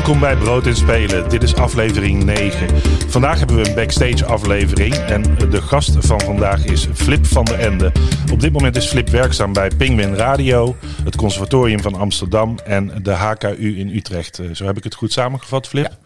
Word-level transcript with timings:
Welkom 0.00 0.20
bij 0.20 0.36
Brood 0.36 0.66
en 0.66 0.76
Spelen. 0.76 1.28
Dit 1.28 1.42
is 1.42 1.54
aflevering 1.54 2.24
9. 2.24 2.68
Vandaag 3.08 3.38
hebben 3.38 3.56
we 3.56 3.68
een 3.68 3.74
backstage 3.74 4.24
aflevering 4.24 4.94
en 4.94 5.22
de 5.50 5.62
gast 5.62 5.96
van 5.98 6.20
vandaag 6.20 6.64
is 6.64 6.88
Flip 6.94 7.26
van 7.26 7.44
der 7.44 7.58
Ende. 7.58 7.92
Op 8.32 8.40
dit 8.40 8.52
moment 8.52 8.76
is 8.76 8.86
Flip 8.86 9.08
werkzaam 9.08 9.52
bij 9.52 9.70
Penguin 9.76 10.14
Radio, 10.14 10.76
het 11.04 11.16
Conservatorium 11.16 11.80
van 11.80 11.94
Amsterdam 11.94 12.58
en 12.64 13.02
de 13.02 13.10
HKU 13.10 13.78
in 13.78 13.88
Utrecht. 13.88 14.38
Eh, 14.38 14.46
Zo 14.52 14.64
heb 14.64 14.76
ik 14.76 14.84
het 14.84 14.94
goed 14.94 15.12
samengevat, 15.12 15.68
Flip? 15.68 15.96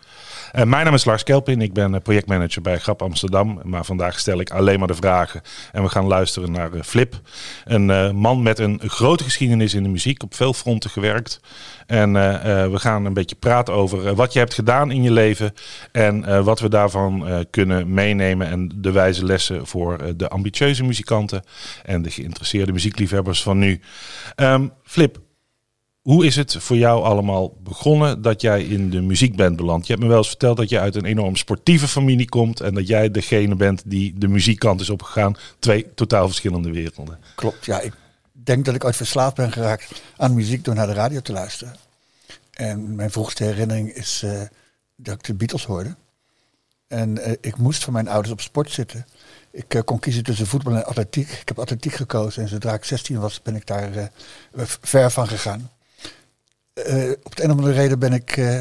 Uh, 0.54 0.62
mijn 0.62 0.84
naam 0.84 0.94
is 0.94 1.04
Lars 1.04 1.22
Kelpin, 1.22 1.60
ik 1.60 1.72
ben 1.72 1.94
eh, 1.94 2.00
projectmanager 2.00 2.62
bij 2.62 2.78
Grap 2.78 3.02
Amsterdam. 3.02 3.60
Maar 3.64 3.84
vandaag 3.84 4.18
stel 4.18 4.40
ik 4.40 4.50
alleen 4.50 4.78
maar 4.78 4.88
de 4.88 4.95
vragen 4.95 5.42
en 5.72 5.82
we 5.82 5.88
gaan 5.88 6.06
luisteren 6.06 6.52
naar 6.52 6.74
uh, 6.74 6.82
Flip. 6.82 7.20
Een 7.64 8.16
man 8.16 8.42
met 8.42 8.59
een 8.59 8.80
grote 8.84 9.24
geschiedenis 9.24 9.74
in 9.74 9.82
de 9.82 9.88
muziek, 9.88 10.22
op 10.22 10.34
veel 10.34 10.52
fronten 10.52 10.90
gewerkt. 10.90 11.40
En 11.86 12.12
we 12.70 12.78
gaan 12.78 13.04
een 13.04 13.12
beetje 13.12 13.36
praten 13.36 13.74
over 13.74 14.14
wat 14.14 14.32
je 14.32 14.38
hebt 14.38 14.54
gedaan 14.54 14.90
in 14.90 15.02
je 15.02 15.10
leven 15.10 15.54
en 15.92 16.45
wat 16.45 16.60
we 16.60 16.68
daarvan 16.68 17.46
kunnen 17.51 17.95
meenemen. 17.95 18.46
En 18.46 18.73
de 18.74 18.92
wijze 18.92 19.24
lessen 19.24 19.66
voor 19.66 20.16
de 20.16 20.29
ambitieuze 20.29 20.84
muzikanten 20.84 21.42
en 21.82 22.02
de 22.02 22.10
geïnteresseerde 22.10 22.73
muziekliefhebbers 22.73 23.42
van 23.42 23.59
nu. 23.59 23.80
Um, 24.36 24.73
Flip, 24.84 25.18
hoe 26.05 26.27
is 26.27 26.37
het 26.37 26.57
voor 26.57 26.77
jou 26.77 27.05
allemaal 27.05 27.57
begonnen 27.63 28.23
dat 28.23 28.41
jij 28.41 28.63
in 28.63 28.91
de 28.91 29.01
muziek 29.01 29.37
bent 29.37 29.57
beland? 29.57 29.87
Je 29.87 29.93
hebt 29.93 30.05
me 30.05 30.09
wel 30.09 30.19
eens 30.19 30.29
verteld 30.29 30.57
dat 30.57 30.69
je 30.69 30.80
uit 30.80 30.95
een 30.95 31.05
enorm 31.05 31.37
sportieve 31.37 31.88
familie 31.88 32.29
komt 32.29 32.60
en 32.60 32.74
dat 32.74 32.87
jij 32.87 33.10
degene 33.10 33.55
bent 33.55 33.83
die 33.87 34.19
de 34.19 34.29
muziekkant 34.29 34.80
is 34.80 34.91
opgegaan. 34.91 35.37
Twee 35.59 35.95
totaal 35.95 36.27
verschillende 36.27 36.71
werelden. 36.71 37.19
Klopt, 37.35 37.65
ja. 37.65 37.80
Ik 37.80 37.93
denk 38.32 38.65
dat 38.65 38.75
ik 38.75 38.85
ooit 38.85 38.97
verslaafd 38.97 39.35
ben 39.35 39.52
geraakt 39.52 40.02
aan 40.16 40.35
muziek 40.35 40.65
door 40.65 40.75
naar 40.75 40.87
de 40.87 40.93
radio 40.93 41.21
te 41.21 41.32
luisteren. 41.32 41.77
En 42.51 42.95
mijn 42.95 43.10
vroegste 43.10 43.45
herinnering 43.45 43.93
is 43.93 44.23
uh, 44.25 44.41
dat 44.97 45.15
ik 45.15 45.25
de 45.25 45.35
Beatles 45.35 45.65
hoorde. 45.65 45.95
En 46.88 47.16
uh, 47.16 47.32
ik 47.41 47.57
moest 47.57 47.85
van 47.85 47.93
mijn 47.93 48.09
ouders 48.09 48.32
op 48.32 48.41
sport 48.41 48.71
zitten. 48.71 49.07
Ik 49.51 49.75
uh, 49.75 49.82
kon 49.85 49.99
kiezen 49.99 50.23
tussen 50.23 50.47
voetbal 50.47 50.75
en 50.75 50.87
atletiek. 50.87 51.30
Ik 51.30 51.49
heb 51.49 51.59
atletiek 51.59 51.95
gekozen 51.95 52.43
en 52.43 52.49
zodra 52.49 52.75
ik 52.75 52.85
16 52.85 53.21
was 53.21 53.43
ben 53.43 53.57
ik 53.57 53.66
daar 53.66 54.10
ver 54.80 55.10
van 55.10 55.29
gegaan. 55.29 55.71
Uh, 56.74 57.10
op 57.22 57.36
de 57.36 57.42
een 57.42 57.50
of 57.50 57.56
andere 57.56 57.74
reden 57.74 57.98
ben 57.98 58.12
ik 58.12 58.36
uh, 58.36 58.60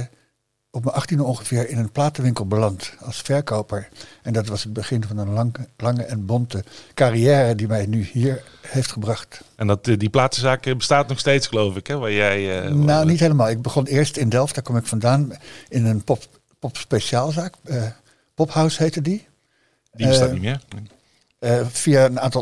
op 0.71 0.83
mijn 0.83 0.95
achttiende 0.95 1.23
ongeveer 1.23 1.69
in 1.69 1.77
een 1.77 1.91
platenwinkel 1.91 2.47
beland 2.47 2.93
als 2.99 3.21
verkoper. 3.21 3.89
En 4.21 4.33
dat 4.33 4.47
was 4.47 4.63
het 4.63 4.73
begin 4.73 5.03
van 5.03 5.17
een 5.17 5.29
lang, 5.29 5.55
lange 5.77 6.03
en 6.03 6.25
bonte 6.25 6.63
carrière 6.93 7.55
die 7.55 7.67
mij 7.67 7.85
nu 7.85 8.03
hier 8.11 8.43
heeft 8.61 8.91
gebracht. 8.91 9.41
En 9.55 9.67
dat, 9.67 9.83
die 9.83 10.09
platenzaak 10.09 10.77
bestaat 10.77 11.07
nog 11.07 11.19
steeds, 11.19 11.47
geloof 11.47 11.75
ik, 11.75 11.87
hè? 11.87 11.97
Waar 11.97 12.11
jij, 12.11 12.65
uh, 12.65 12.71
nou, 12.71 13.05
niet 13.05 13.19
helemaal. 13.19 13.49
Ik 13.49 13.61
begon 13.61 13.85
eerst 13.85 14.17
in 14.17 14.29
Delft, 14.29 14.55
daar 14.55 14.63
kom 14.63 14.77
ik 14.77 14.85
vandaan, 14.85 15.31
in 15.69 15.85
een 15.85 16.03
pop, 16.03 16.23
pop 16.59 16.77
speciaalzaak. 16.77 17.53
Pophouse 18.35 18.83
heette 18.83 19.01
die. 19.01 19.27
Die 19.91 20.07
bestaat 20.07 20.31
niet 20.31 20.41
meer? 20.41 20.61
via 21.71 22.05
een 22.05 22.19
aantal 22.19 22.41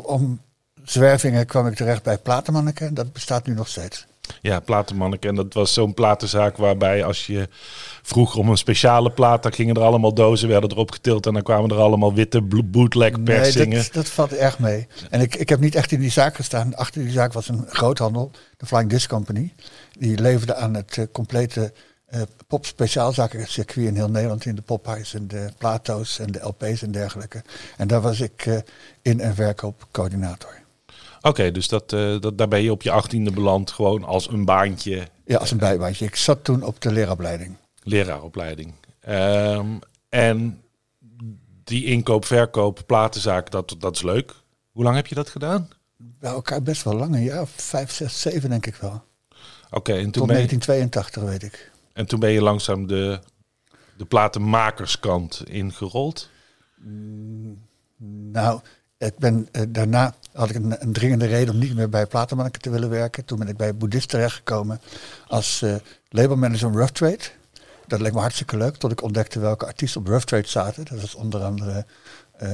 omzwervingen 0.79 1.45
kwam 1.45 1.67
ik 1.67 1.75
terecht 1.75 2.03
bij 2.03 2.17
Platenmanneke. 2.17 2.93
Dat 2.93 3.13
bestaat 3.13 3.45
nu 3.47 3.53
nog 3.53 3.67
steeds. 3.67 4.05
Ja, 4.41 4.59
Platenmanneke. 4.59 5.27
En 5.27 5.35
dat 5.35 5.53
was 5.53 5.73
zo'n 5.73 5.93
platenzaak 5.93 6.57
waarbij 6.57 7.03
als 7.03 7.25
je 7.27 7.47
vroeg 8.01 8.35
om 8.35 8.49
een 8.49 8.57
speciale 8.57 9.11
plaat, 9.11 9.43
dan 9.43 9.53
gingen 9.53 9.75
er 9.75 9.81
allemaal 9.81 10.13
dozen, 10.13 10.47
werden 10.49 10.71
erop 10.71 10.91
getild 10.91 11.25
en 11.25 11.33
dan 11.33 11.41
kwamen 11.43 11.69
er 11.69 11.77
allemaal 11.77 12.13
witte 12.13 12.41
bootleg 12.65 13.23
persingen. 13.23 13.69
Nee, 13.69 13.77
dat, 13.83 13.93
dat 13.93 14.09
valt 14.09 14.33
erg 14.33 14.59
mee. 14.59 14.87
En 15.09 15.21
ik, 15.21 15.35
ik 15.35 15.49
heb 15.49 15.59
niet 15.59 15.75
echt 15.75 15.91
in 15.91 15.99
die 15.99 16.11
zaak 16.11 16.35
gestaan. 16.35 16.75
Achter 16.75 17.01
die 17.01 17.11
zaak 17.11 17.33
was 17.33 17.47
een 17.47 17.65
groothandel, 17.69 18.31
de 18.57 18.65
Flying 18.65 18.89
Disc 18.89 19.09
Company. 19.09 19.53
Die 19.99 20.19
leverde 20.21 20.55
aan 20.55 20.73
het 20.73 20.97
uh, 20.97 21.05
complete 21.11 21.73
uh, 22.15 22.21
pop 22.47 22.65
speciaalzakencircuit 22.65 23.87
in 23.87 23.95
heel 23.95 24.09
Nederland, 24.09 24.45
in 24.45 24.55
de 24.55 24.61
pophuis 24.61 25.13
en 25.13 25.27
de 25.27 25.49
plato's 25.57 26.19
en 26.19 26.31
de 26.31 26.39
LP's 26.43 26.81
en 26.81 26.91
dergelijke. 26.91 27.41
En 27.77 27.87
daar 27.87 28.01
was 28.01 28.19
ik 28.19 28.45
uh, 28.45 28.57
in- 29.01 29.19
en 29.19 29.35
verkoopcoördinator. 29.35 30.59
Oké, 31.21 31.29
okay, 31.29 31.51
dus 31.51 31.67
dat, 31.67 31.93
uh, 31.93 32.19
dat, 32.19 32.37
daar 32.37 32.47
ben 32.47 32.61
je 32.61 32.71
op 32.71 32.81
je 32.81 32.91
achttiende 32.91 33.31
beland, 33.31 33.71
gewoon 33.71 34.03
als 34.03 34.29
een 34.29 34.45
baantje. 34.45 35.07
Ja, 35.25 35.37
als 35.37 35.51
een 35.51 35.57
bijbaantje. 35.57 36.05
Ik 36.05 36.15
zat 36.15 36.43
toen 36.43 36.63
op 36.63 36.81
de 36.81 36.91
leraaropleiding. 36.91 37.55
Leraaropleiding. 37.83 38.73
Um, 39.09 39.79
en 40.09 40.61
die 41.63 41.85
inkoop, 41.85 42.25
verkoop, 42.25 42.83
platenzaak, 42.85 43.51
dat, 43.51 43.75
dat 43.79 43.95
is 43.95 44.01
leuk. 44.01 44.33
Hoe 44.71 44.83
lang 44.83 44.95
heb 44.95 45.07
je 45.07 45.15
dat 45.15 45.29
gedaan? 45.29 45.69
Bij 45.97 46.31
elkaar 46.31 46.61
best 46.61 46.83
wel 46.83 46.93
lang, 46.93 47.23
ja, 47.23 47.45
vijf, 47.45 47.91
zes, 47.91 48.21
zeven 48.21 48.49
denk 48.49 48.65
ik 48.65 48.75
wel. 48.75 49.03
Oké, 49.65 49.77
okay, 49.77 49.95
en 49.95 50.01
toen 50.01 50.11
Tot 50.11 50.25
ben 50.27 50.35
1982 50.35 51.23
weet 51.23 51.43
ik. 51.43 51.71
En 51.93 52.05
toen 52.05 52.19
ben 52.19 52.31
je 52.31 52.41
langzaam 52.41 52.87
de, 52.87 53.19
de 53.97 54.05
platenmakerskant 54.05 55.43
ingerold? 55.49 56.29
Mm, 56.75 57.61
nou, 58.31 58.61
ik 58.97 59.17
ben, 59.17 59.47
uh, 59.51 59.61
daarna 59.69 60.15
had 60.33 60.49
ik 60.49 60.55
een, 60.55 60.93
dringende 60.93 61.25
reden 61.25 61.53
om 61.53 61.59
niet 61.59 61.75
meer 61.75 61.89
bij 61.89 62.05
Platenmanneke 62.05 62.59
te 62.59 62.69
willen 62.69 62.89
werken. 62.89 63.25
Toen 63.25 63.39
ben 63.39 63.47
ik 63.47 63.57
bij 63.57 63.75
Boeddhist 63.75 64.09
terechtgekomen 64.09 64.81
als 65.27 65.61
uh, 65.61 65.75
labelmanager 66.09 66.59
van 66.59 66.77
Rough 66.77 66.91
Trade. 66.91 67.19
Dat 67.87 68.01
leek 68.01 68.13
me 68.13 68.19
hartstikke 68.19 68.57
leuk, 68.57 68.75
tot 68.75 68.91
ik 68.91 69.01
ontdekte 69.01 69.39
welke 69.39 69.65
artiesten 69.65 70.01
op 70.01 70.07
Rough 70.07 70.25
Trade 70.25 70.47
zaten. 70.47 70.85
Dat 70.85 71.01
was 71.01 71.15
onder 71.15 71.43
andere 71.43 71.85
uh, 72.43 72.49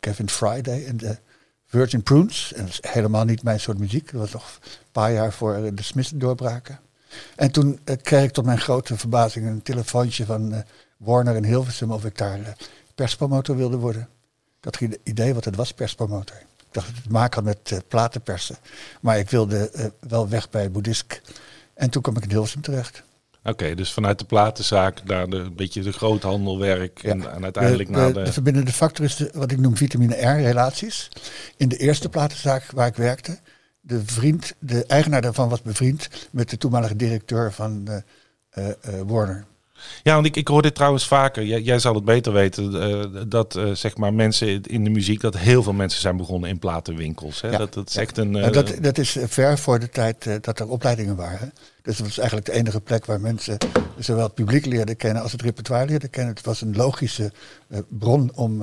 Kevin 0.00 0.28
Friday 0.28 0.86
en 0.86 0.96
de 0.96 1.18
Virgin 1.66 2.02
Prunes. 2.02 2.52
En 2.52 2.64
dat 2.64 2.70
is 2.70 2.90
helemaal 2.90 3.24
niet 3.24 3.42
mijn 3.42 3.60
soort 3.60 3.78
muziek. 3.78 4.12
Dat 4.12 4.20
was 4.20 4.32
nog 4.32 4.58
een 4.62 4.70
paar 4.92 5.12
jaar 5.12 5.32
voor 5.32 5.74
de 5.74 5.82
Smiths 5.82 6.10
doorbraken. 6.14 6.80
En 7.36 7.50
toen 7.50 7.78
kreeg 8.02 8.24
ik 8.24 8.32
tot 8.32 8.44
mijn 8.44 8.60
grote 8.60 8.96
verbazing 8.96 9.46
een 9.46 9.62
telefoontje 9.62 10.24
van 10.24 10.64
Warner 10.96 11.36
in 11.36 11.44
Hilversum 11.44 11.92
of 11.92 12.04
ik 12.04 12.18
daar 12.18 12.56
perspromotor 12.94 13.56
wilde 13.56 13.76
worden. 13.76 14.08
Ik 14.58 14.64
had 14.64 14.76
geen 14.76 14.98
idee 15.02 15.34
wat 15.34 15.44
het 15.44 15.56
was, 15.56 15.72
perspromotor. 15.72 16.36
Dat 16.76 16.86
het 16.86 17.02
te 17.02 17.10
maken 17.10 17.44
had 17.44 17.54
met 17.54 17.70
uh, 17.70 17.78
platenpersen. 17.88 18.56
Maar 19.00 19.18
ik 19.18 19.30
wilde 19.30 19.70
uh, 19.76 19.84
wel 20.00 20.28
weg 20.28 20.50
bij 20.50 20.70
Boeddhisk. 20.70 21.20
En 21.74 21.90
toen 21.90 22.02
kwam 22.02 22.16
ik 22.16 22.22
in 22.22 22.30
Hilversum 22.30 22.60
terecht. 22.60 23.02
Oké, 23.38 23.50
okay, 23.50 23.74
dus 23.74 23.92
vanuit 23.92 24.18
de 24.18 24.24
platenzaak 24.24 25.04
naar 25.04 25.28
de, 25.28 25.36
een 25.36 25.54
beetje 25.54 25.82
de 25.82 25.92
groothandelwerk 25.92 27.02
ja. 27.02 27.10
en, 27.10 27.32
en, 27.32 27.42
uiteindelijk 27.42 27.88
de, 27.88 27.94
naar 27.94 28.12
de... 28.12 28.22
De 28.22 28.32
verbindende 28.32 28.72
factor 28.72 29.04
is 29.04 29.16
de, 29.16 29.30
wat 29.34 29.50
ik 29.50 29.58
noem 29.58 29.76
vitamine 29.76 30.14
R-relaties. 30.14 31.08
In 31.56 31.68
de 31.68 31.76
eerste 31.76 32.08
platenzaak 32.08 32.70
waar 32.70 32.86
ik 32.86 32.96
werkte, 32.96 33.38
de 33.80 34.02
vriend, 34.04 34.54
de 34.58 34.86
eigenaar 34.86 35.22
daarvan 35.22 35.48
was 35.48 35.62
bevriend 35.62 36.08
met 36.30 36.50
de 36.50 36.56
toenmalige 36.56 36.96
directeur 36.96 37.52
van 37.52 37.88
uh, 37.88 38.64
Warner. 39.06 39.44
Ja, 40.02 40.14
want 40.14 40.26
ik, 40.26 40.36
ik 40.36 40.48
hoor 40.48 40.62
dit 40.62 40.74
trouwens 40.74 41.06
vaker. 41.06 41.44
Jij, 41.44 41.60
jij 41.60 41.78
zal 41.78 41.94
het 41.94 42.04
beter 42.04 42.32
weten. 42.32 42.74
Uh, 42.74 43.22
dat 43.28 43.56
uh, 43.56 43.70
zeg 43.72 43.96
maar 43.96 44.14
mensen 44.14 44.62
in 44.62 44.84
de 44.84 44.90
muziek, 44.90 45.20
dat 45.20 45.36
heel 45.36 45.62
veel 45.62 45.72
mensen 45.72 46.00
zijn 46.00 46.16
begonnen 46.16 46.50
in 46.50 46.58
platenwinkels. 46.58 47.40
Hè? 47.40 47.50
Ja, 47.50 47.58
dat, 47.58 47.74
dat 47.74 47.88
is 47.88 47.96
echt 47.96 48.18
een. 48.18 48.36
Uh, 48.36 48.50
dat, 48.50 48.74
dat 48.80 48.98
is 48.98 49.16
ver 49.26 49.58
voor 49.58 49.78
de 49.78 49.88
tijd 49.88 50.28
dat 50.40 50.58
er 50.58 50.68
opleidingen 50.68 51.16
waren. 51.16 51.52
Dus 51.82 51.96
dat 51.96 52.06
was 52.06 52.18
eigenlijk 52.18 52.48
de 52.48 52.54
enige 52.54 52.80
plek 52.80 53.04
waar 53.04 53.20
mensen 53.20 53.58
zowel 53.98 54.24
het 54.24 54.34
publiek 54.34 54.66
leerden 54.66 54.96
kennen 54.96 55.22
als 55.22 55.32
het 55.32 55.42
repertoire 55.42 55.86
leerden 55.86 56.10
kennen. 56.10 56.34
Het 56.34 56.44
was 56.44 56.60
een 56.60 56.76
logische 56.76 57.32
bron 57.88 58.30
om, 58.34 58.62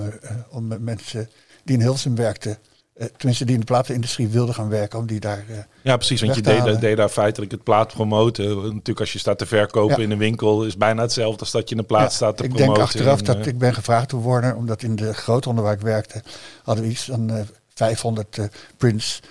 om 0.50 0.74
mensen 0.80 1.30
die 1.64 1.76
in 1.76 1.82
Hilversum 1.82 2.16
werkten 2.16 2.58
uh, 2.96 3.06
tenminste 3.18 3.46
die 3.46 3.54
in 3.54 3.60
de 3.60 3.66
platenindustrie 3.66 4.28
wilden 4.28 4.56
gaan 4.56 4.70
werken, 4.70 5.00
om 5.00 5.06
die 5.06 5.20
daar. 5.20 5.46
Uh, 5.50 5.58
ja, 5.82 5.96
precies. 5.96 6.22
Want 6.22 6.36
je 6.36 6.42
deed, 6.42 6.82
deed, 6.82 6.98
daar 6.98 7.10
feitelijk 7.10 7.52
het 7.52 7.64
plaat 7.64 7.94
promoten. 7.94 8.56
Natuurlijk, 8.56 9.00
als 9.00 9.14
je 9.14 9.20
staat 9.20 9.38
te 9.38 9.46
verkopen 9.46 9.98
ja. 9.98 10.04
in 10.04 10.12
een 10.12 10.18
winkel, 10.18 10.66
is 10.66 10.78
bijna 10.78 11.02
hetzelfde 11.02 11.40
als 11.40 11.52
dat 11.52 11.70
je 11.70 11.78
een 11.78 11.86
plaat 11.86 12.02
ja, 12.02 12.10
staat 12.10 12.38
te 12.38 12.44
ik 12.44 12.50
promoten. 12.50 12.74
Ik 12.74 12.80
denk 12.80 12.90
achteraf 12.90 13.20
en, 13.20 13.26
dat 13.26 13.38
uh, 13.38 13.46
ik 13.46 13.58
ben 13.58 13.74
gevraagd 13.74 14.10
te 14.10 14.16
worden, 14.16 14.56
omdat 14.56 14.84
in 14.84 14.96
de 14.96 15.14
groothandel 15.14 15.64
waar 15.64 15.74
ik 15.74 15.82
werkte, 15.82 16.24
hadden 16.64 16.84
we 16.84 16.90
iets 16.90 17.04
van 17.04 17.48
500 17.74 18.40
Prince 18.78 19.22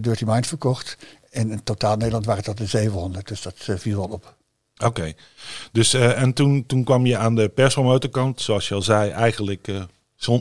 Dirty 0.00 0.24
Mind 0.26 0.46
verkocht. 0.46 0.96
En 1.30 1.50
in 1.50 1.62
totaal 1.62 1.96
Nederland 1.96 2.26
waren 2.26 2.44
dat 2.44 2.58
er 2.58 2.68
700, 2.68 3.28
dus 3.28 3.42
dat 3.42 3.54
viel 3.56 3.96
wel 3.96 4.08
op. 4.08 4.34
Oké, 4.76 4.86
okay. 4.86 5.16
dus 5.72 5.94
en 5.94 6.32
toen, 6.32 6.66
toen 6.66 6.84
kwam 6.84 7.06
je 7.06 7.16
aan 7.16 7.34
de 7.34 7.48
perspromotorkant, 7.48 8.40
zoals 8.40 8.68
je 8.68 8.74
al 8.74 8.82
zei, 8.82 9.10
eigenlijk 9.10 9.68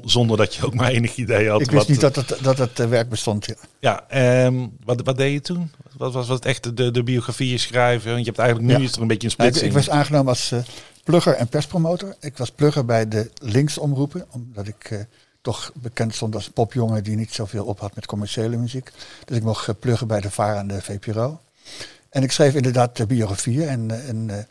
zonder 0.05 0.37
dat 0.37 0.55
je 0.55 0.65
ook 0.65 0.73
maar 0.73 0.89
enig 0.89 1.15
idee 1.15 1.49
had. 1.49 1.61
Ik 1.61 1.71
wist 1.71 1.77
wat, 1.77 1.87
niet 1.87 2.01
dat 2.01 2.15
het, 2.15 2.37
dat 2.41 2.57
het 2.57 2.89
werk 2.89 3.09
bestond. 3.09 3.45
Ja, 3.79 4.05
ja 4.09 4.45
um, 4.45 4.77
wat, 4.83 5.01
wat 5.01 5.17
deed 5.17 5.33
je 5.33 5.41
toen? 5.41 5.71
Wat 5.97 6.13
was, 6.13 6.27
het 6.27 6.45
echt 6.45 6.77
de, 6.77 6.91
de 6.91 7.03
biografieën 7.03 7.59
schrijven? 7.59 8.11
Want 8.11 8.19
je 8.19 8.25
hebt 8.25 8.39
eigenlijk 8.39 8.71
nu 8.71 8.77
ja. 8.77 8.89
is 8.89 8.95
er 8.95 9.01
een 9.01 9.07
beetje 9.07 9.27
een 9.27 9.33
splitsing. 9.33 9.63
Ik, 9.63 9.69
ik 9.69 9.85
was 9.85 9.89
aangenomen 9.89 10.27
als 10.27 10.51
uh, 10.51 10.59
plugger 11.03 11.33
en 11.33 11.47
perspromotor. 11.47 12.15
Ik 12.19 12.37
was 12.37 12.51
plugger 12.51 12.85
bij 12.85 13.07
de 13.07 13.29
linksomroepen, 13.41 14.25
omdat 14.31 14.67
ik 14.67 14.89
uh, 14.89 14.99
toch 15.41 15.71
bekend 15.73 16.15
stond 16.15 16.35
als 16.35 16.49
popjongen 16.49 17.03
die 17.03 17.15
niet 17.15 17.33
zoveel 17.33 17.65
op 17.65 17.79
had 17.79 17.95
met 17.95 18.05
commerciële 18.05 18.57
muziek. 18.57 18.91
Dus 19.25 19.37
ik 19.37 19.43
mocht 19.43 19.79
pluggen 19.79 20.07
bij 20.07 20.21
de 20.21 20.31
VARA 20.31 20.59
en 20.59 20.67
de 20.67 20.81
VPRO. 20.81 21.39
En 22.09 22.23
ik 22.23 22.31
schreef 22.31 22.55
inderdaad 22.55 22.97
de 22.97 23.05
biografieën 23.05 23.67
en, 23.67 24.07
en 24.07 24.47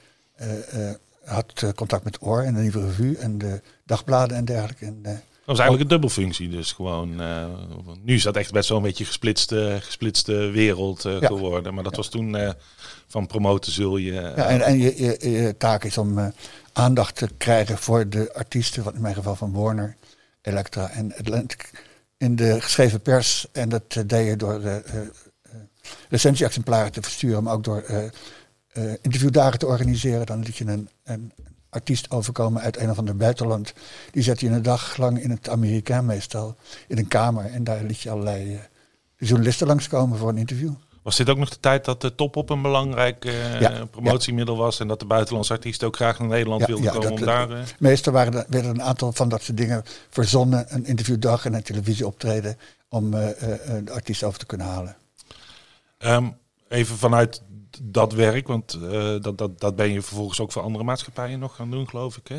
had 1.24 1.72
contact 1.74 2.04
met 2.04 2.18
OR 2.20 2.42
en 2.42 2.54
de 2.54 2.60
Nieuwe 2.60 2.86
Revue 2.86 3.18
en 3.18 3.38
de 3.38 3.60
dagbladen 3.84 4.36
en 4.36 4.44
dergelijke. 4.44 4.84
En, 4.84 5.02
dat 5.02 5.58
was 5.58 5.68
eigenlijk 5.68 5.82
een 5.82 6.00
dubbelfunctie, 6.00 6.48
dus 6.48 6.72
gewoon. 6.72 7.16
nu 8.02 8.14
is 8.14 8.22
dat 8.22 8.36
echt 8.36 8.52
best 8.52 8.68
wel 8.68 8.78
een 8.78 8.84
beetje 8.84 9.04
gesplitste, 9.04 9.78
gesplitste 9.80 10.34
wereld 10.34 11.00
geworden. 11.20 11.74
Maar 11.74 11.84
dat 11.84 11.96
was 11.96 12.08
toen 12.08 12.54
van 13.06 13.26
promoten 13.26 13.72
zul 13.72 13.96
je. 13.96 14.12
Ja, 14.12 14.34
en, 14.34 14.62
en 14.62 14.78
je, 14.78 15.02
je, 15.02 15.30
je 15.30 15.56
taak 15.56 15.84
is 15.84 15.98
om 15.98 16.32
aandacht 16.72 17.16
te 17.16 17.28
krijgen 17.38 17.78
voor 17.78 18.08
de 18.08 18.32
artiesten, 18.34 18.82
wat 18.82 18.94
in 18.94 19.00
mijn 19.00 19.14
geval 19.14 19.36
van 19.36 19.52
Warner, 19.52 19.96
Elektra 20.42 20.90
en 20.90 21.16
Atlantic, 21.16 21.70
in 22.16 22.36
de 22.36 22.60
geschreven 22.60 23.00
pers. 23.00 23.46
En 23.52 23.68
dat 23.68 24.02
deed 24.06 24.26
je 24.26 24.36
door 24.36 24.82
recensieexemplaren 26.08 26.92
te 26.92 27.02
versturen, 27.02 27.42
maar 27.42 27.54
ook 27.54 27.64
door 27.64 27.84
interviewdagen 29.02 29.58
te 29.58 29.66
organiseren. 29.66 30.26
Dan 30.26 30.42
liet 30.42 30.56
je 30.56 30.66
een, 30.66 30.88
een 31.10 31.32
artiest 31.68 32.10
overkomen 32.10 32.62
uit 32.62 32.76
een 32.76 32.90
of 32.90 32.98
ander 32.98 33.16
buitenland. 33.16 33.72
Die 34.10 34.22
zet 34.22 34.40
je 34.40 34.48
een 34.48 34.62
dag 34.62 34.96
lang 34.96 35.22
in 35.22 35.30
het 35.30 35.48
Amerikaan 35.48 36.06
meestal, 36.06 36.56
in 36.88 36.98
een 36.98 37.08
kamer. 37.08 37.44
En 37.44 37.64
daar 37.64 37.82
liet 37.82 38.00
je 38.00 38.10
allerlei 38.10 38.60
journalisten 39.16 39.66
langskomen 39.66 40.18
voor 40.18 40.28
een 40.28 40.38
interview. 40.38 40.72
Was 41.02 41.16
dit 41.16 41.28
ook 41.28 41.38
nog 41.38 41.48
de 41.48 41.60
tijd 41.60 41.84
dat 41.84 42.00
de 42.00 42.14
top 42.14 42.36
op 42.36 42.50
een 42.50 42.62
belangrijk 42.62 43.24
uh, 43.24 43.82
promotiemiddel 43.90 44.56
was 44.56 44.80
en 44.80 44.88
dat 44.88 45.00
de 45.00 45.06
buitenlandse 45.06 45.52
artiesten 45.52 45.86
ook 45.86 45.96
graag 45.96 46.18
naar 46.18 46.28
Nederland 46.28 46.66
wilden 46.66 46.92
komen 46.92 47.10
om 47.10 47.20
daar... 47.20 47.50
Uh... 47.50 47.58
Meestal 47.78 48.12
waren 48.12 48.34
er, 48.34 48.44
werden 48.48 48.70
een 48.70 48.82
aantal 48.82 49.12
van 49.12 49.28
dat 49.28 49.42
soort 49.42 49.56
dingen 49.56 49.84
verzonnen, 50.10 50.66
een 50.68 50.86
interviewdag 50.86 51.44
en 51.44 51.54
een 51.54 51.62
televisieoptreden 51.62 52.58
om 52.88 53.14
uh, 53.14 53.26
de 53.84 53.92
artiest 53.92 54.22
over 54.22 54.38
te 54.38 54.46
kunnen 54.46 54.66
halen. 54.66 54.96
Um, 55.98 56.36
even 56.68 56.96
vanuit 56.96 57.42
dat 57.82 58.12
werk, 58.12 58.46
want 58.46 58.78
dat, 59.22 59.38
dat, 59.38 59.60
dat 59.60 59.76
ben 59.76 59.92
je 59.92 60.02
vervolgens 60.02 60.40
ook 60.40 60.52
voor 60.52 60.62
andere 60.62 60.84
maatschappijen 60.84 61.38
nog 61.38 61.56
gaan 61.56 61.70
doen, 61.70 61.88
geloof 61.88 62.16
ik, 62.16 62.28
hè? 62.28 62.38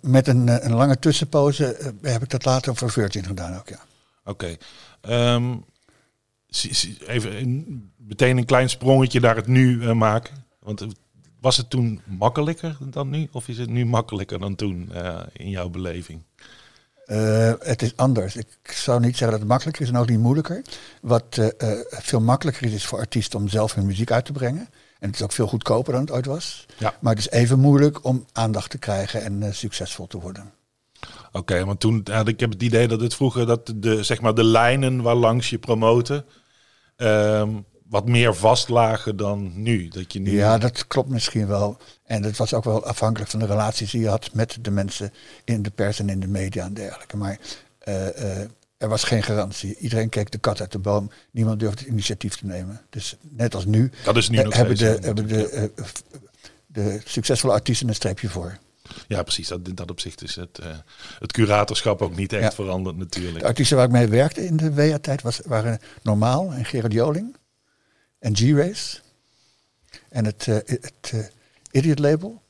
met 0.00 0.28
een, 0.28 0.64
een 0.66 0.74
lange 0.74 0.98
tussenpoze 0.98 1.94
heb 2.02 2.22
ik 2.22 2.30
dat 2.30 2.44
later 2.44 2.76
voor 2.76 2.90
Virgin 2.90 3.24
gedaan 3.24 3.58
ook, 3.58 3.68
ja. 3.68 3.80
Oké. 4.24 4.58
Okay. 5.00 5.34
Um, 5.34 5.64
ehm, 6.50 7.10
even 7.10 7.92
meteen 7.96 8.36
een 8.36 8.44
klein 8.44 8.70
sprongetje 8.70 9.20
naar 9.20 9.36
het 9.36 9.46
nu 9.46 9.82
uh, 9.82 9.92
maken. 9.92 10.44
Want 10.60 10.86
was 11.40 11.56
het 11.56 11.70
toen 11.70 12.00
makkelijker 12.04 12.76
dan 12.80 13.10
nu? 13.10 13.28
Of 13.32 13.48
is 13.48 13.58
het 13.58 13.70
nu 13.70 13.84
makkelijker 13.84 14.38
dan 14.38 14.54
toen 14.54 14.92
in 15.32 15.50
jouw 15.50 15.68
beleving? 15.68 16.22
Uh, 17.06 17.52
het 17.58 17.82
is 17.82 17.96
anders. 17.96 18.36
Ik 18.36 18.46
zou 18.62 19.00
niet 19.00 19.16
zeggen 19.16 19.30
dat 19.30 19.38
het 19.38 19.48
makkelijker 19.48 19.82
is 19.82 19.88
en 19.88 19.96
ook 19.96 20.08
niet 20.08 20.18
moeilijker. 20.18 20.62
Wat 21.00 21.40
veel 21.90 22.20
makkelijker 22.20 22.66
is, 22.66 22.72
is 22.72 22.86
voor 22.86 22.98
artiesten 22.98 23.38
om 23.38 23.48
zelf 23.48 23.74
hun 23.74 23.86
muziek 23.86 24.10
uit 24.10 24.24
te 24.24 24.32
brengen. 24.32 24.68
En 24.98 25.06
het 25.06 25.14
is 25.14 25.22
ook 25.22 25.32
veel 25.32 25.46
goedkoper 25.46 25.92
dan 25.92 26.00
het 26.00 26.10
ooit 26.10 26.26
was. 26.26 26.66
Ja. 26.78 26.94
Maar 27.00 27.14
het 27.14 27.26
is 27.26 27.30
even 27.30 27.58
moeilijk 27.58 28.04
om 28.04 28.26
aandacht 28.32 28.70
te 28.70 28.78
krijgen 28.78 29.22
en 29.22 29.54
succesvol 29.54 30.06
te 30.06 30.20
worden. 30.20 30.52
Oké, 31.32 31.64
want 31.64 31.80
toen 31.80 32.06
had 32.10 32.28
ik 32.28 32.40
heb 32.40 32.50
het 32.50 32.62
idee 32.62 32.88
dat 32.88 33.00
het 33.00 33.14
vroeger 33.14 33.46
dat 33.46 33.72
de, 33.76 34.02
zeg 34.02 34.20
maar 34.20 34.34
de 34.34 34.44
lijnen 34.44 35.02
waar 35.02 35.14
langs 35.14 35.50
je 35.50 35.58
promoten, 35.58 36.24
Ehm, 36.96 37.50
wat 37.88 38.08
meer 38.08 38.34
vastlagen 38.34 39.16
dan 39.16 39.62
nu. 39.62 39.88
Dat 39.88 40.12
je 40.12 40.20
nu... 40.20 40.30
Ja, 40.30 40.58
dat 40.58 40.86
klopt 40.86 41.08
misschien 41.08 41.46
wel. 41.46 41.76
En 42.04 42.22
het 42.22 42.36
was 42.36 42.54
ook 42.54 42.64
wel 42.64 42.84
afhankelijk 42.84 43.30
van 43.30 43.40
de 43.40 43.46
relaties 43.46 43.90
die 43.90 44.00
je 44.00 44.08
had 44.08 44.30
met 44.32 44.58
de 44.60 44.70
mensen 44.70 45.12
in 45.44 45.62
de 45.62 45.70
pers 45.70 45.98
en 45.98 46.08
in 46.08 46.20
de 46.20 46.28
media 46.28 46.64
en 46.64 46.74
dergelijke. 46.74 47.16
Maar 47.16 47.38
uh, 47.88 47.94
uh, 47.94 48.38
er 48.76 48.88
was 48.88 49.04
geen 49.04 49.22
garantie. 49.22 49.76
Iedereen 49.76 50.08
keek 50.08 50.30
de 50.30 50.38
kat 50.38 50.60
uit 50.60 50.72
de 50.72 50.78
boom. 50.78 51.10
Niemand 51.30 51.60
durfde 51.60 51.78
het 51.78 51.88
initiatief 51.88 52.36
te 52.36 52.46
nemen. 52.46 52.80
Dus 52.90 53.16
net 53.20 53.54
als 53.54 53.64
nu, 53.64 53.90
dat 54.04 54.16
is 54.16 54.28
nu 54.28 54.42
nog 54.42 54.54
hebben, 54.54 54.76
de, 54.76 54.98
hebben 55.00 55.28
de, 55.28 55.70
uh, 55.76 55.84
de 56.66 57.00
succesvolle 57.04 57.52
artiesten 57.52 57.88
een 57.88 57.94
streepje 57.94 58.28
voor. 58.28 58.58
Ja, 59.08 59.22
precies. 59.22 59.48
Dat, 59.48 59.68
in 59.68 59.74
dat 59.74 59.90
opzicht 59.90 60.22
is 60.22 60.36
het, 60.36 60.58
uh, 60.62 60.66
het 61.18 61.32
curatorschap 61.32 62.02
ook 62.02 62.16
niet 62.16 62.32
echt 62.32 62.54
veranderd 62.54 62.96
natuurlijk. 62.96 63.38
De 63.38 63.46
artiesten 63.46 63.76
waar 63.76 63.86
ik 63.86 63.92
mee 63.92 64.08
werkte 64.08 64.46
in 64.46 64.56
de 64.56 64.74
WA-tijd 64.74 65.44
waren 65.46 65.78
Normaal 66.02 66.52
en 66.52 66.64
Gerard 66.64 66.92
Joling. 66.92 67.36
En 68.18 68.36
G-Race. 68.36 68.98
En 70.08 70.24
het, 70.24 70.46
uh, 70.46 70.56
het 70.64 71.12
uh, 71.14 71.20
Idiot 71.70 71.98
Label. 71.98 72.42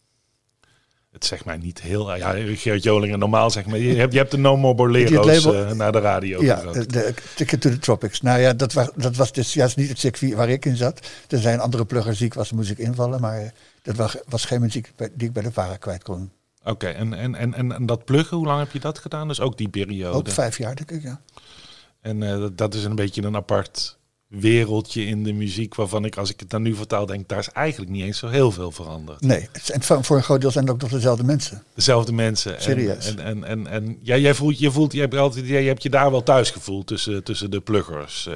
Het 1.13 1.25
zegt 1.25 1.45
mij 1.45 1.57
niet 1.57 1.81
heel... 1.81 2.17
Ja, 2.17 2.31
Gerard 2.57 2.83
Joling 2.83 3.13
en 3.13 3.19
Normaal 3.19 3.51
zeg 3.51 3.67
maar. 3.67 3.79
Je 3.79 3.97
hebt, 3.97 4.13
je 4.13 4.19
hebt 4.19 4.31
de 4.31 4.37
No 4.37 4.57
More 4.57 4.75
Bolero's 4.75 5.75
naar 5.75 5.93
de 5.93 6.01
radio 6.01 6.43
Ja, 6.43 6.73
de, 6.73 6.87
de, 6.87 7.15
Ticket 7.35 7.61
to 7.61 7.71
the 7.71 7.79
Tropics. 7.79 8.21
Nou 8.21 8.41
ja, 8.41 8.53
dat 8.53 8.73
was, 8.73 8.89
dat 8.95 9.17
was 9.17 9.33
dus 9.33 9.55
juist 9.55 9.77
niet 9.77 9.89
het 9.89 9.99
circuit 9.99 10.35
waar 10.35 10.49
ik 10.49 10.65
in 10.65 10.77
zat. 10.77 11.09
Er 11.29 11.39
zijn 11.39 11.61
andere 11.61 11.85
pluggers 11.85 12.19
ziek 12.19 12.35
was, 12.35 12.53
moest 12.53 12.71
ik 12.71 12.79
invallen. 12.79 13.21
Maar 13.21 13.53
dat 13.83 13.97
was, 13.97 14.17
was 14.29 14.45
geen 14.45 14.61
muziek 14.61 14.93
die 15.13 15.29
ik 15.29 15.33
bij 15.33 15.43
de 15.43 15.53
VARA 15.53 15.77
kwijt 15.77 16.03
kon. 16.03 16.31
Oké, 16.65 16.87
en, 16.87 17.15
en, 17.15 17.35
en, 17.35 17.73
en 17.73 17.87
dat 17.87 18.05
pluggen, 18.05 18.37
hoe 18.37 18.47
lang 18.47 18.59
heb 18.59 18.73
je 18.73 18.81
dat 18.81 18.99
gedaan? 18.99 19.29
Dus 19.29 19.41
ook 19.41 19.59
die 19.59 19.69
periode? 19.69 20.17
Ook 20.17 20.29
vijf 20.29 20.59
jaar, 20.59 20.75
denk 20.75 20.91
ik, 20.91 21.03
ja. 21.03 21.21
En 22.01 22.23
uh, 22.23 22.47
dat 22.53 22.75
is 22.75 22.85
een 22.85 22.95
beetje 22.95 23.23
een 23.23 23.37
apart 23.37 23.99
wereldje 24.29 25.05
in 25.05 25.25
de 25.25 25.33
muziek 25.33 25.75
waarvan 25.75 26.05
ik, 26.05 26.17
als 26.17 26.31
ik 26.31 26.41
het 26.41 26.51
dan 26.51 26.63
nu 26.63 26.75
vertaal, 26.75 27.07
denk, 27.07 27.29
daar 27.29 27.39
is 27.39 27.49
eigenlijk 27.49 27.93
niet 27.93 28.05
eens 28.05 28.19
zo 28.19 28.29
heel 28.29 28.51
veel 28.51 28.71
veranderd. 28.71 29.21
Nee, 29.21 29.49
en 29.73 29.83
voor 29.83 30.17
een 30.17 30.23
groot 30.23 30.41
deel 30.41 30.51
zijn 30.51 30.65
het 30.65 30.75
ook 30.75 30.81
nog 30.81 30.91
dezelfde 30.91 31.25
mensen. 31.25 31.63
Dezelfde 31.75 32.13
mensen. 32.13 32.63
Serieus. 32.63 33.15
En, 33.15 33.19
en, 33.19 33.45
en, 33.45 33.67
en, 33.67 33.99
ja, 34.03 34.17
jij 34.17 34.35
voelt, 34.35 34.59
je 34.59 34.71
voelt, 34.71 34.93
je 34.93 35.01
hebt 35.01 35.15
altijd, 35.15 35.47
jij 35.47 35.65
hebt 35.65 35.83
je 35.83 35.91
daar 35.91 36.11
wel 36.11 36.23
thuis 36.23 36.51
gevoeld 36.51 36.87
tussen, 36.87 37.25
tussen 37.25 37.51
de 37.51 37.61
pluggers. 37.61 38.27
Uh, 38.29 38.35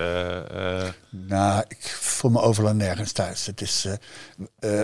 uh. 0.54 0.88
Nou, 1.10 1.64
ik 1.68 1.96
voel 2.00 2.30
me 2.30 2.40
overal 2.40 2.74
nergens 2.74 3.12
thuis. 3.12 3.46
Het 3.46 3.60
is 3.60 3.86
uh, 4.60 4.80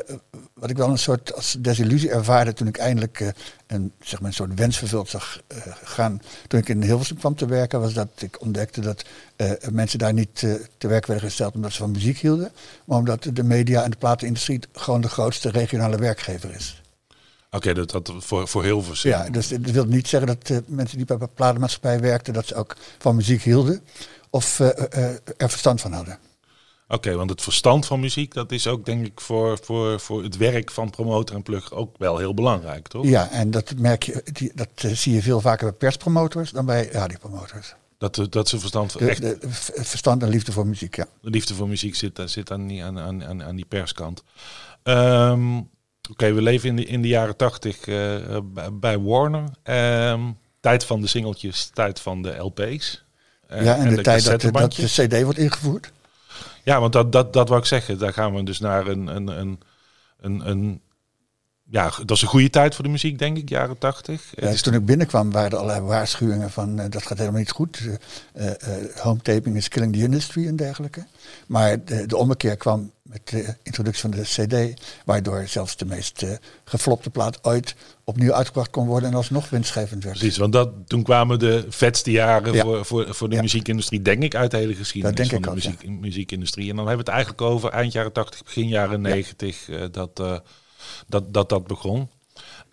wat 0.55 0.71
ik 0.71 0.77
wel 0.77 0.89
een 0.89 0.99
soort 0.99 1.35
als 1.35 1.57
desillusie 1.59 2.11
ervaarde 2.11 2.53
toen 2.53 2.67
ik 2.67 2.77
eindelijk 2.77 3.33
een, 3.67 3.93
zeg 4.01 4.21
maar 4.21 4.29
een 4.29 4.35
soort 4.35 4.55
wens 4.55 4.79
vervuld 4.79 5.09
zag 5.09 5.41
gaan. 5.85 6.23
Toen 6.47 6.61
ik 6.61 6.69
in 6.69 6.83
Hilversum 6.83 7.17
kwam 7.17 7.35
te 7.35 7.47
werken, 7.47 7.81
was 7.81 7.93
dat 7.93 8.09
ik 8.19 8.41
ontdekte 8.41 8.81
dat 8.81 9.05
mensen 9.71 9.99
daar 9.99 10.13
niet 10.13 10.39
te 10.79 10.89
werk 10.89 11.07
werden 11.07 11.29
gesteld 11.29 11.55
omdat 11.55 11.73
ze 11.73 11.79
van 11.79 11.91
muziek 11.91 12.19
hielden, 12.19 12.53
maar 12.85 12.99
omdat 12.99 13.29
de 13.33 13.43
media 13.43 13.83
en 13.83 13.91
de 13.91 13.97
platenindustrie 13.97 14.61
gewoon 14.73 15.01
de 15.01 15.09
grootste 15.09 15.51
regionale 15.51 15.97
werkgever 15.97 16.55
is. 16.55 16.83
Oké, 17.51 17.75
dat, 17.75 17.91
dat 17.91 18.13
voor, 18.17 18.49
voor 18.49 18.65
heel 18.65 18.83
veel. 18.83 19.11
Ja, 19.11 19.31
dus 19.31 19.49
dat 19.49 19.71
wil 19.71 19.85
niet 19.85 20.09
zeggen 20.09 20.39
dat 20.39 20.63
mensen 20.67 20.97
die 20.97 21.07
bij 21.07 21.17
een 21.21 21.35
platenmaatschappij 21.35 22.01
werkten, 22.01 22.33
dat 22.33 22.47
ze 22.47 22.55
ook 22.55 22.77
van 22.99 23.17
muziek 23.17 23.43
hielden 23.43 23.81
of 24.31 24.59
er 24.59 25.21
verstand 25.37 25.81
van 25.81 25.93
hadden. 25.93 26.19
Oké, 26.89 27.15
want 27.15 27.31
het 27.31 27.43
verstand 27.43 27.87
van 27.87 28.01
muziek, 28.01 28.35
dat 28.35 28.53
is 28.53 28.67
ook 28.67 28.85
denk 28.85 29.07
ik 29.07 29.21
voor, 29.21 29.59
voor, 29.63 30.01
voor 30.01 30.23
het 30.23 30.37
werk 30.37 30.71
van 30.71 30.91
promotor 30.91 31.37
en 31.37 31.43
plug 31.43 31.73
ook 31.73 31.99
wel 31.99 32.19
heel 32.19 32.35
belangrijk, 32.35 32.89
toch? 32.89 33.07
Ja, 33.07 33.31
en 33.31 33.51
dat 33.51 33.75
merk 33.79 34.03
je, 34.03 34.23
die, 34.33 34.53
dat 34.55 34.69
zie 34.77 35.15
je 35.15 35.23
veel 35.23 35.41
vaker 35.41 35.67
bij 35.67 35.77
perspromotors 35.77 36.51
dan 36.51 36.67
bij 36.67 36.89
radiopromoters. 36.89 37.75
Dat, 37.99 38.27
dat 38.31 38.49
ze 38.49 38.59
verstand 38.59 38.93
van 38.93 39.01
echt... 39.01 39.21
De, 39.21 39.37
verstand 39.83 40.23
en 40.23 40.29
liefde 40.29 40.53
voor 40.53 40.67
muziek, 40.67 40.97
ja. 40.97 41.07
De 41.21 41.31
liefde 41.31 41.55
voor 41.55 41.69
muziek 41.69 41.95
zit, 41.95 42.21
zit 42.25 42.51
aan, 42.51 42.67
die, 42.67 42.85
aan, 42.85 43.01
aan, 43.01 43.43
aan 43.43 43.57
die 43.57 43.67
perskant. 43.69 44.23
Um, 44.83 45.69
Oké, 46.11 46.33
we 46.33 46.43
leven 46.43 46.69
in 46.69 46.77
de, 46.77 46.85
in 46.85 47.03
de 47.03 47.09
jaren 47.09 47.37
tachtig 47.37 47.87
uh, 47.87 48.39
bij 48.73 48.99
Warner. 48.99 49.45
Um, 50.11 50.39
tijd 50.61 50.85
van 50.85 51.01
de 51.01 51.07
singeltjes, 51.07 51.71
tijd 51.75 52.01
van 52.01 52.23
de 52.23 52.37
LP's. 52.37 53.05
Uh, 53.51 53.65
ja, 53.65 53.75
en, 53.75 53.81
en 53.81 53.89
de, 53.89 53.97
de, 53.97 54.03
tijd 54.03 54.25
dat 54.25 54.73
de 54.73 55.07
CD 55.07 55.23
wordt 55.23 55.39
ingevoerd. 55.39 55.93
Ja, 56.67 56.81
want 56.81 56.93
dat, 56.93 57.13
dat, 57.13 57.33
dat 57.33 57.49
wou 57.49 57.61
ik 57.61 57.67
zeggen. 57.67 57.99
Daar 57.99 58.13
gaan 58.13 58.35
we 58.35 58.43
dus 58.43 58.59
naar 58.59 58.87
een, 58.87 59.07
een, 59.07 59.29
een, 59.29 59.61
een, 60.21 60.49
een 60.49 60.81
ja, 61.69 61.93
dat 62.05 62.17
is 62.17 62.23
een 62.23 62.29
goede 62.29 62.51
tijd 62.51 62.75
voor 62.75 62.85
de 62.85 62.91
muziek, 62.91 63.19
denk 63.19 63.37
ik, 63.37 63.49
jaren 63.49 63.79
tachtig. 63.79 64.33
Ja, 64.35 64.51
dus 64.51 64.63
toen 64.63 64.75
ik 64.75 64.87
binnenkwam 64.87 65.31
waren 65.31 65.51
er 65.51 65.57
allerlei 65.57 65.81
waarschuwingen 65.81 66.51
van 66.51 66.81
uh, 66.81 66.85
dat 66.89 67.07
gaat 67.07 67.19
helemaal 67.19 67.39
niet 67.39 67.51
goed. 67.51 67.81
Uh, 67.81 68.47
uh, 68.47 68.53
home 68.97 69.21
taping 69.23 69.57
is 69.57 69.69
killing 69.69 69.93
the 69.93 70.03
industry 70.03 70.47
en 70.47 70.57
dergelijke. 70.57 71.07
Maar 71.47 71.85
de, 71.85 72.07
de 72.07 72.17
ommekeer 72.17 72.57
kwam 72.57 72.93
met 73.03 73.29
de 73.29 73.55
introductie 73.63 74.03
van 74.03 74.11
de 74.11 74.23
CD, 74.23 74.81
waardoor 75.05 75.49
zelfs 75.49 75.77
de 75.77 75.85
meest 75.85 76.25
geflopte 76.65 77.11
plaat 77.11 77.45
ooit 77.45 77.75
opnieuw 78.09 78.33
uitgebracht 78.33 78.71
kon 78.71 78.87
worden 78.87 79.09
en 79.09 79.15
alsnog 79.15 79.49
winstgevend 79.49 80.05
werd. 80.05 80.19
Precies, 80.19 80.37
want 80.37 80.53
dat, 80.53 80.71
toen 80.87 81.03
kwamen 81.03 81.39
de 81.39 81.65
vetste 81.69 82.11
jaren 82.11 82.57
voor, 82.57 82.85
voor, 82.85 83.15
voor 83.15 83.29
de 83.29 83.41
muziekindustrie, 83.41 84.03
denk 84.03 84.23
ik, 84.23 84.35
uit 84.35 84.51
de 84.51 84.57
hele 84.57 84.75
geschiedenis 84.75 85.29
van 85.29 85.43
de 85.43 85.51
muziek, 85.51 85.89
muziekindustrie. 85.89 86.71
En 86.71 86.77
dan 86.77 86.87
hebben 86.87 87.05
we 87.05 87.11
het 87.11 87.21
eigenlijk 87.21 87.51
over 87.51 87.71
eind 87.71 87.93
jaren 87.93 88.13
80, 88.13 88.45
begin 88.45 88.69
jaren 88.69 89.01
90, 89.01 89.69
dat 89.91 90.17
dat 91.07 91.33
dat, 91.33 91.49
dat 91.49 91.67
begon. 91.67 92.11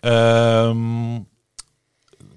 Um, 0.00 1.26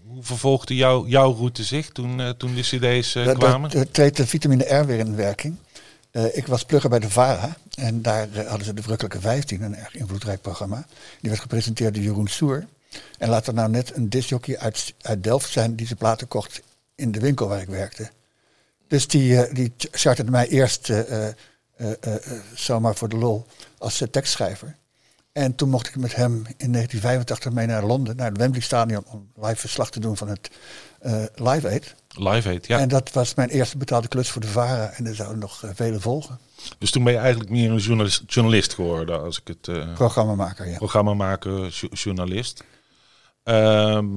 hoe 0.06 0.24
vervolgde 0.24 0.76
jou, 0.76 1.08
jouw 1.08 1.34
route 1.34 1.64
zich 1.64 1.90
toen, 1.90 2.20
uh, 2.20 2.30
toen 2.30 2.56
de 2.56 2.62
cd's 2.62 3.12
kwamen? 3.34 3.70
Dat 3.70 3.94
treedt 3.94 4.18
de 4.18 4.28
vitamine 4.28 4.76
R 4.76 4.86
weer 4.86 5.00
in 5.00 5.16
werking. 5.16 5.56
Uh, 6.12 6.38
ik 6.38 6.48
was 6.48 6.64
plugger 6.64 6.90
bij 6.90 7.00
de 7.00 7.10
VARA 7.10 7.58
en 7.76 8.02
daar 8.02 8.28
hadden 8.48 8.66
ze 8.66 8.74
de 8.74 8.82
Verrukkelijke 8.82 9.20
15, 9.20 9.62
een 9.62 9.76
erg 9.76 9.96
invloedrijk 9.96 10.42
programma. 10.42 10.86
Die 11.20 11.30
werd 11.30 11.42
gepresenteerd 11.42 11.94
door 11.94 12.04
Jeroen 12.04 12.28
Soer. 12.28 12.66
En 13.18 13.30
laat 13.30 13.48
er 13.48 13.54
nou 13.54 13.70
net 13.70 13.96
een 13.96 14.10
disjockey 14.10 14.58
uit, 14.58 14.94
uit 15.02 15.24
Delft 15.24 15.52
zijn 15.52 15.76
die 15.76 15.86
zijn 15.86 15.98
platen 15.98 16.28
kocht 16.28 16.62
in 16.96 17.12
de 17.12 17.20
winkel 17.20 17.48
waar 17.48 17.62
ik 17.62 17.68
werkte. 17.68 18.10
Dus 18.88 19.08
die, 19.08 19.42
eh, 19.42 19.54
die 19.54 19.74
charterde 19.92 20.32
mij 20.32 20.48
eerst 20.48 20.90
eh, 20.90 21.28
eh, 21.28 21.34
zomaar 22.54 22.96
voor 22.96 23.10
de 23.10 23.18
lol 23.18 23.46
als 23.78 24.04
tekstschrijver. 24.12 24.76
En 25.32 25.56
toen 25.56 25.70
mocht 25.70 25.88
ik 25.88 25.96
met 25.96 26.16
hem 26.16 26.34
in 26.58 26.72
1985 26.72 27.52
mee 27.52 27.68
naar 27.68 27.86
Londen, 27.86 28.16
naar 28.16 28.30
het 28.30 28.38
Wembley 28.38 28.62
Stadion, 28.62 29.04
om 29.08 29.30
live 29.36 29.56
verslag 29.56 29.92
te 29.92 30.00
doen 30.00 30.18
van 30.18 30.28
het 30.28 30.50
Live 31.36 31.68
Aid. 31.68 31.96
Live 32.08 32.50
Aid, 32.50 32.68
ja. 32.68 32.80
En 32.80 32.88
dat 32.88 33.12
was 33.12 33.34
mijn 33.34 33.50
eerste 33.50 33.78
betaalde 33.78 34.08
klus 34.08 34.30
voor 34.30 34.42
de 34.42 34.48
VARA. 34.48 34.90
En 34.90 35.06
er 35.06 35.16
zouden 35.16 35.40
nog 35.40 35.64
vele 35.74 36.00
volgen. 36.00 36.40
Dus 36.78 36.92
toen 36.92 37.04
ben 37.04 37.14
je 37.14 37.20
eigenlijk 37.20 37.50
meer 37.50 37.72
een 37.72 37.78
journalist, 37.78 38.24
journalist 38.28 38.74
geworden, 38.74 39.22
als 39.24 39.42
ik 39.46 39.48
het... 39.48 39.94
Programmamaker, 39.94 40.68
ja. 40.68 40.78
programma 40.78 41.14
maken, 41.14 41.70
jo- 41.70 41.88
journalist. 41.92 42.64
Ehm, 43.48 44.08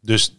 dus 0.00 0.38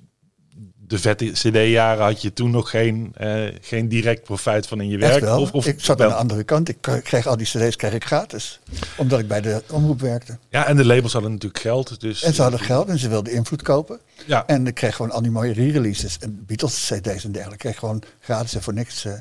de 0.88 1.00
vette 1.00 1.32
CD-jaren 1.32 2.04
had 2.04 2.22
je 2.22 2.34
toen 2.34 2.52
nog 2.52 2.70
geen, 2.70 3.12
eh, 3.18 3.44
geen 3.62 3.88
direct 3.88 4.24
profijt 4.24 4.68
van 4.68 4.82
in 4.82 4.90
je 4.90 4.98
werk? 4.98 5.26
Of, 5.38 5.52
of 5.52 5.66
ik 5.68 5.80
zat 5.80 5.98
wel? 5.98 6.08
aan 6.08 6.14
de 6.14 6.20
andere 6.20 6.44
kant. 6.44 6.70
Ik 6.70 6.78
kreeg 7.04 7.28
al 7.28 7.38
die 7.38 7.46
cd's 7.48 7.76
kreeg 7.76 7.94
ik 7.94 8.06
gratis. 8.06 8.60
Omdat 8.98 9.20
ik 9.20 9.28
bij 9.28 9.42
de 9.42 9.64
omroep 9.72 10.02
werkte. 10.02 10.38
Ja, 10.50 10.66
en 10.68 10.76
de 10.76 10.86
labels 10.86 11.14
hadden 11.14 11.32
natuurlijk 11.32 11.62
geld. 11.62 12.00
Dus, 12.02 12.24
En 12.24 12.34
ze 12.34 12.42
hadden 12.42 12.60
geld 12.60 12.88
en 12.88 13.00
ze 13.00 13.10
wilden 13.10 13.34
invloed 13.34 13.62
kopen. 13.62 14.00
Ja, 14.26 14.44
En 14.48 14.68
ik 14.68 14.74
kreeg 14.74 14.96
gewoon 14.96 15.12
al 15.12 15.22
die 15.22 15.32
mooie 15.32 15.54
re-releases. 15.54 16.18
En 16.20 16.44
Beatles 16.46 16.92
cd's 16.94 17.24
en 17.24 17.32
dergelijke. 17.32 17.54
Ik 17.54 17.58
kreeg 17.58 17.78
gewoon 17.78 18.04
gratis 18.20 18.56
en 18.56 18.62
voor 18.64 18.74
niks 18.74 19.06
eh, 19.06 19.14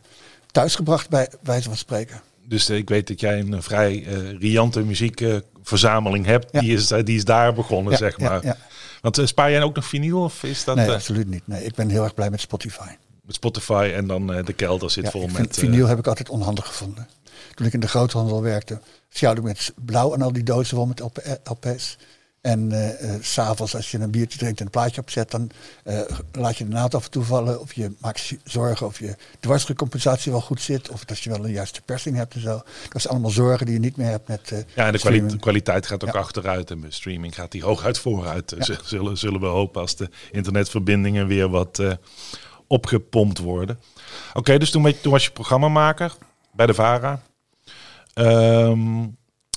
thuisgebracht 0.50 1.08
bij 1.08 1.28
wijze 1.42 1.68
van 1.68 1.76
spreken. 1.76 2.20
dus 2.46 2.68
eh, 2.68 2.76
ik 2.76 2.88
weet 2.88 3.06
dat 3.08 3.20
jij 3.20 3.38
een 3.40 3.62
vrij 3.62 4.06
riante 4.38 4.80
muziekverzameling 4.80 6.26
hebt. 6.26 6.48
Ja. 6.52 6.60
Die, 6.60 6.72
is, 6.74 6.86
die 6.86 7.16
is 7.16 7.24
daar 7.24 7.54
begonnen, 7.54 7.92
Ja, 7.92 7.98
zeg 7.98 8.18
maar. 8.18 8.44
ja. 8.44 8.56
Want 9.04 9.18
eh, 9.18 9.26
spaar 9.26 9.50
jij 9.50 9.62
ook 9.62 9.74
nog 9.74 9.86
vinyl? 9.86 10.22
Of 10.22 10.42
is 10.42 10.64
dat 10.64 10.76
Nee, 10.76 10.86
eh, 10.86 10.94
absoluut 10.94 11.28
niet. 11.28 11.46
Nee, 11.46 11.64
ik 11.64 11.74
ben 11.74 11.88
heel 11.88 12.04
erg 12.04 12.14
blij 12.14 12.30
met 12.30 12.40
Spotify. 12.40 12.88
met 13.22 13.34
Spotify 13.34 13.92
en 13.94 14.06
dan 14.06 14.34
eh, 14.34 14.44
de 14.44 14.52
kelder 14.52 14.90
zit 14.90 15.04
Ja, 15.04 15.10
vol 15.10 15.26
met... 15.26 15.58
vinyl 15.58 15.86
heb 15.86 15.98
ik 15.98 16.06
altijd 16.06 16.28
onhandig 16.28 16.66
gevonden. 16.66 17.08
Toen 17.54 17.66
ik 17.66 17.72
in 17.72 17.80
de 17.80 17.88
groothandel 17.88 18.42
werkte, 18.42 18.80
sjouwde 19.10 19.40
ik 19.40 19.46
met 19.46 19.72
blauw 19.84 20.14
aan 20.14 20.22
al 20.22 20.32
die 20.32 20.42
dozen 20.42 20.76
vol 20.76 20.86
met 20.86 21.00
LP, 21.00 21.38
LP's. 21.44 21.98
En 22.44 22.72
eh, 22.72 23.14
eh, 23.14 23.22
s 23.22 23.32
s'avonds 23.32 23.74
als 23.74 23.90
je 23.90 23.98
een 23.98 24.10
biertje 24.10 24.38
drinkt 24.38 24.58
en 24.58 24.64
een 24.64 24.70
plaatje 24.70 25.00
opzet, 25.00 25.30
dan 25.30 25.50
eh, 25.84 26.00
laat 26.32 26.56
je 26.56 26.64
de 26.64 26.70
naald 26.70 26.94
af 26.94 27.04
en 27.04 27.10
toe 27.10 27.24
vallen. 27.24 27.60
Of 27.60 27.72
je 27.72 27.92
maakt 28.00 28.26
je 28.26 28.38
zorgen 28.44 28.86
of 28.86 28.98
je 28.98 29.16
dwarsrecompensatie 29.40 30.32
wel 30.32 30.40
goed 30.40 30.60
zit. 30.60 30.90
Of 30.90 31.04
dat 31.04 31.18
je 31.18 31.30
wel 31.30 31.44
een 31.44 31.52
juiste 31.52 31.82
persing 31.82 32.16
hebt 32.16 32.34
en 32.34 32.40
zo. 32.40 32.62
Dat 32.88 33.00
zijn 33.02 33.12
allemaal 33.12 33.30
zorgen 33.30 33.66
die 33.66 33.74
je 33.74 33.80
niet 33.80 33.96
meer 33.96 34.10
hebt 34.10 34.28
met 34.28 34.52
eh 34.52 34.58
Ja, 34.74 34.86
en 34.86 34.92
de 34.92 34.98
kwali- 34.98 35.36
kwaliteit 35.36 35.86
gaat 35.86 36.04
ook 36.04 36.12
Ja. 36.12 36.18
achteruit. 36.18 36.70
En 36.70 36.80
bij 36.80 36.90
streaming 36.90 37.34
gaat 37.34 37.52
die 37.52 37.62
hooguit 37.62 37.98
vooruit. 37.98 38.52
Eh, 38.52 38.62
z- 38.76 38.78
Zullen, 38.88 39.18
zullen 39.18 39.40
we 39.40 39.46
hopen 39.46 39.80
als 39.80 39.96
de 39.96 40.08
internetverbindingen 40.32 41.26
weer 41.26 41.48
wat 41.48 41.78
eh, 41.78 41.92
opgepompt 42.66 43.38
worden. 43.38 43.80
Oké, 44.34 44.58
dus 44.58 44.70
toen, 44.70 44.94
toen 45.02 45.12
was 45.12 45.24
je 45.24 45.30
programmamaker 45.30 46.12
bij 46.52 46.66
de 46.66 46.74
VARA. 46.74 47.22
Ehm, 48.14 49.06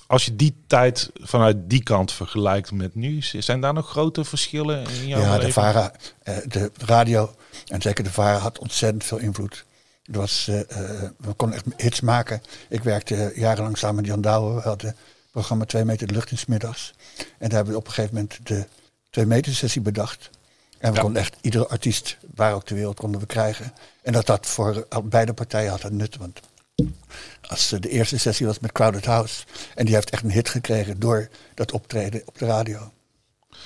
als 0.07 0.25
je 0.25 0.35
die 0.35 0.55
tijd 0.67 1.09
vanuit 1.13 1.57
die 1.69 1.83
kant 1.83 2.11
vergelijkt 2.11 2.71
met 2.71 2.95
nu, 2.95 3.21
zijn 3.21 3.61
daar 3.61 3.73
nog 3.73 3.89
grote 3.89 4.23
verschillen 4.23 4.83
in 4.87 5.07
jouw 5.07 5.21
Ja, 5.21 5.31
de 5.33 5.37
leven? 5.37 5.53
VARA, 5.53 5.91
eh, 6.23 6.37
de 6.47 6.71
radio 6.77 7.35
en 7.67 7.81
zeker 7.81 8.03
de 8.03 8.11
VARA 8.11 8.37
had 8.37 8.59
ontzettend 8.59 9.03
veel 9.03 9.17
invloed. 9.17 9.65
Er 10.11 10.19
was, 10.19 10.47
eh, 10.47 10.59
eh, 10.59 11.09
we 11.17 11.33
konden 11.33 11.57
echt 11.57 11.81
hits 11.81 12.01
maken. 12.01 12.41
Ik 12.69 12.83
werkte 12.83 13.31
jarenlang 13.35 13.77
samen 13.77 13.95
met 13.95 14.05
Jan 14.05 14.21
Douwe. 14.21 14.55
We 14.55 14.61
hadden 14.61 14.87
het 14.87 14.97
programma 15.31 15.65
2 15.65 15.85
meter 15.85 16.07
de 16.07 16.13
lucht 16.13 16.31
in 16.31 16.37
's 16.37 16.45
middags. 16.45 16.93
En 17.17 17.25
daar 17.39 17.51
hebben 17.51 17.73
we 17.73 17.79
op 17.79 17.87
een 17.87 17.93
gegeven 17.93 18.15
moment 18.15 18.39
de 18.43 18.65
2 19.09 19.25
meter 19.25 19.55
sessie 19.55 19.81
bedacht. 19.81 20.29
En 20.77 20.89
we 20.89 20.95
Ja. 20.95 21.01
konden 21.03 21.21
echt 21.21 21.35
iedere 21.41 21.67
artiest, 21.67 22.17
waar 22.35 22.53
ook 22.53 22.65
ter 22.65 22.75
wereld, 22.75 22.99
konden 22.99 23.19
we 23.21 23.25
krijgen. 23.27 23.73
En 24.01 24.13
dat 24.13 24.27
had 24.27 24.45
voor 24.47 24.87
beide 25.03 25.33
partijen 25.33 25.71
had 25.71 25.81
dat 25.81 25.91
nut. 25.91 26.17
Want 26.17 26.39
als 27.47 27.71
eh, 27.71 27.79
de 27.79 27.89
eerste 27.89 28.17
sessie 28.17 28.45
was 28.45 28.59
met 28.59 28.71
Crowded 28.71 29.05
House. 29.05 29.43
En 29.75 29.85
die 29.85 29.93
heeft 29.95 30.09
echt 30.09 30.23
een 30.23 30.31
hit 30.31 30.49
gekregen 30.49 30.99
door 30.99 31.27
dat 31.53 31.71
optreden 31.71 32.21
op 32.25 32.37
de 32.37 32.45
radio. 32.45 32.91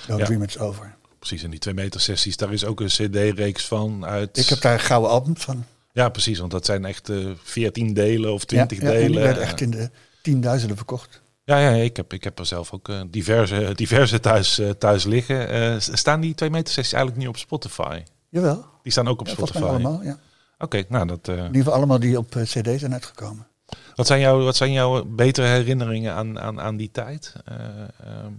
No 0.07 0.17
Ja. 0.17 0.25
Dream 0.25 0.43
It's 0.43 0.57
Over. 0.57 0.95
Precies, 1.19 1.43
en 1.43 1.49
die 1.49 1.59
twee 1.59 1.73
meter 1.73 2.01
sessies, 2.01 2.37
daar 2.37 2.53
is 2.53 2.65
ook 2.65 2.79
een 2.79 2.87
cd-reeks 2.87 3.65
van 3.65 4.05
uit... 4.05 4.37
Ik 4.37 4.47
heb 4.47 4.61
daar 4.61 4.73
een 4.73 4.79
gouden 4.79 5.09
album 5.11 5.37
van. 5.37 5.65
Ja, 5.93 6.09
precies, 6.09 6.39
want 6.39 6.51
dat 6.51 6.65
zijn 6.65 6.85
echt 6.85 7.09
eh 7.09 7.17
14 7.43 7.93
delen 7.93 8.33
of 8.33 8.45
20 8.45 8.81
ja, 8.81 8.85
ja, 8.85 8.91
die 8.91 9.01
delen. 9.01 9.23
werden 9.23 9.43
echt 9.43 9.61
in 9.61 9.71
de 9.71 9.89
tienduizenden 10.21 10.77
verkocht. 10.77 11.21
Ja, 11.43 11.57
ja 11.57 11.69
ik, 11.69 11.97
heb, 11.97 12.13
ik 12.13 12.23
heb 12.23 12.39
er 12.39 12.45
zelf 12.45 12.73
ook 12.73 12.89
eh, 12.89 13.01
diverse, 13.09 13.71
diverse 13.75 14.19
thuis, 14.19 14.61
thuis 14.77 15.03
liggen. 15.03 15.81
Staan 15.81 16.21
die 16.21 16.35
2 16.35 16.49
meter 16.49 16.73
sessies 16.73 16.93
eigenlijk 16.93 17.23
niet 17.23 17.31
op 17.31 17.37
Spotify? 17.37 18.03
Jawel. 18.29 18.65
Die 18.83 18.91
staan 18.91 19.07
ook 19.07 19.19
op 19.19 19.27
Spotify. 19.27 19.63
allemaal. 19.63 20.01
Ja. 20.03 20.19
Oké, 20.57 20.83
nou 20.89 21.07
dat. 21.07 21.27
In 21.27 21.35
ieder 21.35 21.53
geval 21.53 21.73
allemaal 21.73 21.99
die 21.99 22.17
op 22.17 22.29
cd 22.29 22.79
zijn 22.79 22.93
uitgekomen. 22.93 23.47
Wat, 23.95 24.07
zijn 24.07 24.19
jouw, 24.19 24.43
wat 24.43 24.55
zijn 24.55 24.71
jouw 24.71 25.05
betere 25.05 25.47
herinneringen 25.47 26.13
aan, 26.13 26.39
aan, 26.39 26.61
aan 26.61 26.77
die 26.77 26.91
tijd? 26.91 27.33
Eh, 27.45 27.55
ehm, 27.81 28.33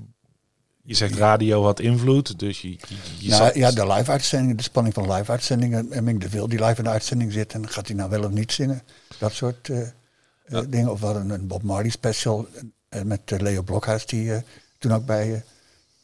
je 0.82 0.94
zegt 0.94 1.14
radio 1.14 1.64
had 1.64 1.80
invloed, 1.80 2.38
dus 2.38 2.60
je, 2.60 2.70
je, 2.70 2.78
je 3.18 3.28
nou, 3.28 3.44
zat- 3.44 3.54
ja, 3.54 3.70
de 3.70 3.86
live 3.86 4.10
uitzendingen, 4.10 4.56
de 4.56 4.62
spanning 4.62 4.94
van 4.94 5.12
live 5.12 5.30
uitzendingen. 5.30 5.92
En 5.92 6.18
de 6.18 6.28
Wil 6.28 6.48
die 6.48 6.64
live 6.64 6.76
in 6.76 6.84
de 6.84 6.90
uitzending 6.90 7.32
zit. 7.32 7.52
En 7.52 7.68
gaat 7.68 7.86
hij 7.86 7.96
nou 7.96 8.10
wel 8.10 8.24
of 8.24 8.30
niet 8.30 8.52
zingen? 8.52 8.82
Dat 9.18 9.32
soort 9.32 9.68
eh, 9.68 9.80
eh, 10.44 10.60
dingen. 10.68 10.90
Of 10.90 11.00
we 11.00 11.06
hadden 11.06 11.30
een 11.30 11.46
Bob 11.46 11.62
Marley 11.62 11.90
special 11.90 12.46
met 13.04 13.20
Leo 13.40 13.62
Blokhuis. 13.62 14.06
Die 14.06 14.32
toen 14.78 14.92
ook 14.92 15.06
bij 15.06 15.44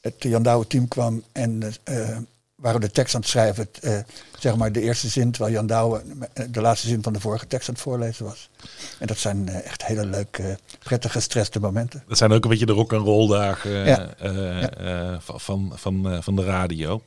het 0.00 0.14
Jan 0.18 0.42
Douwe 0.42 0.66
team 0.66 0.88
kwam. 0.88 1.22
En 1.32 1.62
waren 2.60 2.80
de 2.80 2.90
tekst 2.90 3.14
aan 3.14 3.20
het 3.20 3.30
schrijven. 3.30 3.68
Eh, 3.80 3.98
zeg 4.38 4.56
maar 4.56 4.72
de 4.72 4.80
eerste 4.80 5.08
zin, 5.08 5.30
terwijl 5.30 5.54
Jan 5.54 5.66
Douwe 5.66 6.02
eh, 6.32 6.44
de 6.50 6.60
laatste 6.60 6.88
zin 6.88 7.02
van 7.02 7.12
de 7.12 7.20
vorige 7.20 7.46
tekst 7.46 7.68
aan 7.68 7.74
het 7.74 7.82
voorlezen 7.82 8.24
was. 8.24 8.50
En 8.98 9.06
dat 9.06 9.18
zijn 9.18 9.48
eh, 9.48 9.66
echt 9.66 9.86
hele 9.86 10.06
leuke, 10.06 10.58
prettige, 10.78 11.12
gestreste 11.12 11.60
momenten. 11.60 12.04
Dat 12.08 12.18
zijn 12.18 12.32
ook 12.32 12.44
een 12.44 12.50
beetje 12.50 12.66
de 12.66 12.72
rock 12.72 12.92
and 12.92 13.04
roll 13.04 13.28
dagen 13.28 13.70
Ja. 13.70 14.10
Ja. 14.20 15.20
van, 15.20 15.40
van, 15.40 15.72
van, 15.74 16.22
van 16.22 16.36
de 16.36 16.44
radio. 16.44 17.02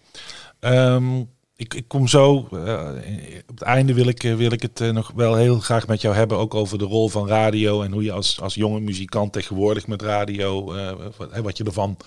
Ehm, 0.59 1.19
ik, 1.55 1.73
ik 1.73 1.87
kom 1.87 2.07
zo. 2.07 2.33
op 2.33 3.53
het 3.53 3.61
einde 3.61 3.93
wil 3.93 4.07
ik, 4.07 4.21
wil 4.21 4.51
ik 4.51 4.61
het 4.61 4.79
nog 4.79 5.11
wel 5.15 5.35
heel 5.35 5.59
graag 5.59 5.87
met 5.87 6.01
jou 6.01 6.15
hebben. 6.15 6.37
Ook 6.37 6.53
over 6.53 6.77
de 6.77 6.85
rol 6.85 7.09
van 7.09 7.27
radio. 7.27 7.81
En 7.81 7.91
hoe 7.91 8.03
je 8.03 8.11
als, 8.11 8.41
als 8.41 8.53
jonge 8.53 8.79
muzikant 8.79 9.33
tegenwoordig 9.33 9.87
met 9.87 10.01
radio. 10.01 10.73
wat, 11.17 11.37
wat 11.41 11.57
je 11.57 11.63
ervan 11.63 11.97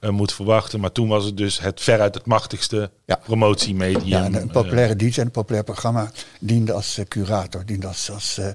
eh, 0.00 0.10
moet 0.10 0.32
verwachten. 0.32 0.80
Maar 0.80 0.92
toen 0.92 1.08
was 1.08 1.24
het 1.24 1.36
dus 1.36 1.60
het 1.60 1.80
veruit 1.80 2.14
het 2.14 2.26
machtigste 2.26 2.90
Ja. 3.06 3.16
promotiemedium. 3.24 4.06
Ja, 4.06 4.24
en 4.24 4.34
een 4.34 4.42
eh, 4.48 4.52
populaire 4.52 4.96
DJ, 4.96 5.20
een 5.20 5.30
populair 5.30 5.64
programma, 5.64 6.10
diende 6.40 6.72
als 6.72 6.98
eh, 6.98 7.04
curator, 7.04 7.66
diende 7.66 7.86
als... 7.86 8.10
als 8.10 8.38
eh, 8.38 8.48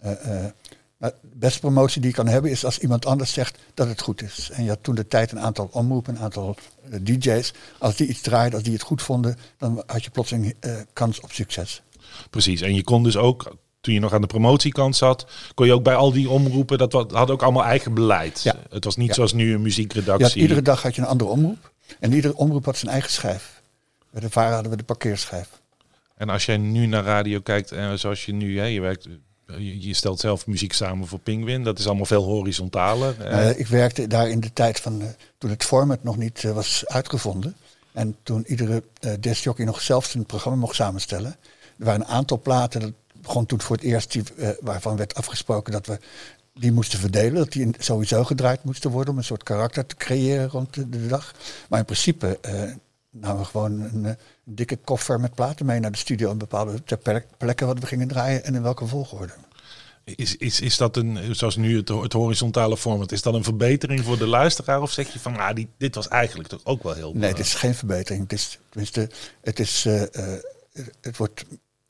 eh, 0.00 0.44
eh, 0.44 0.52
nou, 0.98 1.12
de 1.22 1.28
beste 1.36 1.58
promotie 1.60 2.00
die 2.00 2.10
je 2.10 2.16
kan 2.16 2.26
hebben 2.26 2.50
is 2.50 2.64
als 2.64 2.78
iemand 2.78 3.06
anders 3.06 3.32
zegt 3.32 3.58
dat 3.74 3.88
het 3.88 4.00
goed 4.00 4.22
is. 4.22 4.50
En 4.52 4.62
je 4.62 4.68
had 4.68 4.78
toen 4.82 4.94
de 4.94 5.06
tijd 5.06 5.32
een 5.32 5.40
aantal 5.40 5.68
omroepen, 5.72 6.14
een 6.16 6.20
aantal 6.22 6.56
eh, 6.90 6.98
DJ's. 7.02 7.52
Als 7.78 7.96
die 7.96 8.06
iets 8.08 8.20
draaiden, 8.20 8.54
als 8.54 8.62
die 8.62 8.72
het 8.72 8.82
goed 8.82 9.02
vonden, 9.02 9.36
dan 9.58 9.82
had 9.86 10.04
je 10.04 10.10
plotseling 10.10 10.54
eh, 10.60 10.72
kans 10.92 11.20
op 11.20 11.32
succes. 11.32 11.82
Precies. 12.30 12.60
En 12.60 12.74
je 12.74 12.82
kon 12.84 13.02
dus 13.02 13.16
ook, 13.16 13.56
toen 13.86 13.94
je 13.94 14.00
nog 14.00 14.12
aan 14.12 14.20
de 14.20 14.26
promotiekant 14.26 14.96
zat, 14.96 15.26
kon 15.54 15.66
je 15.66 15.72
ook 15.72 15.82
bij 15.82 15.94
al 15.94 16.12
die 16.12 16.28
omroepen, 16.30 16.78
dat 16.78 16.92
had 16.92 17.30
ook 17.30 17.42
allemaal 17.42 17.64
eigen 17.64 17.94
beleid. 17.94 18.42
Ja. 18.42 18.54
Het 18.70 18.84
was 18.84 18.96
niet 18.96 19.08
Ja. 19.08 19.14
zoals 19.14 19.32
nu 19.32 19.54
een 19.54 19.62
muziekredactie. 19.62 20.40
iedere 20.42 20.62
dag 20.62 20.82
had 20.82 20.94
je 20.94 21.00
een 21.00 21.06
andere 21.08 21.30
omroep. 21.30 21.72
En 22.00 22.12
iedere 22.12 22.36
omroep 22.36 22.64
had 22.64 22.76
zijn 22.76 22.92
eigen 22.92 23.10
schijf. 23.10 23.62
Bij 24.10 24.20
de 24.20 24.30
VARA 24.30 24.52
hadden 24.52 24.70
we 24.70 24.76
de 24.76 24.84
parkeerschijf. 24.84 25.48
En 26.16 26.28
als 26.28 26.46
jij 26.46 26.56
nu 26.56 26.86
naar 26.86 27.04
radio 27.04 27.40
kijkt, 27.40 27.72
eh, 27.72 27.92
zoals 27.92 28.24
je 28.24 28.32
nu, 28.32 28.58
hè, 28.58 28.64
je 28.64 28.80
werkt, 28.80 29.06
eh, 29.46 29.84
je, 29.84 29.94
stelt 29.94 30.20
zelf 30.20 30.46
muziek 30.46 30.72
samen 30.72 31.06
voor 31.06 31.18
Penguin, 31.18 31.62
dat 31.62 31.78
is 31.78 31.86
allemaal 31.86 32.06
veel 32.06 32.24
horizontaler. 32.24 33.20
eh. 33.20 33.48
Eh, 33.50 33.58
ik 33.58 33.66
werkte 33.66 34.06
daar 34.06 34.28
in 34.28 34.40
de 34.40 34.52
tijd 34.52 34.80
van 34.80 35.02
toen 35.38 35.50
het 35.50 35.64
format 35.64 36.02
nog 36.02 36.16
niet 36.16 36.42
was 36.42 36.86
uitgevonden. 36.86 37.56
En 37.92 38.16
toen 38.22 38.44
iedere 38.46 38.82
uh, 39.00 39.66
nog 39.66 39.80
zelf 39.80 40.04
zijn 40.04 40.26
programma 40.26 40.58
mocht 40.58 40.74
samenstellen. 40.74 41.36
Er 41.78 41.84
waren 41.84 42.00
een 42.00 42.06
aantal 42.06 42.40
platen, 42.40 42.80
dat 42.80 42.92
begon 43.26 43.46
toen 43.46 43.60
voor 43.60 43.76
het 43.76 43.84
eerst, 43.84 44.12
die, 44.12 44.22
eh, 44.36 44.48
waarvan 44.60 44.96
werd 44.96 45.14
afgesproken 45.14 45.72
dat 45.72 45.86
we 45.86 45.98
die 46.54 46.72
moesten 46.72 46.98
verdelen. 46.98 47.34
Dat 47.34 47.52
die 47.52 47.74
sowieso 47.78 48.24
gedraaid 48.24 48.64
moesten 48.64 48.90
worden 48.90 49.12
om 49.12 49.18
een 49.18 49.24
soort 49.24 49.42
karakter 49.42 49.86
te 49.86 49.96
creëren 49.96 50.48
rond 50.48 50.74
de, 50.74 50.88
de 50.88 51.06
dag. 51.06 51.34
Maar 51.68 51.78
in 51.78 51.84
principe 51.84 52.38
eh 52.40 52.62
namen 53.10 53.38
we 53.38 53.44
gewoon 53.44 53.80
een, 53.80 54.04
eh, 54.04 54.10
een 54.46 54.54
dikke 54.54 54.76
koffer 54.76 55.20
met 55.20 55.34
platen 55.34 55.66
mee 55.66 55.80
naar 55.80 55.92
de 55.92 55.98
studio. 55.98 56.30
En 56.30 56.38
bepaalde 56.38 56.84
ter 56.84 56.98
plek- 56.98 57.26
plekken 57.36 57.66
wat 57.66 57.78
we 57.78 57.86
gingen 57.86 58.08
draaien 58.08 58.44
en 58.44 58.54
in 58.54 58.62
welke 58.62 58.86
volgorde. 58.86 59.32
Is, 60.04 60.36
is, 60.36 60.60
is 60.60 60.76
dat 60.76 60.96
een, 60.96 61.34
zoals 61.34 61.56
nu 61.56 61.76
het, 61.76 61.88
het 61.88 62.12
horizontale 62.12 62.76
format, 62.76 63.12
is 63.12 63.22
dat 63.22 63.34
een 63.34 63.44
verbetering 63.44 64.04
voor 64.04 64.18
de 64.18 64.26
luisteraar? 64.26 64.82
Of 64.82 64.92
zeg 64.92 65.12
je 65.12 65.18
van, 65.18 65.36
ah, 65.36 65.54
die, 65.54 65.68
dit 65.78 65.94
was 65.94 66.08
eigenlijk 66.08 66.48
toch 66.48 66.60
ook 66.64 66.82
wel 66.82 66.94
heel 66.94 67.12
Nee, 67.14 67.30
het 67.30 67.38
is 67.38 67.54
geen 67.54 67.74
verbetering. 67.74 68.22
Het 68.22 68.32
is, 68.32 68.58
tenminste, 68.68 69.10
het 69.40 69.58
is, 69.58 69.84
het 71.00 71.16
wordt, 71.16 71.44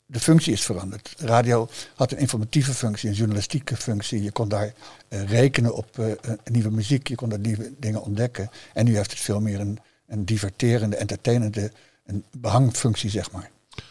de 0.09 0.19
functie 0.19 0.53
is 0.53 0.63
veranderd. 0.63 1.13
Radio 1.17 1.69
had 1.95 2.11
een 2.11 2.17
informatieve 2.17 2.73
functie, 2.73 3.09
een 3.09 3.15
journalistieke 3.15 3.75
functie. 3.75 4.23
Je 4.23 4.31
kon 4.31 4.49
daar 4.49 4.73
eh, 5.07 5.29
rekenen 5.29 5.75
op 5.75 5.99
eh, 5.99 6.11
eh, 6.11 6.17
nieuwe 6.51 6.71
muziek, 6.71 7.07
je 7.07 7.15
kon 7.15 7.29
daar 7.29 7.39
nieuwe 7.39 7.73
dingen 7.79 8.01
ontdekken. 8.01 8.49
En 8.73 8.85
nu 8.85 8.95
heeft 8.95 9.11
het 9.11 9.19
veel 9.19 9.41
meer 9.41 9.59
een, 9.59 9.79
een 10.07 10.25
diverterende, 10.25 10.95
entertainende 10.95 11.71
een 12.05 12.23
behangfunctie, 12.31 13.09
zeg 13.09 13.31
maar. 13.31 13.49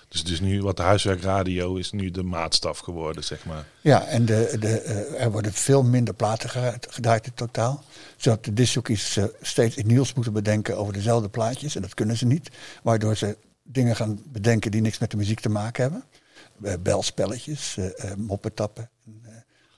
Dus, 0.08 0.24
dus 0.24 0.40
nu 0.40 0.62
wat 0.62 0.76
de 0.76 0.82
huiswerkradio 0.82 1.74
is 1.74 1.92
nu 1.92 2.10
de 2.10 2.22
maatstaf 2.22 2.78
geworden, 2.78 3.24
zeg 3.24 3.44
maar. 3.44 3.66
Ja, 3.80 4.06
en 4.06 4.24
de, 4.24 4.56
de, 4.60 4.80
er 5.18 5.30
worden 5.30 5.52
veel 5.52 5.82
minder 5.82 6.14
platen 6.14 6.50
gedraaid 6.88 7.26
in 7.26 7.34
totaal. 7.34 7.84
Zodat 8.16 8.44
de 8.44 8.52
discjockeys 8.52 9.16
uh, 9.16 9.24
steeds 9.40 9.76
iets 9.76 9.88
nieuws 9.88 10.14
moeten 10.14 10.32
bedenken 10.32 10.76
over 10.76 10.92
dezelfde 10.92 11.28
plaatjes. 11.28 11.76
En 11.76 11.82
dat 11.82 11.94
kunnen 11.94 12.16
ze 12.16 12.26
niet. 12.26 12.50
Waardoor 12.82 13.16
ze 13.16 13.36
dingen 13.66 13.96
gaan 13.96 14.20
bedenken 14.32 14.70
die 14.70 14.80
niks 14.80 14.98
met 14.98 15.10
de 15.10 15.16
muziek 15.16 15.40
te 15.40 15.48
maken 15.48 15.82
hebben. 15.82 16.04
Uh, 16.62 16.72
belspelletjes, 16.82 17.78
moppetappen. 18.16 18.90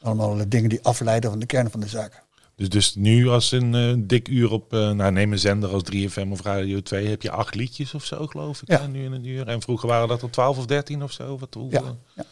allemaal 0.01 0.49
dingen 0.49 0.69
die 0.69 0.83
afleiden 0.83 1.31
van 1.31 1.39
de 1.39 1.47
kern 1.47 1.71
van 1.71 1.81
de 1.81 1.89
zaak. 1.89 2.27
Dus, 2.59 2.69
dus 2.69 2.95
nu 2.95 3.29
als 3.29 3.53
een 3.53 3.75
uh, 3.75 3.95
dik 3.99 4.29
uur 4.29 4.51
op, 4.51 4.73
uh, 4.73 4.91
nou 4.91 5.13
neem 5.13 5.33
een 5.33 5.39
zender 5.39 5.71
als 5.71 5.83
3FM 5.93 6.29
of 6.31 6.43
Radio 6.43 6.81
2, 6.81 7.07
heb 7.07 7.23
je 7.23 7.31
acht 7.31 7.55
liedjes 7.55 7.95
of 7.95 8.05
zo 8.05 8.27
geloof 8.27 8.63
ik, 8.63 8.69
ja. 8.69 8.87
nu 8.87 9.05
in 9.05 9.13
een 9.13 9.25
uur. 9.25 9.49
En 9.49 9.63
vroeger 9.63 9.89
waren 9.89 10.09
dat 10.09 10.23
er 10.23 10.31
12 10.31 10.59
of 10.59 10.67
13 10.67 11.03
of 11.03 11.13
zo. 11.13 11.39
Wat, 11.39 11.55
hoe, 11.55 11.71
ja, 11.71 11.83
ja. 12.15 12.25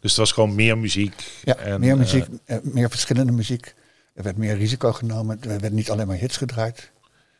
Dus 0.00 0.10
het 0.10 0.16
was 0.16 0.32
gewoon 0.32 0.54
meer 0.54 0.78
muziek. 0.78 1.40
Ja, 1.44 1.56
en, 1.56 1.80
meer 1.80 1.96
muziek, 1.96 2.26
uh, 2.46 2.56
meer 2.62 2.90
verschillende 2.90 3.32
muziek. 3.32 3.74
Er 4.14 4.22
werd 4.22 4.36
meer 4.36 4.56
risico 4.56 4.92
genomen. 4.92 5.42
Er 5.42 5.60
werd 5.60 5.72
niet 5.72 5.90
alleen 5.90 6.06
maar 6.06 6.16
hits 6.16 6.36
gedraaid. 6.36 6.90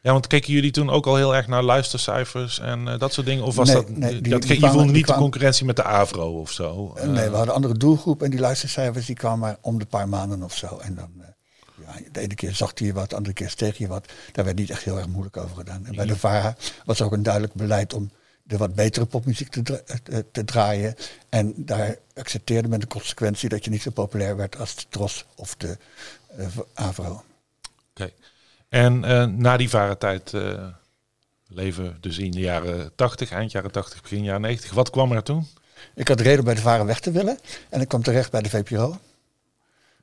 Ja, 0.00 0.12
want 0.12 0.26
keken 0.26 0.52
jullie 0.52 0.70
toen 0.70 0.90
ook 0.90 1.06
al 1.06 1.16
heel 1.16 1.34
erg 1.34 1.46
naar 1.46 1.62
luistercijfers 1.62 2.60
en 2.60 2.86
uh, 2.86 2.98
dat 2.98 3.12
soort 3.12 3.26
dingen? 3.26 3.44
Of 3.44 3.54
was 3.54 3.68
nee, 3.68 3.76
dat, 3.76 3.88
nee, 3.88 4.20
die, 4.20 4.32
dat 4.60 4.86
niet 4.86 5.06
de 5.06 5.14
concurrentie 5.14 5.66
met 5.66 5.76
de 5.76 5.84
Avro 5.84 6.40
of 6.40 6.52
zo? 6.52 6.94
Uh, 6.96 7.02
nee, 7.02 7.14
we 7.14 7.20
hadden 7.20 7.40
een 7.40 7.54
andere 7.54 7.74
doelgroep 7.74 8.22
en 8.22 8.30
die 8.30 8.40
luistercijfers 8.40 9.06
die 9.06 9.16
kwamen 9.16 9.38
maar 9.38 9.56
om 9.60 9.78
de 9.78 9.86
paar 9.86 10.08
maanden 10.08 10.42
of 10.42 10.56
zo. 10.56 10.78
En 10.78 10.94
dan, 10.94 11.10
uh, 11.18 11.24
ja, 11.86 12.10
de 12.12 12.20
ene 12.20 12.34
keer 12.34 12.54
zag 12.54 12.72
je 12.74 12.92
wat, 12.92 13.10
de 13.10 13.16
andere 13.16 13.34
keer 13.34 13.50
steeg 13.50 13.78
je 13.78 13.86
wat. 13.86 14.12
Daar 14.32 14.44
werd 14.44 14.56
niet 14.56 14.70
echt 14.70 14.84
heel 14.84 14.96
erg 14.96 15.08
moeilijk 15.08 15.36
over 15.36 15.56
gedaan. 15.56 15.86
En 15.86 15.94
bij 15.94 16.06
de 16.06 16.16
VARA 16.16 16.56
was 16.84 17.02
ook 17.02 17.12
een 17.12 17.22
duidelijk 17.22 17.54
beleid 17.54 17.94
om 17.94 18.10
de 18.42 18.56
wat 18.56 18.74
betere 18.74 19.06
popmuziek 19.06 19.48
te, 19.48 19.62
dra 19.62 19.80
te 20.32 20.44
draaien. 20.44 20.94
En 21.28 21.52
daar 21.56 21.96
accepteerde 22.14 22.68
men 22.68 22.80
de 22.80 22.86
consequentie 22.86 23.48
dat 23.48 23.64
je 23.64 23.70
niet 23.70 23.82
zo 23.82 23.90
populair 23.90 24.36
werd 24.36 24.58
als 24.58 24.74
de 24.74 24.84
Tros 24.88 25.24
of 25.36 25.56
de 25.56 25.76
Avro. 26.74 27.22
En 28.68 29.02
uh, 29.04 29.24
na 29.24 29.56
die 29.56 29.68
varentijd 29.68 30.32
uh, 30.32 30.66
leven 31.46 31.96
dus 32.00 32.18
in 32.18 32.30
de 32.30 32.40
jaren 32.40 32.94
80, 32.94 33.30
eind 33.30 33.52
jaren 33.52 33.70
80, 33.70 34.02
begin 34.02 34.24
jaren 34.24 34.40
90. 34.40 34.70
Wat 34.70 34.90
kwam 34.90 35.12
er 35.12 35.22
toen? 35.22 35.46
Ik 35.94 36.08
had 36.08 36.20
reden 36.20 36.44
bij 36.44 36.54
de 36.54 36.60
varen 36.60 36.86
weg 36.86 37.00
te 37.00 37.10
willen. 37.10 37.38
En 37.68 37.80
ik 37.80 37.88
kwam 37.88 38.02
terecht 38.02 38.30
bij 38.30 38.42
de 38.42 38.50
VPRO. 38.50 38.98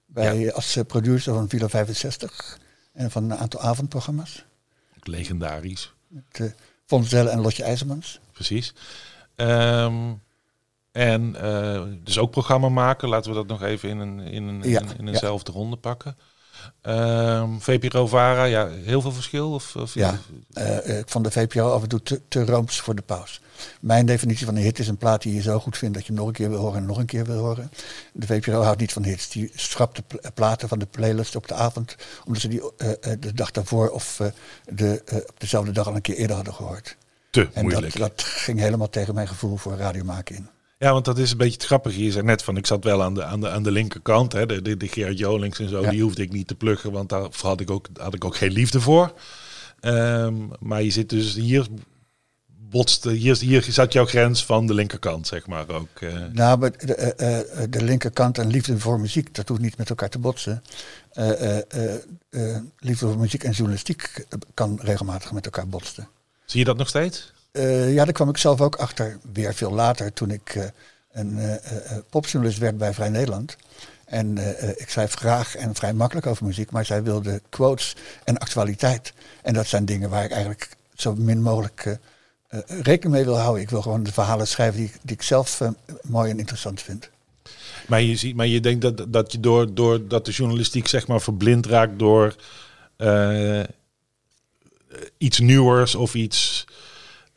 Bij, 0.06 0.38
ja. 0.38 0.52
Als 0.52 0.78
producer 0.88 1.34
van 1.34 1.50
Villa 1.50 1.70
65. 1.70 2.60
En 2.94 3.12
van 3.12 3.24
een 3.24 3.38
aantal 3.38 3.60
avondprogramma's. 3.60 4.46
Legendarisch. 5.04 5.94
Met 6.08 6.54
uh, 6.90 7.10
Delle 7.10 7.30
en 7.30 7.40
Lotje 7.40 7.64
IJzermans. 7.64 8.20
Precies. 8.32 8.74
Um, 9.36 10.22
en 10.92 11.36
uh, 11.44 11.84
dus 12.04 12.18
ook 12.18 12.32
programma 12.32 12.70
maken. 12.70 13.10
Laten 13.10 13.32
we 13.32 13.38
dat 13.38 13.48
nog 13.48 13.62
even 13.62 13.90
in, 13.90 14.00
een, 14.00 14.20
in, 14.20 14.44
een, 14.44 14.70
Ja, 14.70 14.82
in, 14.82 14.98
in 14.98 15.08
eenzelfde 15.08 15.52
ronde 15.52 15.76
pakken. 15.76 16.18
Um, 16.82 17.62
VPRO 17.62 18.08
Vara, 18.08 18.44
ja, 18.44 18.70
heel 18.70 19.02
veel 19.02 19.12
verschil? 19.12 19.52
Of, 19.52 19.76
of 19.76 19.94
Ja, 19.94 20.20
uh, 20.54 21.00
ik 21.00 21.10
vond 21.10 21.26
de 21.26 21.32
VPRO 21.32 21.72
af 21.72 21.82
en 21.82 21.90
toe 21.90 22.02
te, 22.02 22.22
te 22.28 22.46
rooms 22.46 22.80
voor 22.80 22.96
de 22.96 23.02
paus. 23.02 23.42
Mijn 23.80 24.06
definitie 24.06 24.46
van 24.46 24.56
een 24.56 24.62
hit 24.62 24.80
is 24.80 24.88
een 24.88 24.98
plaat 24.98 25.22
die 25.22 25.34
je 25.34 25.42
zo 25.42 25.60
goed 25.60 25.78
vindt 25.78 25.96
dat 25.96 26.06
je 26.06 26.14
nog 26.14 26.28
een 26.28 26.34
keer 26.34 26.50
wil 26.50 26.60
horen 26.60 26.78
en 26.78 26.86
nog 26.86 26.98
een 26.98 27.06
keer 27.06 27.26
wil 27.26 27.38
horen. 27.38 27.72
De 28.14 28.26
VPRO 28.26 28.62
houdt 28.62 28.80
niet 28.80 28.94
van 28.94 29.04
hits. 29.04 29.30
Die 29.30 29.52
schrapt 29.56 29.96
de 29.96 30.04
pl 30.08 30.28
platen 30.34 30.68
van 30.68 30.80
de 30.80 30.86
playlist 30.86 31.36
op 31.36 31.48
de 31.48 31.54
avond, 31.54 31.96
omdat 32.26 32.42
ze 32.42 32.48
die 32.48 32.62
uh, 32.62 32.70
de 33.20 33.34
dag 33.34 33.52
daarvoor 33.52 33.90
of 33.90 34.20
uh, 34.20 34.28
de, 34.74 35.02
op 35.28 35.40
dezelfde 35.40 35.72
dag 35.72 35.88
al 35.88 35.96
een 35.96 36.02
keer 36.02 36.16
eerder 36.16 36.36
hadden 36.36 36.54
gehoord. 36.54 36.98
Te 37.30 37.50
en 37.54 37.62
moeilijk. 37.62 37.98
Dat, 37.98 38.18
dat 38.18 38.24
ging 38.24 38.60
helemaal 38.60 38.90
tegen 38.90 39.14
mijn 39.14 39.28
gevoel 39.28 39.58
voor 39.58 39.76
radio 39.76 40.04
maken 40.04 40.36
in. 40.36 40.50
Ja, 40.86 40.92
want 40.92 41.06
dat 41.06 41.18
is 41.18 41.32
een 41.32 41.38
beetje 41.38 41.54
het 41.54 41.66
grappige. 41.66 42.04
Je 42.04 42.12
zei 42.12 42.26
net 42.26 42.44
van, 42.44 42.58
ik 42.58 42.66
zat 42.66 42.84
wel 42.84 43.04
aan 43.04 43.14
de, 43.14 43.24
aan 43.24 43.42
de, 43.42 43.50
aan 43.50 43.64
de 43.64 43.72
linkerkant. 43.72 44.32
Hè, 44.32 44.46
de, 44.46 44.62
de, 44.62 44.78
de 44.78 44.88
Gerard 44.88 45.18
Jolings 45.18 45.60
en 45.60 45.70
zo, 45.70 45.82
ja. 45.82 45.90
die 45.90 46.02
hoefde 46.02 46.22
ik 46.22 46.32
niet 46.32 46.48
te 46.48 46.56
pluggen, 46.56 46.92
want 46.92 47.10
daar 47.10 47.28
had 47.42 47.60
ik 47.60 47.70
ook, 47.70 47.88
had 47.94 48.14
ik 48.14 48.26
ook 48.26 48.36
geen 48.36 48.52
liefde 48.52 48.82
voor. 48.82 49.14
Um, 49.82 50.52
maar 50.60 50.84
je 50.84 50.90
zit 50.90 51.10
dus 51.10 51.34
hier, 51.36 51.68
botste, 52.48 53.12
hier, 53.12 53.38
hier 53.38 53.64
zat 53.70 53.94
jouw 53.94 54.06
grens 54.06 54.46
van 54.46 54.68
de 54.68 54.74
linkerkant, 54.74 55.28
zeg 55.28 55.48
maar 55.48 55.70
ook. 55.70 56.02
Uh. 56.02 56.26
Nou, 56.32 56.58
maar 56.58 56.72
de, 56.72 57.14
uh, 57.58 57.64
de 57.70 57.84
linkerkant 57.84 58.38
en 58.38 58.48
liefde 58.48 58.80
voor 58.80 59.00
muziek, 59.00 59.36
dat 59.36 59.48
hoeft 59.48 59.62
niet 59.62 59.78
met 59.78 59.90
elkaar 59.90 60.10
te 60.10 60.20
botsen. 60.20 60.64
Uh, 61.14 61.58
liefde 62.78 63.08
voor 63.08 63.18
muziek 63.18 63.44
en 63.44 63.52
journalistiek 63.52 64.26
kan 64.54 64.80
regelmatig 64.82 65.32
met 65.32 65.46
elkaar 65.46 65.68
botsen. 65.68 66.08
Zie 66.46 66.60
je 66.60 66.66
dat 66.66 66.78
nog 66.78 66.88
steeds? 66.88 67.34
Uh, 67.58 67.94
ja, 67.94 68.04
daar 68.04 68.14
kwam 68.14 68.30
ik 68.30 68.38
zelf 68.38 68.62
ook 68.62 68.76
achter, 68.76 69.18
weer 69.34 69.54
veel 69.54 69.72
later, 69.72 70.14
toen 70.14 70.32
ik 70.32 70.56
uh, 70.56 70.64
een 71.12 71.38
uh, 71.38 71.54
popjournalist 72.10 72.60
werd 72.60 72.78
bij 72.78 72.94
Vrij 72.94 73.10
Nederland. 73.10 73.56
En 74.06 74.38
ik 74.78 74.90
schrijf 74.90 75.14
graag 75.14 75.56
en 75.56 75.76
vrij 75.76 75.94
makkelijk 75.94 76.26
over 76.26 76.46
muziek, 76.46 76.72
maar 76.72 76.86
zij 76.86 77.04
wilde 77.04 77.42
quotes 77.50 77.96
en 78.24 78.38
actualiteit. 78.38 79.14
En 79.42 79.54
dat 79.54 79.68
zijn 79.68 79.86
dingen 79.86 80.10
waar 80.10 80.24
ik 80.24 80.32
eigenlijk 80.32 80.70
zo 80.96 81.16
min 81.16 81.42
mogelijk 81.42 81.98
rekening 82.68 83.14
mee 83.14 83.24
wil 83.24 83.38
houden. 83.38 83.62
Ik 83.62 83.70
wil 83.70 83.82
gewoon 83.82 84.04
de 84.04 84.14
verhalen 84.14 84.48
schrijven 84.48 84.80
die, 84.80 84.92
die 85.02 85.16
ik 85.16 85.22
zelf 85.22 85.62
mooi 86.04 86.32
en 86.32 86.40
interessant 86.40 86.82
vind. 86.82 87.10
Maar 87.88 88.02
je, 88.02 88.16
ziet, 88.16 88.36
maar 88.36 88.48
je 88.48 88.60
denkt 88.60 88.82
dat, 88.82 89.14
dat 89.14 89.32
je 89.32 89.40
door, 89.40 89.74
door 89.74 90.08
dat 90.08 90.26
de 90.26 90.32
journalistiek 90.32 90.88
zeg 90.88 91.08
maar 91.08 91.22
verblind 91.22 91.66
raakt 91.66 92.00
door 92.00 92.36
iets 95.18 95.40
nieuwers 95.40 95.96
of 95.96 96.16
iets... 96.16 96.66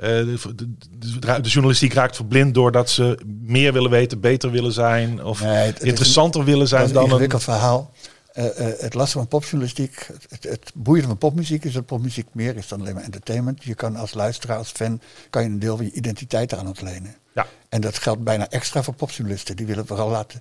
Uh, 0.02 0.06
de, 0.08 0.54
de, 0.98 1.40
de, 1.40 1.48
journalistiek 1.48 1.92
raakt 1.92 2.16
verblind 2.16 2.54
doordat 2.54 2.90
ze 2.90 3.18
meer 3.26 3.72
willen 3.72 3.90
weten, 3.90 4.20
beter 4.20 4.50
willen 4.50 4.72
zijn 4.72 5.24
of 5.24 5.42
nee, 5.42 5.50
het, 5.50 5.78
het 5.78 5.87
interessanter 5.87 6.40
een, 6.40 6.46
willen 6.46 6.68
zijn 6.68 6.92
dan 6.92 6.96
een 6.96 7.08
ingewikkeld 7.08 7.42
verhaal. 7.42 7.92
Uh, 8.34 8.44
uh, 8.44 8.50
het 8.78 8.94
lastige 8.94 9.18
van 9.18 9.28
popjournalistiek, 9.28 10.08
het, 10.28 10.42
het, 10.42 10.70
boeiende 10.74 11.08
van 11.08 11.18
popmuziek 11.18 11.64
is 11.64 11.72
dat 11.72 11.87
popmuziek 11.87 12.26
meer 12.32 12.56
is 12.56 12.68
dan 12.68 12.80
alleen 12.80 12.94
maar 12.94 13.02
entertainment. 13.02 13.64
Je 13.64 13.74
kan 13.74 13.96
als 13.96 14.14
luisteraar, 14.14 14.58
als 14.58 14.70
fan, 14.70 15.00
kan 15.30 15.42
je 15.42 15.48
een 15.48 15.58
deel 15.58 15.76
van 15.76 15.84
je 15.84 15.92
identiteit 15.92 16.54
aan 16.54 16.66
ontlenen. 16.66 17.16
Ja. 17.34 17.46
En 17.68 17.80
dat 17.80 17.98
geldt 17.98 18.22
bijna 18.22 18.48
extra 18.48 18.82
voor 18.82 18.94
popjournalisten. 18.94 19.56
Die 19.56 19.66
willen 19.66 19.87
vooral 19.87 20.08
laten 20.08 20.40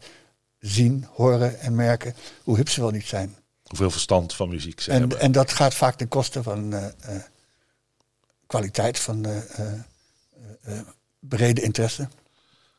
zien, 0.59 1.05
horen 1.13 1.59
en 1.59 1.75
merken 1.75 2.15
hoe 2.43 2.57
hip 2.57 2.69
ze 2.69 2.81
wel 2.81 2.91
niet 2.91 3.07
zijn. 3.07 3.35
Hoeveel 3.63 3.91
verstand 3.91 4.33
van 4.33 4.49
muziek 4.49 4.79
ze 4.79 4.91
en, 4.91 4.99
hebben. 4.99 5.19
En 5.19 5.31
dat 5.31 5.51
gaat 5.51 5.73
vaak 5.73 5.95
ten 5.95 6.07
koste 6.07 6.43
van 6.43 6.73
uh, 6.73 6.85
kwaliteit 8.47 8.99
van 8.99 9.27
uh, 9.27 9.35
uh, 10.67 10.79
brede 11.19 11.61
interesse. 11.61 12.01
Oké, 12.01 12.11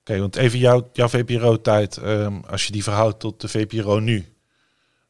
okay, 0.01 0.21
want 0.21 0.37
even 0.37 0.59
jouw, 0.59 0.89
jouw 0.93 1.09
VPRO-tijd, 1.09 1.97
um, 1.97 2.45
als 2.45 2.67
je 2.67 2.73
die 2.73 2.83
verhoudt 2.83 3.21
tot 3.21 3.41
de 3.41 3.49
VPRO 3.49 3.99
nu. 3.99 4.27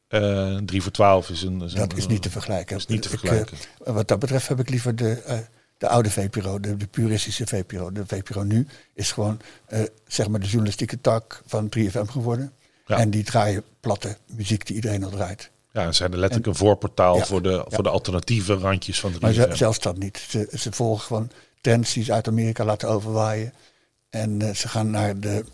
Uh, 0.09 0.57
3 0.57 0.83
voor 0.83 0.92
12 0.92 1.31
is 1.31 1.42
een. 1.42 1.62
Is 1.62 1.73
dat 1.73 1.92
een, 1.92 1.99
is 1.99 2.07
niet 2.07 2.23
te 2.23 2.31
vergelijken. 2.31 2.77
Is 2.77 2.87
niet 2.87 3.03
te 3.03 3.09
vergelijken. 3.09 3.57
Ik, 3.57 3.68
wat 3.85 4.09
dat 4.09 4.18
betreft 4.18 4.49
heb 4.49 4.61
ik 4.61 4.68
liever 4.68 4.97
de, 4.97 5.44
de 5.79 5.88
oude 5.88 6.11
VPRO, 6.11 6.61
de, 6.61 6.77
de, 6.77 6.87
puristische 6.87 7.47
VPRO. 7.47 7.92
De 7.92 8.07
VPRO 8.07 8.42
nu 8.42 8.66
is 8.94 9.12
gewoon 9.12 9.40
zeg 10.07 10.29
maar 10.29 10.40
de 10.40 10.47
journalistieke 10.47 11.01
tak 11.01 11.42
van 11.47 11.68
3FM 11.79 12.05
geworden. 12.11 12.53
Ja. 12.87 12.97
En 12.99 13.11
die 13.11 13.25
draaien 13.25 13.62
platte 13.81 14.16
muziek 14.27 14.66
die 14.66 14.75
iedereen 14.75 15.05
al 15.05 15.11
draait. 15.11 15.51
Ja, 15.72 15.87
ze 15.87 15.92
zijn 15.92 16.11
letterlijk 16.11 16.44
en, 16.44 16.50
een 16.50 16.59
voorportaal 16.59 17.16
ja, 17.16 17.24
voor, 17.24 17.42
de, 17.42 17.48
ja. 17.48 17.64
voor 17.68 17.83
de 17.83 17.88
alternatieve 17.88 18.54
randjes 18.54 19.00
van 19.00 19.12
de 19.12 19.18
Maar 19.20 19.33
ze, 19.33 19.48
zelfs 19.52 19.78
dat 19.78 19.98
niet. 19.98 20.24
Ze, 20.28 20.48
ze 20.52 20.72
volgen 20.72 21.04
gewoon 21.04 21.31
trends 21.61 21.92
die 21.92 22.04
ze 22.04 22.12
uit 22.12 22.28
Amerika 22.28 22.64
laten 22.64 22.88
overwaaien. 22.88 23.52
En 24.11 24.42
uh, 24.42 24.54
ze 24.54 24.68
gaan 24.68 24.90
naar 24.90 25.20
de 25.20 25.44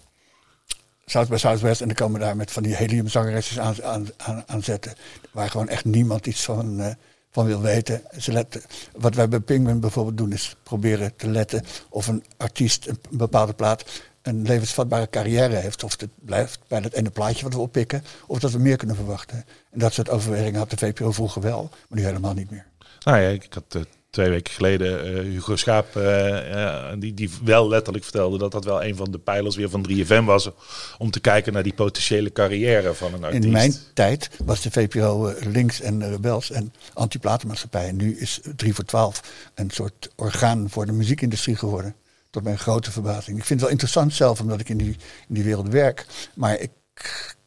South 1.07 1.29
by 1.29 1.37
Southwest 1.37 1.81
en 1.81 1.87
dan 1.87 1.97
komen 1.97 2.21
daar 2.21 2.37
met 2.37 2.51
van 2.51 2.63
die 2.63 2.75
heliumzangeresjes 2.75 3.59
aan, 3.59 3.83
aan, 3.83 4.07
aan, 4.17 4.43
aan 4.47 4.63
zetten. 4.63 4.95
Waar 5.33 5.51
gewoon 5.51 5.69
echt 5.69 5.85
niemand 5.85 6.27
iets 6.27 6.43
van, 6.45 6.81
uh, 6.81 6.87
van 7.31 7.47
wil 7.47 7.61
weten. 7.61 8.03
Ze 8.19 8.33
letten, 8.33 8.63
wat 8.97 9.15
wij 9.15 9.29
bij 9.29 9.41
Penguin 9.41 9.81
bijvoorbeeld 9.81 10.17
doen 10.17 10.33
is 10.33 10.57
proberen 10.63 11.17
te 11.17 11.31
letten 11.31 11.65
of 11.89 12.07
een 12.07 12.25
artiest 12.37 12.87
een 12.87 12.99
bepaalde 13.11 13.53
plaat 13.53 13.85
een 14.25 14.43
levensvatbare 14.43 15.11
carrière 15.11 15.55
heeft. 15.55 15.85
Of 15.85 16.01
het 16.01 16.11
blijft 16.21 16.59
bij 16.69 16.81
dat 16.81 16.93
ene 16.93 17.11
plaatje 17.11 17.43
wat 17.45 17.55
we 17.55 17.61
oppikken. 17.61 18.05
Of 18.27 18.39
dat 18.39 18.51
we 18.51 18.59
meer 18.59 18.77
kunnen 18.77 18.97
verwachten. 18.97 19.45
En 19.71 19.79
dat 19.79 19.93
soort 19.93 20.11
overwegingen 20.11 20.59
had 20.59 20.71
de 20.71 20.77
VPRO 20.77 21.13
vroeger 21.13 21.43
wel. 21.43 21.69
Maar 21.89 21.99
nu 21.99 22.05
helemaal 22.05 22.35
niet 22.35 22.51
meer. 22.51 22.67
Nou 23.01 23.19
ja, 23.19 23.29
ik 23.29 23.47
had 23.51 23.75
uh, 23.77 23.83
twee 24.11 24.29
weken 24.29 24.53
geleden 24.53 25.07
uh, 25.07 25.21
Hugo 25.21 25.57
Schaap. 25.57 25.97
Uh, 25.97 26.93
die, 26.99 27.15
die 27.15 27.31
wel 27.45 27.69
letterlijk 27.69 28.05
vertelde 28.05 28.39
dat 28.39 28.53
dat 28.53 28.65
wel 28.65 28.85
een 28.85 28.97
van 28.97 29.11
de 29.11 29.19
pijlers 29.19 29.57
weer 29.57 29.71
van 29.71 29.87
3FM 29.91 30.25
was. 30.25 30.51
Om 30.99 31.11
te 31.11 31.21
kijken 31.21 31.53
naar 31.53 31.63
die 31.63 31.75
potentiële 31.75 32.33
carrière 32.33 32.95
van 32.95 33.15
een 33.15 33.25
artiest. 33.25 33.45
In 33.45 33.51
mijn 33.51 33.75
tijd 33.95 34.31
was 34.45 34.61
de 34.61 34.71
VPRO 34.71 35.33
links 35.41 35.81
en 35.81 36.11
rebels 36.11 36.51
en 36.51 36.73
anti-platenmaatschappij. 36.93 37.89
En 37.89 37.97
nu 37.97 38.19
is 38.19 38.41
3 38.57 38.75
voor 38.75 38.85
12 38.85 39.51
een 39.55 39.71
soort 39.71 40.11
orgaan 40.17 40.71
voor 40.71 40.87
de 40.87 40.93
muziekindustrie 40.93 41.57
geworden 41.57 41.95
tot 42.35 42.43
mijn 42.43 42.59
grote 42.59 42.91
verbazing. 42.91 43.39
Ik 43.39 43.45
vind 43.45 43.49
het 43.49 43.61
wel 43.61 43.71
interessant 43.71 44.15
zelf, 44.15 44.41
omdat 44.41 44.61
ik 44.61 44.69
in 44.69 44.77
die, 44.77 44.97
in 45.29 45.35
die 45.35 45.45
wereld 45.45 45.69
werk. 45.69 46.07
Maar 46.35 46.59
ik 46.59 46.71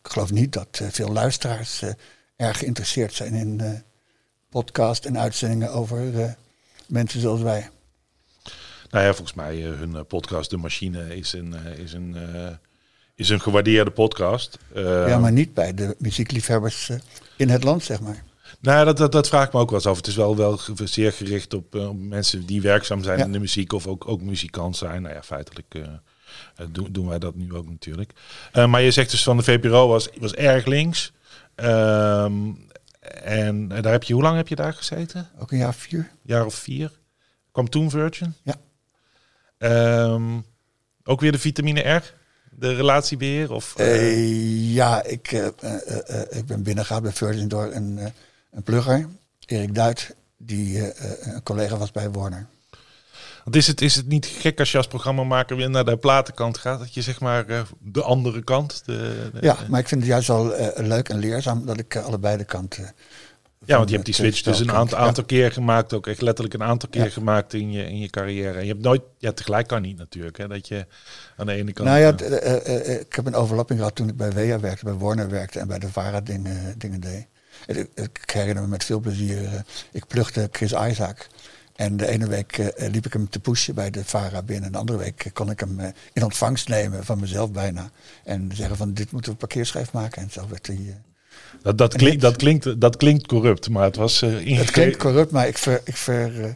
geloof 0.01 0.31
niet 0.31 0.53
dat 0.53 0.79
uh, 0.81 0.87
veel 0.91 1.11
luisteraars 1.11 1.81
uh, 1.81 1.89
erg 2.35 2.57
geïnteresseerd 2.57 3.13
zijn 3.13 3.33
in 3.33 3.59
uh, 3.61 3.69
podcast 4.49 5.05
en 5.05 5.19
uitzendingen 5.19 5.71
over 5.71 6.35
mensen 6.87 7.21
zoals 7.21 7.41
wij. 7.41 7.69
Nou 8.89 9.05
ja, 9.05 9.13
volgens 9.13 9.33
mij 9.33 9.61
hun 9.61 10.05
podcast 10.05 10.49
De 10.49 10.57
Machine 10.57 11.15
is 11.15 11.33
een, 11.33 11.53
is 11.77 11.93
een, 11.93 12.15
is 13.15 13.29
een 13.29 13.41
gewaardeerde 13.41 13.91
podcast. 13.91 14.57
ja, 14.73 15.19
maar 15.19 15.31
niet 15.31 15.53
bij 15.53 15.73
de 15.73 15.95
muziekliefhebbers 15.99 16.91
in 17.37 17.49
het 17.49 17.63
land, 17.63 17.83
zeg 17.83 18.01
maar. 18.01 18.23
Nou, 18.59 18.85
dat, 18.85 18.97
dat, 18.97 19.11
dat 19.11 19.27
vraag 19.27 19.47
ik 19.47 19.53
me 19.53 19.59
ook 19.59 19.69
wel 19.69 19.79
eens 19.79 19.87
af. 19.87 19.97
Het 19.97 20.07
is 20.07 20.15
wel, 20.15 20.35
wel 20.35 20.59
zeer 20.83 21.13
gericht 21.13 21.53
op, 21.53 21.75
op 21.75 21.99
mensen 21.99 22.45
die 22.45 22.61
werkzaam 22.61 23.03
zijn 23.03 23.17
ja. 23.17 23.25
in 23.25 23.31
de 23.31 23.39
muziek 23.39 23.73
of 23.73 23.87
ook, 23.87 24.07
ook 24.07 24.21
muzikant 24.21 24.77
zijn. 24.77 25.01
Nou 25.01 25.13
ja, 25.13 25.23
feitelijk 25.23 25.75
doen, 26.71 26.87
doen 26.91 27.07
wij 27.07 27.19
dat 27.19 27.35
nu 27.35 27.53
ook 27.53 27.69
natuurlijk. 27.69 28.11
maar 28.53 28.81
je 28.81 28.91
zegt 28.91 29.11
dus 29.11 29.23
van 29.23 29.37
de 29.37 29.43
VPRO 29.43 29.87
was, 29.87 30.09
was 30.19 30.33
erg 30.33 30.65
links. 30.65 31.11
Um, 31.55 32.67
en 33.23 33.67
daar 33.67 33.91
heb 33.91 34.03
je, 34.03 34.13
hoe 34.13 34.21
lang 34.21 34.35
heb 34.35 34.47
je 34.47 34.55
daar 34.55 34.73
gezeten? 34.73 35.29
Ook 35.39 35.51
een 35.51 35.57
jaar 35.57 35.67
of 35.67 35.75
vier. 35.75 36.11
jaar 36.21 36.45
of 36.45 36.55
vier. 36.55 36.91
Kwam 37.51 37.69
toen 37.69 37.89
Virgin? 37.89 38.33
Ja. 38.43 38.55
Um, 40.13 40.45
ook 41.03 41.21
weer 41.21 41.31
de 41.31 41.39
vitamine 41.39 41.81
R? 41.81 42.13
De 42.51 42.73
relatiebeheer? 42.73 43.51
Of, 43.51 43.79
uh... 43.79 44.73
ja, 44.73 45.03
ik, 45.03 45.31
uh, 45.31 45.45
ik 46.29 46.45
ben 46.45 46.63
binnengegaan 46.63 47.01
bij 47.01 47.11
Virgin 47.11 47.47
door 47.47 47.71
een, 47.73 48.13
een 48.57 48.63
plugger, 48.63 49.07
Erik 49.45 49.75
Duit, 49.75 50.15
die 50.37 50.93
een 51.33 51.43
collega 51.43 51.77
was 51.77 51.91
bij 51.91 52.11
Warner. 52.11 52.47
Want 53.43 53.55
is 53.55 53.67
het, 53.67 53.81
is 53.81 53.95
het 53.95 54.07
niet 54.07 54.25
gek 54.25 54.59
als 54.59 54.71
je 54.71 54.77
als 54.77 54.87
programmamaker 54.87 55.55
weer 55.55 55.69
naar 55.69 55.85
de 55.85 55.97
platenkant 55.97 56.57
gaat, 56.57 56.79
dat 56.79 56.93
je 56.93 57.01
zeg 57.01 57.19
maar 57.19 57.45
de 57.79 58.01
andere 58.01 58.43
kant. 58.43 58.81
De, 58.85 59.29
de, 59.33 59.39
ja, 59.41 59.57
maar 59.69 59.79
ik 59.79 59.87
vind 59.87 60.01
het 60.01 60.09
juist 60.09 60.27
wel 60.27 60.53
leuk 60.75 61.09
en 61.09 61.17
leerzaam 61.17 61.65
dat 61.65 61.79
ik 61.79 61.95
allebei 61.95 62.37
de 62.37 62.45
kanten 62.45 62.93
ja, 63.67 63.77
want 63.77 63.89
je 63.89 63.95
hebt 63.95 64.05
die 64.05 64.15
switch 64.15 64.41
dus 64.41 64.59
een 64.59 64.71
aantal, 64.71 64.97
aantal 64.97 65.23
keer 65.23 65.51
gemaakt, 65.51 65.93
ook 65.93 66.07
echt 66.07 66.21
letterlijk 66.21 66.55
een 66.55 66.63
aantal 66.63 66.89
keer 66.89 67.11
gemaakt 67.11 67.53
in 67.53 67.71
je, 67.71 67.83
in 67.83 67.99
je 67.99 68.09
carrière. 68.09 68.57
En 68.57 68.65
je 68.65 68.71
hebt 68.71 68.83
nooit, 68.83 69.01
ja, 69.17 69.31
tegelijk 69.31 69.67
kan 69.67 69.81
niet 69.81 69.97
natuurlijk, 69.97 70.37
hè, 70.37 70.47
dat 70.47 70.67
je 70.67 70.85
aan 71.37 71.45
de 71.45 71.51
ene 71.51 71.73
kant. 71.73 71.89
Nou 71.89 71.99
ja, 71.99 72.15
uh, 72.21 72.87
uh, 72.87 72.99
ik 72.99 73.15
heb 73.15 73.25
een 73.25 73.35
overlapping 73.35 73.79
gehad 73.79 73.95
toen 73.95 74.09
ik 74.09 74.17
bij 74.17 74.31
WEA 74.31 74.59
werkte, 74.59 74.85
bij 74.85 74.93
Warner 74.93 75.29
werkte 75.29 75.59
en 75.59 75.67
bij 75.67 75.79
de 75.79 75.89
VARA 75.89 76.21
dingen, 76.21 76.75
dingen 76.77 76.99
deed. 76.99 77.27
Ik, 77.65 78.29
herinner 78.31 78.63
me 78.63 78.69
met 78.69 78.83
veel 78.83 78.99
plezier, 78.99 79.63
ik 79.91 80.07
plugde 80.07 80.49
Chris 80.51 80.71
Isaac. 80.71 81.27
En 81.75 81.97
de 81.97 82.07
ene 82.07 82.27
week 82.27 82.73
liep 82.77 83.05
ik 83.05 83.13
hem 83.13 83.29
te 83.29 83.39
pushen 83.39 83.75
bij 83.75 83.89
de 83.89 84.05
VARA 84.05 84.41
binnen. 84.41 84.65
En 84.65 84.71
de 84.71 84.77
andere 84.77 84.97
week 84.97 85.29
kon 85.33 85.49
ik 85.49 85.59
hem 85.59 85.79
in 86.13 86.23
ontvangst 86.23 86.67
nemen 86.67 87.05
van 87.05 87.19
mezelf 87.19 87.51
bijna. 87.51 87.89
En 88.23 88.51
zeggen 88.53 88.77
van 88.77 88.93
dit 88.93 89.11
moeten 89.11 89.31
we 89.31 89.37
parkeerschijf 89.37 89.93
maken. 89.93 90.21
En 90.21 90.31
zo 90.31 90.47
werd 90.49 90.67
hij 90.67 90.97
dat, 91.61 91.77
dat, 91.77 91.95
klinkt, 91.95 92.21
dat, 92.21 92.35
klinkt, 92.35 92.81
dat 92.81 92.97
klinkt 92.97 93.27
corrupt, 93.27 93.69
maar 93.69 93.83
het 93.83 93.95
was 93.95 94.21
uh, 94.21 94.57
Het 94.57 94.71
klinkt 94.71 94.97
corrupt, 94.97 95.31
maar 95.31 95.47
ik, 95.47 95.57
ver, 95.57 95.81
ik, 95.83 95.95
ver, 95.95 96.55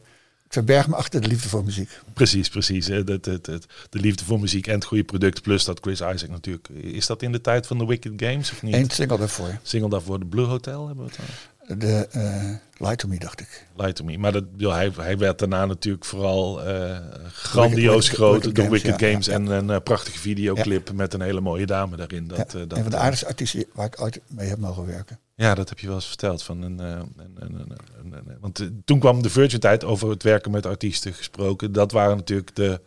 verberg 0.54 0.88
me 0.88 0.96
achter 0.96 1.22
de 1.22 1.28
liefde 1.28 1.50
voor 1.50 1.64
muziek. 1.64 1.90
Precies, 2.14 2.50
precies. 2.50 2.86
De, 2.86 3.04
de, 3.04 3.20
de, 3.20 3.60
de 3.90 4.00
liefde 4.00 4.26
voor 4.26 4.40
muziek 4.40 4.68
en 4.68 4.74
het 4.74 4.86
goede 4.86 5.04
product, 5.04 5.42
plus 5.42 5.66
dat 5.66 5.80
Chris 5.82 6.02
Isaac 6.02 6.30
natuurlijk. 6.30 6.70
Is 6.70 7.06
dat 7.06 7.22
in 7.22 7.32
de 7.32 7.42
tijd 7.42 7.68
van 7.68 7.78
de 7.78 7.86
Wicked 7.86 8.14
Games 8.16 8.52
of 8.52 8.62
niet? 8.62 8.74
Eén 8.74 8.90
single 8.90 9.18
daarvoor. 9.18 9.60
Single 9.62 9.90
daarvoor, 9.90 10.20
de 10.20 10.26
Blue 10.26 10.46
Hotel 10.46 10.88
hebben 10.88 11.06
we 11.06 11.12
het 11.12 11.20
dan? 11.20 11.30
De 11.68 12.08
uh, 12.16 12.50
Light 12.78 12.98
to 12.98 13.08
Me, 13.08 13.20
dacht 13.20 13.40
ik. 13.40 13.68
Light 13.76 13.96
to 13.96 14.04
Me. 14.04 14.18
Maar 14.18 14.32
dat, 14.32 14.44
hij, 14.58 14.92
hij 14.96 15.18
werd 15.18 15.40
daarna 15.40 15.66
natuurlijk 15.66 16.06
vooral 16.06 16.68
uh, 16.68 16.98
grandioos 17.32 18.10
groot 18.10 18.44
Wicked 18.44 18.56
door 18.56 18.70
Wicked 18.70 19.02
Games, 19.02 19.26
ja, 19.26 19.34
en 19.34 19.46
een 19.46 19.70
uh, 19.70 19.78
prachtige 19.84 20.20
videoclip 20.20 20.92
met 20.94 21.14
een 21.14 21.22
hele 21.22 21.42
mooie 21.42 21.66
dame 21.66 21.98
daarin. 21.98 22.28
Dat, 22.28 22.52
dat, 22.52 22.78
een 22.78 22.82
van 22.82 22.92
de 22.92 22.98
aardigste 22.98 23.28
artiesten 23.28 23.66
waar 23.74 23.86
ik 23.86 24.02
ooit 24.02 24.20
mee 24.28 24.48
heb 24.48 24.58
mogen 24.58 24.86
werken. 24.86 25.20
Ja, 25.36 25.56
dat 25.56 25.70
heb 25.70 25.80
je 25.80 25.88
wel 25.88 25.96
eens 25.96 26.08
verteld. 26.08 26.44
Van 26.44 26.62
een, 26.62 26.80
een, 26.80 27.14
een, 27.36 27.76
een 28.14 28.38
want 28.40 28.70
toen 28.86 29.00
kwam 29.00 29.22
de 29.22 29.30
Virgin-tijd 29.30 29.84
over 29.84 30.10
het 30.10 30.24
werken 30.24 30.52
met 30.52 30.66
artiesten 30.66 31.14
gesproken. 31.14 31.72
Dat 31.72 31.92
waren 31.92 32.16
natuurlijk 32.16 32.56
de 32.56 32.82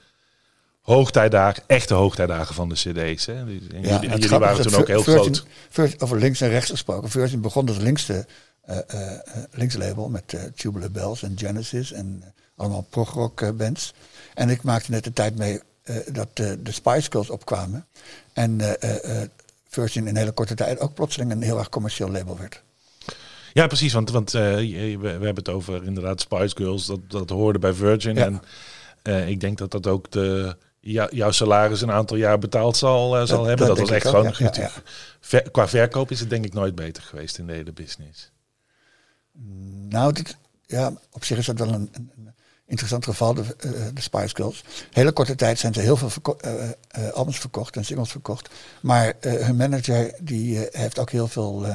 hoogtijdagen, 0.80 1.62
echte 1.66 1.94
hoogtijdagen 1.94 2.54
van 2.54 2.68
de 2.68 2.74
cd's. 2.74 3.26
Hè? 3.26 3.34
En 3.34 3.52
jullie, 3.52 4.08
jullie 4.08 4.38
waren 4.38 4.62
toen 4.62 4.74
ook 4.74 4.86
heel 4.86 5.02
Virgin, 5.02 5.34
groot. 5.34 5.46
Virgin, 5.68 6.00
over 6.00 6.18
links 6.18 6.40
en 6.40 6.48
rechts 6.48 6.70
gesproken. 6.70 7.10
Virgin 7.10 7.40
begon 7.40 7.68
als 7.68 7.76
linkste 7.76 8.12
uh, 8.12 8.18
uh, 8.18 8.24
linkslabel 9.50 10.08
met 10.08 10.36
Tubular 10.54 10.90
Bells 10.90 11.22
en 11.22 11.38
Genesis 11.38 11.92
en 11.92 12.34
allemaal 12.56 12.86
prog-rock 12.90 13.56
bands. 13.56 13.94
En 14.34 14.48
ik 14.48 14.62
maakte 14.62 14.90
net 14.90 15.04
de 15.04 15.12
tijd 15.12 15.36
mee 15.36 15.60
dat 16.12 16.36
de 16.36 16.58
Spice 16.64 17.10
Girls 17.10 17.30
opkwamen. 17.30 17.86
En 18.32 18.60
Virgin 19.68 20.02
in 20.02 20.08
een 20.08 20.16
hele 20.16 20.32
korte 20.32 20.54
tijd 20.54 20.80
ook 20.80 20.94
plotseling 20.94 21.30
een 21.30 21.42
heel 21.42 21.58
erg 21.58 21.68
commercieel 21.68 22.10
label 22.10 22.38
werd. 22.38 22.62
Ja, 23.52 23.66
precies. 23.66 23.92
Want, 23.92 24.10
want 24.10 24.30
we, 24.30 24.96
we, 25.00 25.08
hebben 25.08 25.34
het 25.34 25.48
over 25.48 25.84
inderdaad 25.84 26.20
Spice 26.20 26.56
Girls. 26.56 26.86
Dat, 26.86 27.10
dat 27.10 27.30
hoorde 27.30 27.58
bij 27.58 27.72
Virgin. 27.72 28.14
Ja. 28.14 28.40
En 29.02 29.28
ik 29.28 29.40
denk 29.40 29.58
dat 29.58 29.70
dat 29.70 29.86
ook 29.86 30.10
de, 30.10 30.56
jouw 31.10 31.30
salaris 31.30 31.80
een 31.80 31.90
aantal 31.90 32.16
jaar 32.16 32.38
betaald 32.38 32.76
zal, 32.76 33.26
zal 33.26 33.38
dat, 33.38 33.46
hebben. 33.46 33.66
Dat, 33.66 33.76
dat 33.76 33.78
was 33.78 33.96
echt 33.96 34.08
gewoon... 34.08 34.34
Ja, 34.38 34.50
ja, 34.52 34.70
ver, 35.20 35.50
qua 35.50 35.68
verkoop 35.68 36.10
is 36.10 36.20
het 36.20 36.30
denk 36.30 36.44
ik 36.44 36.52
nooit 36.52 36.74
beter 36.74 37.02
geweest 37.02 37.38
in 37.38 37.46
de 37.46 37.52
hele 37.52 37.72
business. 37.72 38.32
Nou, 39.88 40.12
dit, 40.12 40.36
ja, 40.66 40.92
op 41.10 41.24
zich 41.24 41.38
is 41.38 41.46
dat 41.46 41.58
wel 41.58 41.72
een, 41.72 41.90
interessant 42.66 43.04
geval, 43.04 43.34
de, 43.34 43.42
uh, 43.42 43.70
de, 43.94 44.00
Spice 44.00 44.34
Girls. 44.34 44.64
Hele 44.90 45.12
korte 45.12 45.34
tijd 45.34 45.58
zijn 45.58 45.74
ze 45.74 45.80
heel 45.80 45.96
veel 45.96 46.36
uh, 46.44 46.52
uh, 46.98 47.10
albums 47.10 47.38
verkocht 47.38 47.76
en 47.76 47.84
singles 47.84 48.10
verkocht. 48.10 48.48
Maar 48.82 49.14
hun 49.20 49.56
manager 49.56 50.14
die 50.20 50.68
heeft 50.70 50.98
ook 50.98 51.10
heel 51.10 51.28
veel 51.28 51.66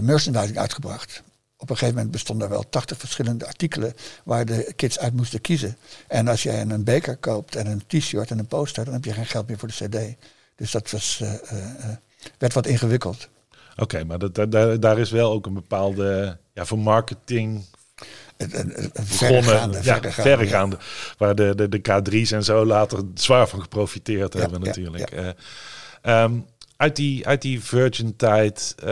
merchandising 0.00 0.58
uitgebracht. 0.58 1.22
Op 1.56 1.70
een 1.70 1.76
gegeven 1.76 1.94
moment 1.94 2.12
bestonden 2.12 2.46
er 2.46 2.52
wel 2.52 2.68
80 2.68 2.98
verschillende 2.98 3.46
artikelen 3.46 3.94
waar 4.24 4.44
de 4.44 4.72
kids 4.76 4.98
uit 4.98 5.12
moesten 5.12 5.40
kiezen. 5.40 5.76
En 6.08 6.28
als 6.28 6.42
jij 6.42 6.60
een 6.60 6.84
beker 6.84 7.16
koopt 7.16 7.56
en 7.56 7.66
een 7.66 7.82
t-shirt 7.86 8.30
en 8.30 8.38
een 8.38 8.46
poster, 8.46 8.84
dan 8.84 8.94
heb 8.94 9.04
je 9.04 9.12
geen 9.12 9.26
geld 9.26 9.48
meer 9.48 9.58
voor 9.58 9.68
de 9.68 9.86
cd. 9.88 10.16
Dus 10.54 10.70
dat 10.70 10.90
was, 10.90 11.22
werd 12.38 12.52
wat 12.52 12.66
ingewikkeld. 12.66 13.28
Oké, 13.76 13.82
okay, 13.82 14.02
maar 14.02 14.18
dat, 14.18 14.52
daar, 14.52 14.80
daar 14.80 14.98
is 14.98 15.10
wel 15.10 15.32
ook 15.32 15.46
een 15.46 15.54
bepaalde 15.54 16.38
ja, 16.52 16.64
voor 16.64 16.78
marketing 16.78 17.64
verregaande, 18.94 19.78
ja, 19.82 20.00
verregaande, 20.02 20.78
waar 21.18 21.34
de, 21.34 21.54
de, 21.54 21.68
de 21.68 21.78
K3's 21.78 22.30
en 22.30 22.44
zo 22.44 22.64
later 22.64 23.02
zwaar 23.14 23.48
van 23.48 23.60
geprofiteerd 23.60 24.32
ja, 24.32 24.40
hebben 24.40 24.60
natuurlijk. 24.60 25.12
Uh, 25.12 26.22
um, 26.22 26.46
uit 26.76 26.96
die, 26.96 27.26
uit 27.26 27.42
die 27.42 27.62
Virgin-tijd, 27.62 28.74
uh, 28.80 28.86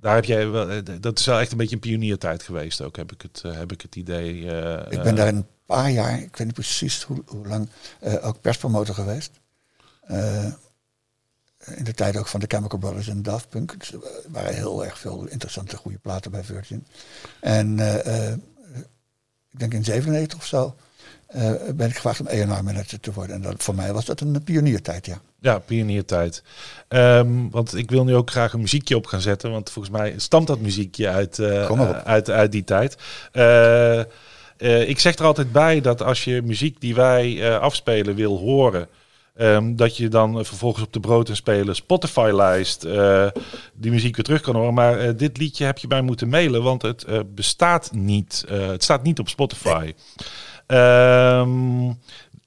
daar 0.00 0.14
heb 0.14 0.24
jij 0.24 0.48
wel, 0.48 0.82
dat 1.00 1.18
is 1.18 1.26
wel 1.26 1.38
echt 1.38 1.50
een 1.50 1.58
beetje 1.58 1.74
een 1.74 1.80
pioniertijd 1.80 2.42
geweest 2.42 2.80
ook, 2.80 2.96
heb 2.96 3.12
ik 3.12 3.22
het, 3.22 3.42
uh, 3.46 3.56
heb 3.56 3.72
ik 3.72 3.80
het 3.80 3.96
idee. 3.96 4.40
ik 4.88 5.02
ben 5.02 5.14
daar 5.14 5.28
een 5.28 5.46
paar 5.66 5.90
jaar, 5.90 6.22
ik 6.22 6.36
weet 6.36 6.46
niet 6.46 6.54
precies 6.54 7.02
hoe, 7.02 7.22
hoe 7.26 7.46
lang, 7.46 7.68
ook 8.22 8.40
perspromotor 8.40 8.94
geweest 8.94 9.30
in 11.76 11.84
de 11.84 11.94
tijd 11.94 12.16
ook 12.16 12.26
van 12.26 12.40
de 12.40 12.46
Chemical 12.48 12.78
Brothers 12.78 13.08
en 13.08 13.22
Daft 13.22 13.48
Punk. 13.48 13.78
Dus 13.78 13.92
er 13.92 14.00
waren 14.28 14.54
heel 14.54 14.84
erg 14.84 14.98
veel 14.98 15.26
interessante 15.26 15.76
goede 15.76 15.98
platen 15.98 16.30
bij 16.30 16.44
Virgin. 16.44 16.86
En 17.40 17.78
uh, 17.78 18.06
uh, 18.06 18.30
ik 19.50 19.58
denk 19.58 19.74
in 19.74 19.84
97 19.84 20.38
of 20.38 20.46
zo 20.46 20.76
uh, 21.34 21.52
ben 21.74 21.88
ik 21.88 21.94
gevraagd 21.94 22.20
om 22.20 22.26
ENR 22.26 22.64
manager 22.64 23.00
te 23.00 23.12
worden. 23.12 23.36
En 23.36 23.42
dat, 23.42 23.62
voor 23.62 23.74
mij 23.74 23.92
was 23.92 24.04
dat 24.04 24.20
een 24.20 24.44
pioniertijd, 24.44 25.06
ja. 25.06 25.20
Ja, 25.40 25.58
pioniertijd. 25.58 26.42
Um, 26.88 27.50
want 27.50 27.76
ik 27.76 27.90
wil 27.90 28.04
nu 28.04 28.14
ook 28.14 28.30
graag 28.30 28.52
een 28.52 28.60
muziekje 28.60 28.96
op 28.96 29.06
gaan 29.06 29.20
zetten. 29.20 29.50
Want 29.50 29.70
volgens 29.70 29.96
mij 29.96 30.14
stamt 30.16 30.46
dat 30.46 30.60
muziekje 30.60 31.08
uit, 31.08 31.40
uit, 32.04 32.30
uit 32.30 32.52
die 32.52 32.64
tijd. 32.64 32.92
ik 34.88 34.98
zeg 34.98 35.16
er 35.18 35.24
altijd 35.24 35.52
bij 35.52 35.80
dat 35.80 36.02
als 36.02 36.24
je 36.24 36.42
muziek 36.42 36.80
die 36.80 36.94
wij 36.94 37.58
afspelen 37.58 38.14
wil 38.14 38.38
horen... 38.38 38.88
Um, 39.40 39.76
dat 39.76 39.96
je 39.96 40.08
dan 40.08 40.44
vervolgens 40.44 40.84
op 40.84 40.92
de 40.92 41.00
brood 41.00 41.28
en 41.28 41.36
spelen 41.36 41.74
Spotify-lijst 41.74 42.84
uh, 42.84 43.26
die 43.74 43.90
muziek 43.90 44.16
weer 44.16 44.24
terug 44.24 44.40
kan 44.40 44.54
horen. 44.54 44.74
Maar 44.74 45.06
uh, 45.06 45.12
dit 45.16 45.38
liedje 45.38 45.64
heb 45.64 45.78
je 45.78 45.86
bij 45.86 46.02
moeten 46.02 46.28
mailen, 46.28 46.62
want 46.62 46.82
het 46.82 47.04
uh, 47.08 47.20
bestaat 47.34 47.92
niet. 47.92 48.44
het 48.48 48.82
staat 48.82 49.02
niet 49.02 49.18
op 49.18 49.28
Spotify. 49.28 49.94
Um, 50.66 51.98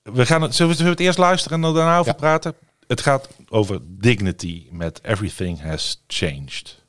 we 0.03 0.25
gaan 0.25 0.41
het, 0.41 0.55
zullen, 0.55 0.77
we, 0.77 0.83
het 0.83 0.99
eerst 0.99 1.17
luisteren 1.17 1.57
en 1.57 1.63
dan 1.63 1.73
daarna 1.73 1.97
over 1.97 2.11
ja. 2.11 2.17
praten? 2.17 2.53
Het 2.87 3.01
gaat 3.01 3.29
over 3.49 3.79
Dignity 3.83 4.67
met 4.71 4.99
Everything 5.03 5.61
Has 5.61 6.03
Changed. 6.07 6.80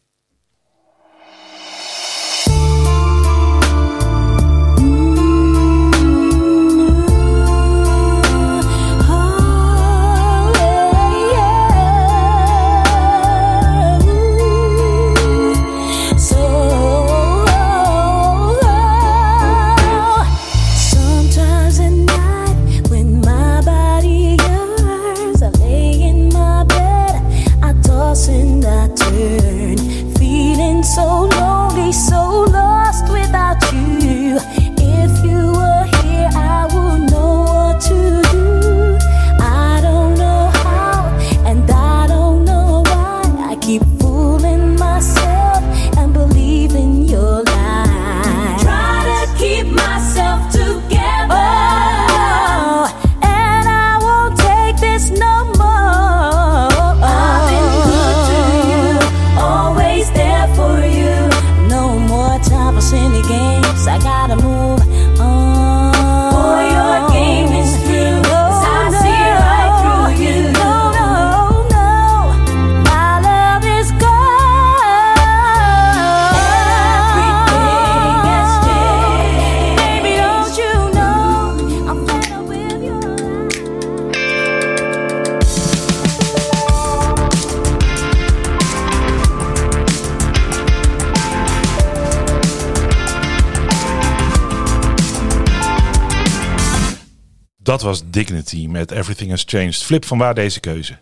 Dat 97.72 97.82
was 97.82 98.02
Dignity 98.06 98.66
met 98.66 98.90
Everything 98.90 99.30
Has 99.30 99.42
Changed. 99.46 99.82
Flip, 99.82 100.04
van 100.04 100.18
waar 100.18 100.34
deze 100.34 100.60
keuze? 100.60 100.96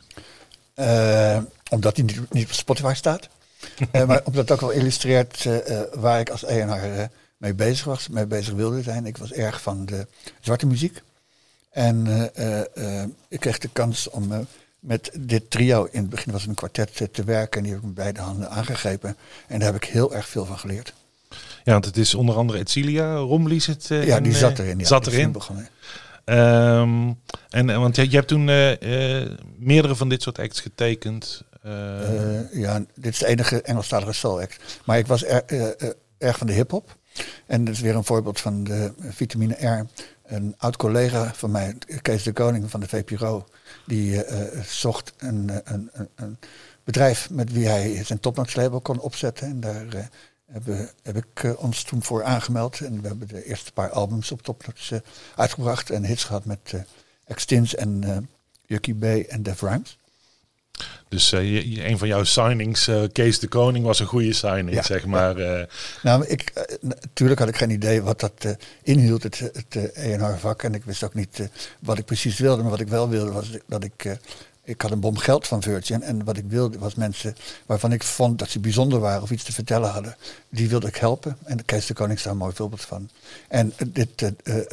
Uh, 0.77 1.39
omdat 1.71 1.97
hij 1.97 2.05
niet, 2.05 2.33
niet, 2.33 2.45
op 2.45 2.53
Spotify 2.53 2.93
staat. 2.95 3.29
uh, 3.93 4.05
maar 4.09 4.21
omdat 4.25 4.43
het 4.43 4.51
ook 4.51 4.61
wel 4.61 4.71
illustreert 4.71 5.45
uh, 5.45 5.57
waar 5.95 6.21
ik 6.21 6.31
als 6.31 6.45
ENR 6.45 7.09
mee 7.37 7.55
bezig 7.55 7.85
was, 7.85 8.09
mee 8.09 8.27
bezig 8.27 8.55
wilde 8.55 8.83
zijn. 8.83 9.07
Ik 9.07 9.17
was 9.17 9.33
erg 9.33 9.63
van 9.63 9.87
de 9.87 10.07
zwarte 10.41 10.67
muziek. 10.67 11.03
En 11.71 12.31
ik 13.29 13.41
kreeg 13.41 13.59
de 13.59 13.71
kans 13.73 14.11
om 14.11 14.47
met 14.81 15.11
dit 15.19 15.51
trio, 15.51 15.89
in 15.91 16.01
het 16.01 16.11
begin 16.11 16.33
was 16.33 16.41
het 16.41 16.51
een 16.51 16.57
kwartet, 16.57 17.09
te 17.13 17.25
werken. 17.25 17.57
En 17.57 17.63
die 17.63 17.73
heb 17.73 17.81
ik 17.81 17.87
met 17.87 17.97
beide 17.97 18.21
handen 18.21 18.51
aangegrepen. 18.51 19.17
En 19.47 19.59
daar 19.59 19.73
heb 19.73 19.83
ik 19.83 19.89
heel 19.89 20.15
erg 20.15 20.29
veel 20.29 20.45
van 20.45 20.59
geleerd. 20.59 20.93
Ja, 21.65 21.73
want 21.73 21.85
het 21.85 21.97
is 21.97 22.15
onder 22.15 22.35
andere 22.35 22.59
Etcilia 22.59 23.17
Romli 23.17 23.61
zit 23.61 23.87
Ja, 23.89 24.21
die 24.21 24.35
zat 24.35 24.59
erin. 24.59 24.79
Ja, 24.79 24.85
zat 24.85 25.07
erin. 25.07 25.33
Begonnen. 25.33 25.69
Um, 26.25 27.19
en, 27.49 27.67
want 27.81 27.97
je, 27.97 28.11
je 28.11 28.17
hebt 28.17 28.29
toen 28.29 28.49
uh, 28.49 28.81
uh, 28.81 29.31
meerdere 29.59 29.97
van 29.97 30.09
dit 30.09 30.23
soort 30.23 30.39
acts 30.39 30.61
getekend. 30.61 31.45
Uh. 31.67 32.53
ja, 32.53 32.85
dit 32.95 33.13
is 33.13 33.19
de 33.19 33.27
enige 33.27 33.63
Engelstalige 33.63 34.13
soul 34.13 34.41
act. 34.41 34.81
Maar 34.85 34.99
ik 34.99 35.07
was 35.07 35.25
er, 35.25 35.45
erg 36.19 36.39
van 36.39 36.47
de 36.47 36.53
hip-hop. 36.53 36.97
En 37.47 37.65
dat 37.65 37.75
is 37.75 37.81
weer 37.81 37.95
een 37.95 38.05
voorbeeld 38.05 38.41
van 38.41 38.65
de 38.65 38.93
vitamine 38.99 39.67
R. 39.67 39.87
Een 40.25 40.55
oud 40.59 40.77
collega 40.77 41.35
van 41.35 41.51
mij, 41.51 41.77
Kees 42.03 42.23
de 42.23 42.33
Koning 42.33 42.71
van 42.71 42.81
de 42.81 42.89
VPRO, 42.89 43.47
die 43.87 44.23
zocht 44.65 45.13
een, 45.19 45.51
een, 45.65 45.91
een, 45.93 46.09
een, 46.15 46.39
bedrijf 46.85 47.31
met 47.31 47.53
wie 47.53 47.67
hij 47.67 48.05
zijn 48.05 48.21
topnotslabel 48.21 48.81
kon 48.81 49.01
opzetten. 49.01 49.49
En 49.49 49.61
daar 49.61 50.09
hebben, 50.51 50.91
heb 51.03 51.17
ik 51.17 51.43
uh, 51.43 51.63
ons 51.63 51.83
toen 51.83 52.03
voor 52.03 52.25
aangemeld. 52.25 52.81
En 52.81 53.01
we 53.01 53.09
hebben 53.09 53.29
de 53.29 53.45
eerste 53.45 53.73
paar 53.73 53.91
albums 53.91 54.33
op 54.33 54.43
Topnotch 54.43 54.91
uh, 54.91 54.99
uitgebracht. 55.37 55.91
En 55.91 56.05
hits 56.05 56.25
gehad 56.25 56.45
met 56.45 56.73
uh, 56.75 56.81
Extins 57.27 57.75
en 57.75 58.03
uh, 58.05 58.17
Yucky 58.67 58.95
B 58.95 59.05
en 59.05 59.43
Def 59.43 59.61
Rhymes. 59.61 59.99
Dus 61.09 61.31
je, 61.31 61.85
een 61.85 61.99
van 61.99 62.09
jouw 62.09 62.25
signings, 62.25 62.91
Kees 63.13 63.39
de 63.39 63.49
Koning, 63.49 63.85
was 63.85 64.01
een 64.01 64.07
goede 64.07 64.33
signing, 64.33 64.73
ja, 64.73 64.83
zeg 64.83 65.07
maar. 65.07 65.39
Ja. 65.39 65.67
Nou, 66.03 66.27
ik, 66.27 66.53
natuurlijk 67.07 67.41
had 67.41 67.49
ik 67.49 67.57
geen 67.57 67.71
idee 67.71 68.03
wat 68.03 68.21
dat 68.21 68.57
inhield, 68.83 69.23
het, 69.23 69.39
het 69.39 69.93
ENR-vak. 69.93 70.63
En 70.63 70.75
ik 70.75 70.85
wist 70.85 71.05
ook 71.05 71.15
niet 71.15 71.49
wat 71.81 71.99
ik 71.99 72.05
precies 72.05 72.39
wilde. 72.39 72.63
Maar 72.63 72.71
wat 72.71 72.81
ik 72.81 72.89
wel 72.89 73.09
wilde, 73.09 73.33
was 73.33 73.51
dat 73.67 73.85
ik 73.85 74.19
ik 74.71 74.81
had 74.81 74.91
een 74.91 75.01
bom 75.01 75.17
geld 75.17 75.47
van 75.47 75.63
Virgin. 75.63 76.03
En 76.03 76.25
wat 76.25 76.37
ik 76.37 76.45
wilde 76.47 76.79
was 76.79 76.95
mensen 76.95 77.37
waarvan 77.67 77.93
ik 77.93 78.03
vond 78.03 78.39
dat 78.39 78.49
ze 78.49 78.61
bijzonder 78.61 79.01
waren 79.01 79.23
of 79.23 79.31
iets 79.31 79.45
te 79.45 79.53
vertellen 79.53 79.91
hadden. 79.91 80.17
Die 80.49 80.69
wilde 80.69 80.87
ik 80.87 80.97
helpen. 80.97 81.37
En 81.45 81.65
Kees 81.65 81.87
de 81.87 81.95
Koning 81.95 82.19
is 82.19 82.23
daar 82.23 82.33
een 82.33 82.39
mooi 82.39 82.55
voorbeeld 82.55 82.81
van. 82.81 83.11
En 83.49 83.73
dit, 83.87 84.23
uh, 84.23 84.29
uh, 84.55 84.65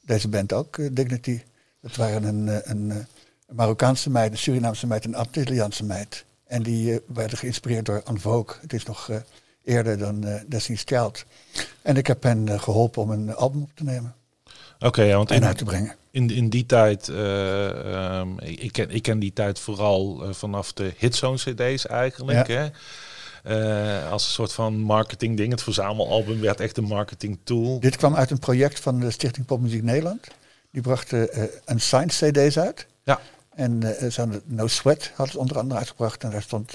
deze 0.00 0.28
band 0.28 0.52
ook, 0.52 0.76
Dignity. 0.92 1.42
Dat 1.80 1.96
waren 1.96 2.24
een, 2.24 2.70
een, 2.70 3.06
Marokkaanse 3.48 4.10
meid, 4.10 4.32
een 4.32 4.38
Surinaamse 4.38 4.86
meid, 4.86 5.04
een 5.04 5.14
Antilliaanse 5.14 5.84
meid. 5.84 6.24
En 6.46 6.62
die 6.62 7.00
werden 7.06 7.38
geïnspireerd 7.38 7.86
door 7.86 8.02
Anvoke. 8.02 8.54
Het 8.60 8.72
is 8.72 8.84
nog 8.84 9.10
eerder 9.64 9.98
dan 9.98 10.42
Destiny's 10.46 10.82
Child. 10.84 11.24
En 11.82 11.96
ik 11.96 12.06
heb 12.06 12.22
hen 12.22 12.60
geholpen 12.60 13.02
om 13.02 13.10
een 13.10 13.34
album 13.34 13.62
op 13.62 13.70
te 13.74 13.84
nemen. 13.84 14.14
Oké, 14.78 15.02
ja, 15.02 15.16
want 15.16 15.30
en 15.30 15.44
uit 15.44 15.58
te 15.58 15.64
brengen. 15.64 15.96
In, 16.14 16.30
in 16.30 16.48
die 16.48 16.66
tijd, 16.66 17.08
uh, 17.08 18.18
um, 18.18 18.38
ik, 18.38 18.72
ken, 18.72 18.90
ik 18.90 19.02
ken 19.02 19.18
die 19.18 19.32
tijd 19.32 19.58
vooral 19.58 20.28
uh, 20.28 20.34
vanaf 20.34 20.72
de 20.72 20.92
hitzone 20.96 21.36
cd's 21.36 21.86
eigenlijk. 21.86 22.46
Ja. 22.46 22.70
Hè? 23.42 24.00
Uh, 24.02 24.10
als 24.10 24.24
een 24.24 24.32
soort 24.32 24.52
van 24.52 24.78
marketing 24.78 25.36
ding. 25.36 25.50
Het 25.50 25.62
verzamelalbum 25.62 26.40
werd 26.40 26.60
echt 26.60 26.76
een 26.76 26.84
marketing 26.84 27.38
tool. 27.44 27.80
Dit 27.80 27.96
kwam 27.96 28.14
uit 28.16 28.30
een 28.30 28.38
project 28.38 28.80
van 28.80 29.00
de 29.00 29.10
Stichting 29.10 29.46
Popmuziek 29.46 29.82
Nederland. 29.82 30.26
Die 30.70 30.82
brachten 30.82 31.28
een 31.64 31.80
signed 31.80 32.12
cd's 32.12 32.58
uit. 32.58 32.86
Ja. 33.02 33.20
En 33.54 33.80
uh, 33.82 34.10
ze 34.10 34.42
No 34.44 34.66
Sweat 34.66 35.10
had 35.14 35.26
het 35.26 35.36
onder 35.36 35.58
andere 35.58 35.78
uitgebracht. 35.78 36.24
En 36.24 36.30
daar 36.30 36.42
stond 36.42 36.72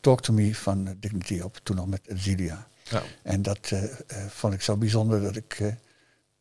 Talk 0.00 0.20
to 0.20 0.32
Me 0.32 0.54
van 0.54 0.96
Dignity 1.00 1.40
op. 1.40 1.60
Toen 1.62 1.76
nog 1.76 1.86
met 1.86 2.00
Zilia. 2.14 2.66
Ja. 2.90 3.02
En 3.22 3.42
dat 3.42 3.72
vond 4.28 4.54
ik 4.54 4.62
zo 4.62 4.76
bijzonder 4.76 5.22
dat 5.22 5.36
ik 5.36 5.60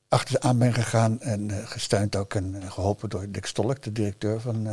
achter 0.10 0.32
ze 0.32 0.42
aan 0.42 0.58
ben 0.58 0.74
gegaan 0.74 1.22
en 1.22 1.50
uh, 1.50 1.58
gesteund 1.66 2.16
ook 2.16 2.34
en 2.34 2.56
uh, 2.56 2.72
geholpen 2.72 3.10
door 3.10 3.26
Dick 3.30 3.46
Stolk, 3.46 3.84
de 3.84 3.92
directeur 3.92 4.42
van 4.42 4.68
uh, 4.68 4.72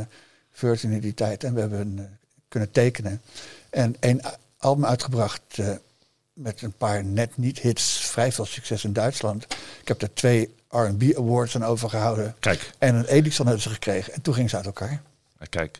Virgin 0.51 0.91
in 0.91 0.99
die 0.99 1.13
tijd. 1.13 1.43
En 1.43 1.53
we 1.53 1.59
hebben 1.59 2.19
kunnen 2.47 2.71
tekenen 2.71 3.21
en 3.69 3.95
een 3.99 4.21
album 4.57 4.85
uitgebracht 4.85 5.59
met 6.33 6.61
een 6.61 6.73
paar 6.73 7.05
net 7.05 7.37
niet 7.37 7.59
hits, 7.59 7.97
vrij 7.97 8.31
veel 8.31 8.45
succes 8.45 8.83
in 8.83 8.93
Duitsland. 8.93 9.43
Ik 9.81 9.87
heb 9.87 10.01
er 10.01 10.13
twee 10.13 10.53
R&B 10.69 11.17
awards 11.17 11.55
aan 11.55 11.63
overgehouden. 11.63 12.35
Kijk. 12.39 12.71
En 12.77 12.95
een 12.95 13.05
Edison 13.05 13.45
hebben 13.45 13.63
ze 13.63 13.69
gekregen 13.69 14.13
en 14.13 14.21
toen 14.21 14.33
ging 14.33 14.49
ze 14.49 14.55
uit 14.55 14.65
elkaar. 14.65 15.01
Kijk, 15.49 15.79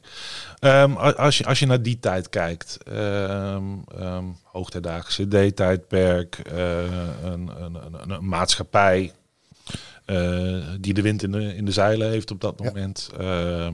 um, 0.60 0.98
als, 0.98 1.38
je, 1.38 1.46
als 1.46 1.60
je 1.60 1.66
naar 1.66 1.82
die 1.82 2.00
tijd 2.00 2.30
kijkt, 2.30 2.78
um, 2.88 3.84
um, 4.00 4.38
hoogtijdaagse 4.44 5.28
CD-tijdperk, 5.28 6.40
een, 6.44 7.52
een, 7.64 7.76
een, 7.76 8.10
een 8.10 8.28
maatschappij 8.28 9.14
die 10.80 10.94
de 10.94 11.02
wind 11.02 11.24
in 11.24 11.32
de, 11.32 11.56
in 11.56 11.66
de 11.66 11.72
zeilen 11.72 12.10
heeft 12.10 12.32
op 12.32 12.42
dat 12.42 12.60
moment. 12.60 13.10
Uh, 13.20 13.68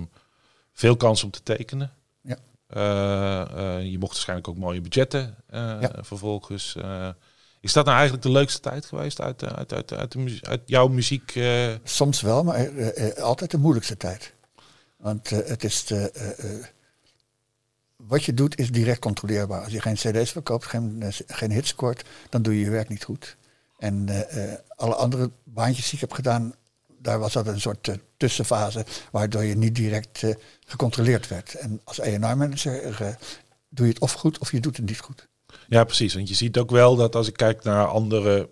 veel 0.74 0.98
kans 0.98 1.24
om 1.24 1.32
te 1.32 1.44
tekenen. 1.44 1.91
Ja. 2.22 2.38
Uh, 2.76 3.86
je 3.91 3.98
mocht 3.98 4.12
waarschijnlijk 4.12 4.48
ook 4.48 4.58
mooie 4.58 4.82
budgetten 4.82 5.36
ja. 5.52 5.91
vervolgens. 6.02 6.76
is 7.60 7.74
dat 7.74 7.86
nou 7.86 7.98
eigenlijk 7.98 8.26
de 8.26 8.32
leukste 8.32 8.60
tijd 8.60 8.86
geweest 8.86 9.22
uit, 9.22 9.44
uit, 9.44 9.74
uit, 9.74 9.94
uit, 9.94 10.12
de, 10.12 10.39
uit 10.41 10.62
jouw 10.65 10.88
muziek? 10.88 11.39
Soms 11.84 12.22
wel, 12.22 12.44
maar 12.44 12.70
altijd 13.22 13.52
de 13.52 13.58
moeilijkste 13.58 13.98
tijd. 13.98 14.34
Want 14.98 15.30
het 15.30 15.63
is 15.63 15.86
de, 15.86 16.12
wat 18.08 18.24
je 18.24 18.34
doet 18.34 18.60
is 18.60 18.72
direct 18.72 19.00
controleerbaar. 19.00 19.63
Als 19.63 19.74
je 19.74 19.82
geen 19.82 19.96
cd's 19.96 20.32
verkoopt, 20.32 20.65
geen, 20.65 21.04
geen 21.28 21.52
hits 21.52 21.70
scoort, 21.70 22.04
dan 22.30 22.41
doe 22.41 22.54
je 22.54 22.65
je 22.65 22.70
werk 22.70 22.89
niet 22.89 23.04
goed. 23.04 23.38
En 23.82 24.08
uh, 24.10 24.54
alle 24.76 24.96
andere 24.96 25.32
baantjes 25.44 25.86
die 25.86 25.94
ik 25.94 26.00
heb 26.00 26.13
gedaan, 26.13 26.54
daar 26.98 27.20
was 27.20 27.34
dat 27.34 27.48
een 27.48 27.62
soort 27.62 27.88
uh, 27.88 27.96
tussenfase, 28.17 28.86
waardoor 29.12 29.44
je 29.44 29.58
niet 29.58 29.76
direct 29.76 30.24
gecontroleerd 30.65 31.28
werd. 31.28 31.54
En 31.54 31.82
als 31.84 32.00
ENR-manager 32.00 33.17
doe 33.70 33.86
je 33.86 33.91
het 33.91 34.02
of 34.02 34.13
goed 34.13 34.39
of 34.39 34.52
je 34.52 34.60
doet 34.60 34.78
het 34.78 34.86
niet 34.86 35.00
goed. 35.00 35.28
Ja, 35.67 35.84
precies. 35.84 36.13
Want 36.13 36.30
je 36.30 36.36
ziet 36.36 36.58
ook 36.58 36.72
wel 36.72 36.96
dat 36.96 37.15
als 37.15 37.28
ik 37.28 37.34
kijk 37.34 37.63
naar 37.63 37.88
andere, 37.88 38.50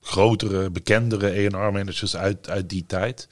grotere, 0.00 0.70
bekendere 0.70 1.30
ENR-managers 1.30 2.16
uit, 2.16 2.48
uit 2.48 2.68
die 2.68 2.86
tijd, 2.86 3.28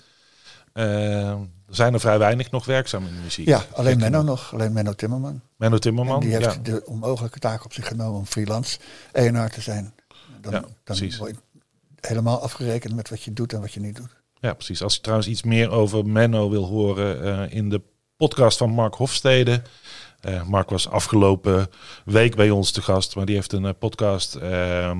zijn 1.68 1.94
er 1.94 2.00
vrij 2.00 2.18
weinig 2.18 2.50
nog 2.50 2.64
werkzaam 2.64 3.06
in 3.06 3.14
de 3.14 3.20
muziek. 3.22 3.46
Ja, 3.46 3.64
alleen 3.72 3.98
Menno 3.98 4.22
nog, 4.22 4.52
alleen 4.52 4.72
Menno 4.72 4.92
Timmerman. 4.92 5.40
Menno 5.56 5.78
Timmerman, 5.78 6.14
en 6.14 6.20
die 6.20 6.36
heeft 6.36 6.54
ja. 6.54 6.60
de 6.62 6.82
onmogelijke 6.86 7.38
taak 7.38 7.64
op 7.64 7.72
zich 7.72 7.86
genomen 7.86 8.18
om 8.18 8.26
freelance 8.26 8.78
ENR 9.12 9.50
te 9.50 9.60
zijn. 9.60 9.94
Dan, 10.40 10.52
ja, 10.52 10.60
dan 10.60 10.70
precies. 10.84 11.16
word 11.16 11.30
je 11.30 11.60
helemaal 12.08 12.42
afgerekend 12.42 12.94
met 12.94 13.08
wat 13.08 13.22
je 13.22 13.32
doet 13.32 13.52
en 13.52 13.60
wat 13.60 13.72
je 13.72 13.80
niet 13.80 13.96
doet. 13.96 14.16
Ja, 14.40 14.54
precies. 14.54 14.82
Als 14.82 14.94
je 14.94 15.00
trouwens 15.00 15.28
iets 15.28 15.42
meer 15.42 15.70
over 15.70 16.06
Menno 16.06 16.50
wil 16.50 16.64
horen 16.64 17.24
uh, 17.24 17.56
in 17.56 17.68
de 17.68 17.80
podcast 18.16 18.58
van 18.58 18.70
Mark 18.70 18.94
Hofstede. 18.94 19.62
Uh, 20.28 20.42
Mark 20.42 20.70
was 20.70 20.88
afgelopen 20.88 21.68
week 22.04 22.36
bij 22.36 22.50
ons 22.50 22.70
te 22.70 22.82
gast, 22.82 23.16
maar 23.16 23.26
die 23.26 23.34
heeft 23.34 23.52
een 23.52 23.64
uh, 23.64 23.70
podcast. 23.78 24.36
Uh, 24.36 24.90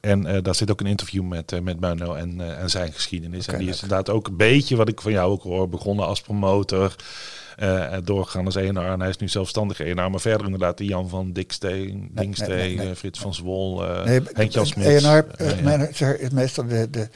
en 0.00 0.42
daar 0.42 0.54
zit 0.54 0.70
ook 0.70 0.80
een 0.80 0.86
interview 0.86 1.22
met, 1.22 1.62
met 1.62 1.80
Menno 1.80 2.14
en, 2.14 2.58
en 2.58 2.70
zijn 2.70 2.92
geschiedenis. 2.92 3.42
Okay, 3.42 3.54
en 3.54 3.60
die 3.60 3.74
is 3.74 3.82
inderdaad 3.82 4.10
ook 4.10 4.26
een 4.26 4.36
beetje, 4.36 4.76
wat 4.76 4.88
ik 4.88 5.00
van 5.00 5.12
jou 5.12 5.30
ook 5.30 5.42
hoor, 5.42 5.68
begonnen 5.68 6.06
als 6.06 6.20
promotor. 6.20 6.94
Uh, 7.62 7.96
doorgaan 8.04 8.44
als 8.44 8.56
ENR. 8.56 8.86
En 8.86 9.00
hij 9.00 9.08
is 9.08 9.16
nu 9.16 9.28
zelfstandig 9.28 9.80
ENR. 9.80 10.10
Maar 10.10 10.20
verder 10.20 10.44
inderdaad 10.44 10.78
de 10.78 10.84
Jan 10.84 11.08
van 11.08 11.32
Diksteen, 11.32 12.10
Dingsteen, 12.12 12.48
nee, 12.48 12.76
nee, 12.76 12.94
Frits 12.94 13.18
van 13.18 13.34
Zwol, 13.34 13.80
nee, 13.80 14.20
Henk 14.32 14.52
Jan 14.52 14.66
Smits. 14.66 15.04
ENR 15.04 16.20
is 16.20 16.30
meestal 16.30 16.66
de, 16.66 16.90
de, 16.90 17.08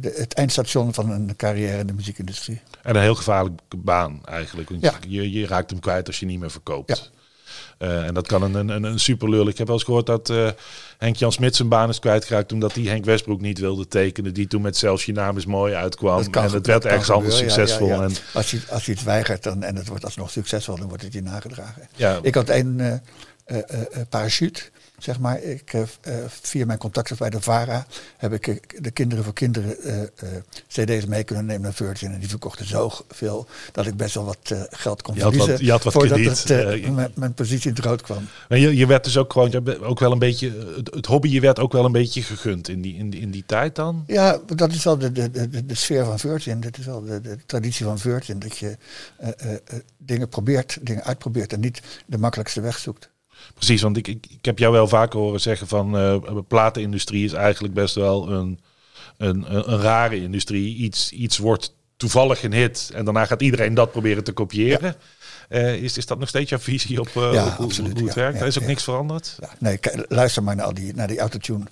de, 0.00 0.14
het 0.16 0.34
eindstation 0.34 0.94
van 0.94 1.10
een 1.10 1.36
carrière 1.36 1.78
in 1.78 1.86
de 1.86 1.92
muziekindustrie. 1.92 2.60
En 2.82 2.96
een 2.96 3.02
heel 3.02 3.14
gevaarlijke 3.14 3.76
baan 3.76 4.20
eigenlijk. 4.24 4.68
Want 4.70 4.82
ja. 4.82 4.94
je, 5.08 5.32
je 5.32 5.46
raakt 5.46 5.70
hem 5.70 5.80
kwijt 5.80 6.06
als 6.06 6.20
je 6.20 6.26
niet 6.26 6.40
meer 6.40 6.50
verkoopt. 6.50 6.98
Ja. 6.98 7.22
Uh, 7.78 8.06
en 8.06 8.14
dat 8.14 8.26
kan 8.26 8.42
een, 8.42 8.54
een, 8.54 8.84
een 8.84 8.98
super 8.98 9.30
lul. 9.30 9.48
Ik 9.48 9.58
heb 9.58 9.66
wel 9.66 9.76
eens 9.76 9.84
gehoord 9.84 10.06
dat 10.06 10.28
uh, 10.28 10.48
Henk 10.98 11.16
Jan 11.16 11.32
Smit 11.32 11.56
zijn 11.56 11.68
baan 11.68 11.88
is 11.88 11.98
kwijtgeraakt 11.98 12.52
omdat 12.52 12.74
hij 12.74 12.82
Henk 12.82 13.04
Westbroek 13.04 13.40
niet 13.40 13.58
wilde 13.58 13.88
tekenen. 13.88 14.34
Die 14.34 14.46
toen 14.46 14.62
met 14.62 14.76
zelfs 14.76 15.04
je 15.04 15.12
naam 15.12 15.36
is 15.36 15.46
mooi 15.46 15.74
uitkwam. 15.74 16.22
en 16.30 16.52
het 16.52 16.66
werd 16.66 16.84
ergens 16.84 17.10
anders 17.10 17.36
succesvol. 17.36 17.88
Ja, 17.88 17.94
ja, 17.94 18.02
en 18.02 18.12
als, 18.34 18.50
je, 18.50 18.60
als 18.68 18.86
je 18.86 18.92
iets 18.92 19.02
weigert 19.02 19.42
dan, 19.42 19.62
en 19.62 19.76
het 19.76 19.88
wordt 19.88 20.04
alsnog 20.04 20.30
succesvol, 20.30 20.76
dan 20.76 20.88
wordt 20.88 21.02
het 21.02 21.12
je 21.12 21.22
nagedragen. 21.22 21.88
Ik 22.22 22.34
had 22.34 22.48
een 22.48 22.78
uh, 22.78 23.62
parachute. 24.08 24.62
Zeg 25.04 25.18
maar. 25.18 25.42
Ik, 25.42 25.72
uh, 25.72 25.82
via 26.26 26.66
mijn 26.66 26.78
contacten 26.78 27.16
bij 27.16 27.30
de 27.30 27.40
VARA 27.40 27.86
heb 28.16 28.32
ik 28.32 28.82
de 28.82 28.90
Kinderen 28.90 29.24
voor 29.24 29.32
Kinderen 29.32 29.76
cd's 30.68 31.06
mee 31.06 31.24
kunnen 31.24 31.46
nemen 31.46 31.62
naar 31.62 31.72
Virgin. 31.72 32.12
En 32.12 32.18
die 32.18 32.28
verkochten 32.28 32.66
zo 32.66 32.90
veel 33.08 33.46
dat 33.72 33.86
ik 33.86 33.96
best 33.96 34.14
wel 34.14 34.24
wat 34.24 34.54
geld 34.70 35.02
kon 35.02 35.14
je 35.14 35.20
verliezen. 35.20 35.50
Had 35.50 35.58
wat, 35.58 35.66
je 35.66 35.70
had 35.70 35.82
wat 35.84 35.92
voordat 35.92 36.18
krediet. 36.18 36.48
Het, 36.48 36.94
mijn, 36.94 37.12
mijn, 37.14 37.34
positie 37.34 37.68
in 37.68 37.76
het 37.76 37.84
rood 37.84 38.02
kwam. 38.02 38.28
Maar 38.48 38.58
je, 38.58 38.76
je 38.76 38.86
werd 38.86 39.04
dus 39.04 39.16
ook 39.16 39.32
gewoon 39.32 39.80
ook 39.82 40.00
wel 40.00 40.12
een 40.12 40.18
beetje, 40.18 40.74
het, 40.90 41.06
hobby 41.06 41.28
je 41.28 41.40
werd 41.40 41.58
ook 41.58 41.72
wel 41.72 41.84
een 41.84 41.92
beetje 41.92 42.22
gegund 42.22 42.68
in 42.68 42.80
die, 42.80 42.96
in 42.96 43.10
die, 43.10 43.20
in 43.20 43.30
die 43.30 43.44
tijd 43.46 43.74
dan? 43.74 44.04
Ja, 44.06 44.40
dat 44.46 44.72
is 44.72 44.84
wel 44.84 44.98
de, 44.98 45.12
de, 45.12 45.30
de, 45.30 45.66
de 45.66 45.74
sfeer 45.74 46.04
van 46.04 46.18
Virgin. 46.18 46.60
Dat 46.60 46.78
is 46.78 46.84
wel 46.84 47.04
de, 47.04 47.20
de 47.20 47.38
traditie 47.46 47.84
van 47.84 47.98
Virgin. 47.98 48.38
Dat 48.38 48.58
je 48.58 48.76
dingen 49.98 50.28
probeert, 50.28 50.78
dingen 50.82 51.04
uitprobeert 51.04 51.52
en 51.52 51.60
niet 51.60 51.82
de 52.06 52.18
makkelijkste 52.18 52.60
weg 52.60 52.78
zoekt. 52.78 53.12
Precies, 53.54 53.82
want 53.82 53.96
ik, 53.96 54.08
ik, 54.08 54.26
ik 54.30 54.44
heb 54.44 54.58
jou 54.58 54.72
wel 54.72 54.88
vaker 54.88 55.18
horen 55.18 55.40
zeggen 55.40 55.66
van 55.66 55.96
uh, 55.96 56.38
platenindustrie 56.48 57.24
is 57.24 57.32
eigenlijk 57.32 57.74
best 57.74 57.94
wel 57.94 58.30
een, 58.30 58.60
een, 59.16 59.54
een, 59.54 59.72
een, 59.72 59.80
rare 59.80 60.20
industrie. 60.20 60.76
Iets, 60.76 61.12
iets 61.12 61.38
wordt 61.38 61.74
toevallig 61.96 62.42
een 62.42 62.52
hit 62.52 62.90
en 62.94 63.04
daarna 63.04 63.24
gaat 63.24 63.42
iedereen 63.42 63.74
dat 63.74 63.90
proberen 63.90 64.24
te 64.24 64.32
kopiëren. 64.32 64.96
Uh, 65.48 65.74
is, 65.74 65.96
is 65.96 66.06
dat 66.06 66.18
nog 66.18 66.28
steeds 66.28 66.50
jouw 66.50 66.58
visie 66.58 67.00
op, 67.00 67.08
uh, 67.16 67.32
ja, 67.32 67.46
op 67.46 67.52
hoe, 67.52 67.66
absoluut, 67.66 67.98
hoe, 67.98 68.06
het 68.06 68.16
werkt? 68.16 68.40
er 68.40 68.46
is 68.46 68.58
ook 68.58 68.66
niks 68.66 68.82
veranderd? 68.82 69.38
Nee, 69.58 69.78
luister 70.08 70.42
maar 70.42 70.56
naar, 70.56 70.66
al 70.66 70.74
die, 70.74 70.94
naar 70.94 71.08
die 71.08 71.18
autotune. 71.18 71.64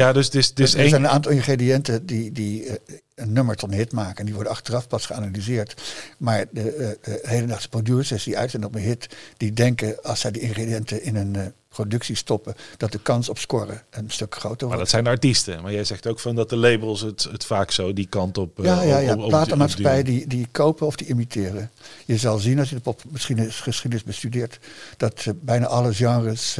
Ja, 0.00 0.12
dus, 0.12 0.30
dus, 0.30 0.54
dus 0.54 0.74
er 0.74 0.88
zijn 0.88 1.04
een 1.04 1.10
aantal 1.10 1.32
ingrediënten 1.32 2.06
die, 2.06 2.32
die 2.32 2.64
uh, 2.64 2.72
een 3.14 3.32
nummer 3.32 3.56
tot 3.56 3.70
een 3.70 3.76
hit 3.76 3.92
maken. 3.92 4.16
En 4.16 4.24
die 4.24 4.34
worden 4.34 4.52
achteraf 4.52 4.88
pas 4.88 5.06
geanalyseerd. 5.06 5.74
Maar 6.18 6.44
de 6.50 6.98
uh, 7.08 7.14
hedendaagse 7.22 7.68
producers 7.68 8.24
die 8.24 8.38
uitzenden 8.38 8.68
op 8.68 8.74
een 8.74 8.82
hit, 8.82 9.16
die 9.36 9.52
denken 9.52 10.02
als 10.02 10.20
zij 10.20 10.30
die 10.30 10.42
ingrediënten 10.42 11.02
in 11.02 11.16
een 11.16 11.34
uh, 11.36 11.42
productie 11.68 12.16
stoppen, 12.16 12.54
dat 12.76 12.92
de 12.92 12.98
kans 12.98 13.28
op 13.28 13.38
scoren 13.38 13.82
een 13.90 14.10
stuk 14.10 14.34
groter 14.34 14.48
wordt. 14.48 14.68
Maar 14.68 14.78
dat 14.78 14.88
zijn 14.88 15.04
de 15.04 15.10
artiesten. 15.10 15.62
Maar 15.62 15.72
jij 15.72 15.84
zegt 15.84 16.06
ook 16.06 16.20
van 16.20 16.34
dat 16.34 16.48
de 16.48 16.56
labels 16.56 17.00
het, 17.00 17.28
het 17.30 17.44
vaak 17.44 17.70
zo 17.70 17.92
die 17.92 18.06
kant 18.06 18.38
op. 18.38 18.58
ja, 18.62 18.82
ja, 18.82 18.98
ja. 18.98 19.16
Platenmaatschappijen 19.16 20.04
die, 20.04 20.26
die 20.26 20.48
kopen 20.50 20.86
of 20.86 20.96
die 20.96 21.06
imiteren. 21.06 21.70
Je 22.04 22.16
zal 22.16 22.38
zien 22.38 22.58
als 22.58 22.68
je 22.68 22.74
de 22.74 22.80
popgeschiedenis 22.80 24.04
bestudeert, 24.04 24.58
dat 24.96 25.26
bijna 25.40 25.66
alle 25.66 25.94
genres, 25.94 26.58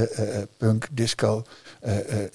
punk, 0.57 0.87
disco, 0.91 1.45
uh, 1.47 1.64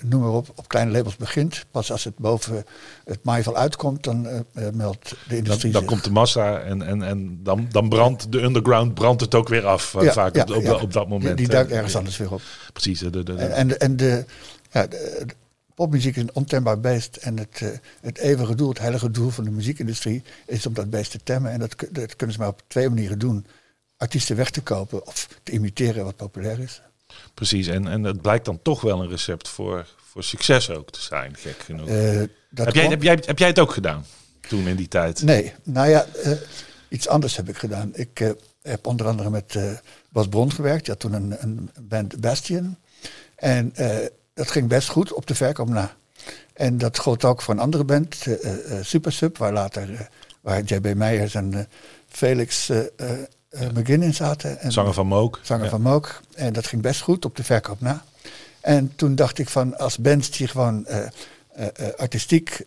noem 0.04 0.22
maar 0.22 0.32
op, 0.32 0.52
op 0.56 0.68
kleine 0.68 0.92
labels 0.92 1.16
begint. 1.16 1.66
Pas 1.72 1.92
als 1.92 2.04
het 2.04 2.18
boven 2.18 2.66
het 3.04 3.24
maaiveld 3.24 3.56
uitkomt, 3.56 4.04
dan 4.04 4.28
uh, 4.28 4.70
meldt 4.74 5.16
de 5.28 5.38
industrie 5.38 5.72
Dan, 5.72 5.82
dan 5.82 5.90
komt 5.92 6.04
de 6.04 6.12
massa 6.12 6.60
en, 6.60 6.82
en, 6.82 7.04
en 7.04 7.40
dan, 7.44 7.68
dan 7.72 7.90
brandt 7.90 8.32
de 8.32 8.42
underground 8.42 8.94
brandt 8.94 9.22
het 9.22 9.36
ook 9.36 9.48
weer 9.48 9.66
af. 9.66 9.96
Ja, 10.02 10.12
vaak 10.12 10.36
ja, 10.36 10.42
op, 10.42 10.66
op, 10.66 10.82
op, 10.82 10.94
dat 10.94 11.08
moment. 11.08 11.38
Die, 11.38 11.46
die 11.46 11.56
duikt 11.56 11.72
ergens 11.72 11.96
anders 11.96 12.18
weer 12.18 12.34
op. 12.34 12.42
Precies. 12.74 13.00
De, 13.00 13.10
de, 13.10 13.24
de. 13.24 13.34
En, 13.34 13.52
en, 13.52 13.80
en 13.80 13.98
de, 13.98 14.26
ja, 14.72 14.88
de, 14.88 15.26
popmuziek 15.76 16.16
is 16.16 16.22
een 16.22 16.36
ontembaar 16.36 16.80
beest. 16.80 17.16
En 17.16 17.38
het, 17.38 17.60
uh, 17.64 17.70
het 18.02 18.18
eeuwige 18.18 18.56
doel, 18.56 18.70
het 18.70 18.80
heilige 18.80 19.12
doel 19.12 19.30
van 19.30 19.44
de 19.44 19.52
muziekindustrie 19.52 20.24
is 20.46 20.66
om 20.66 20.74
dat 20.74 20.90
beest 20.90 21.12
te 21.12 21.20
temmen. 21.24 21.52
En 21.52 21.60
dat, 21.60 21.76
dat 21.92 22.16
kunnen 22.16 22.36
ze 22.36 22.42
maar 22.42 22.52
op 22.52 22.62
twee 22.68 22.90
manieren 22.90 23.20
doen. 23.20 23.46
Artiesten 23.98 24.36
weg 24.36 24.50
te 24.50 24.62
kopen 24.62 25.08
of 25.08 25.28
te 25.44 25.52
imiteren 25.52 26.04
wat 26.04 26.16
populair 26.16 26.60
is. 26.60 26.82
Precies, 27.34 27.68
en, 27.68 27.88
en 27.88 28.04
het 28.04 28.22
blijkt 28.22 28.46
dan 28.46 28.60
toch 28.62 28.82
wel 28.82 29.02
een 29.02 29.10
recept 29.10 29.48
voor, 29.48 29.88
voor 29.98 30.24
succes 30.24 30.70
ook 30.70 30.92
te 30.92 31.02
zijn, 31.02 31.36
gek 31.36 31.60
genoeg. 31.60 31.90
Uh, 31.90 32.22
heb, 32.54 32.74
jij, 32.74 32.88
heb, 32.88 33.04
jij, 33.04 33.20
heb 33.26 33.40
jij 33.40 33.48
het 33.48 33.60
ook 33.60 33.72
gedaan 33.72 34.06
toen 34.48 34.68
in 34.68 34.76
die 34.76 34.88
tijd? 34.88 35.24
Nee, 35.24 35.54
nou 35.64 35.90
ja, 35.90 36.06
uh, 36.26 36.32
iets 36.90 37.08
anders 37.08 37.36
heb 37.36 37.50
ik 37.50 37.58
gedaan. 37.58 37.92
Ik 37.94 38.20
uh, 38.20 38.30
heb 38.62 38.88
onder 38.88 39.08
andere 39.08 39.30
met 39.30 39.60
Bas 40.10 40.28
Bron 40.28 40.52
gewerkt. 40.52 40.88
Had 40.88 41.00
toen 41.00 41.14
een, 41.14 41.36
een 41.40 41.72
band 41.82 42.22
Bastion. 42.22 42.78
En 43.36 43.74
dat 44.34 44.52
ging 44.52 44.68
best 44.68 44.90
goed 44.90 45.14
op 45.14 45.28
de 45.28 45.36
verkoop 45.36 45.70
na. 45.70 45.96
En 46.54 46.78
dat 46.78 46.98
gold 46.98 47.26
ook 47.26 47.42
voor 47.42 47.54
een 47.54 47.60
andere 47.60 47.84
band, 47.84 48.26
Super 48.82 49.12
Sub, 49.12 49.38
waar 49.38 49.54
later 49.54 50.10
waar 50.42 50.64
JB 50.64 50.94
Meijers 50.96 51.36
en 51.36 51.68
Felix 52.08 52.72
McGinn 53.52 54.04
in 54.04 54.14
zaten. 54.14 54.60
En 54.60 54.72
zanger 54.72 54.94
van 54.94 55.08
Mook. 55.08 55.40
Zanger 55.44 55.70
van 55.70 55.82
Mook. 55.82 56.22
En 56.36 56.54
dat 56.54 56.68
ging 56.68 56.82
best 56.82 57.02
goed 57.02 57.26
op 57.26 57.36
de 57.36 57.44
verkoop 57.44 57.82
na. 57.82 58.04
En 58.62 58.96
toen 58.96 59.16
dacht 59.16 59.40
ik 59.40 59.50
van 59.50 59.78
als 59.78 59.98
bands 59.98 60.30
die 60.30 60.48
gewoon 60.48 60.86
uh, 60.90 60.98
uh, 61.60 61.68
artistiek 61.98 62.66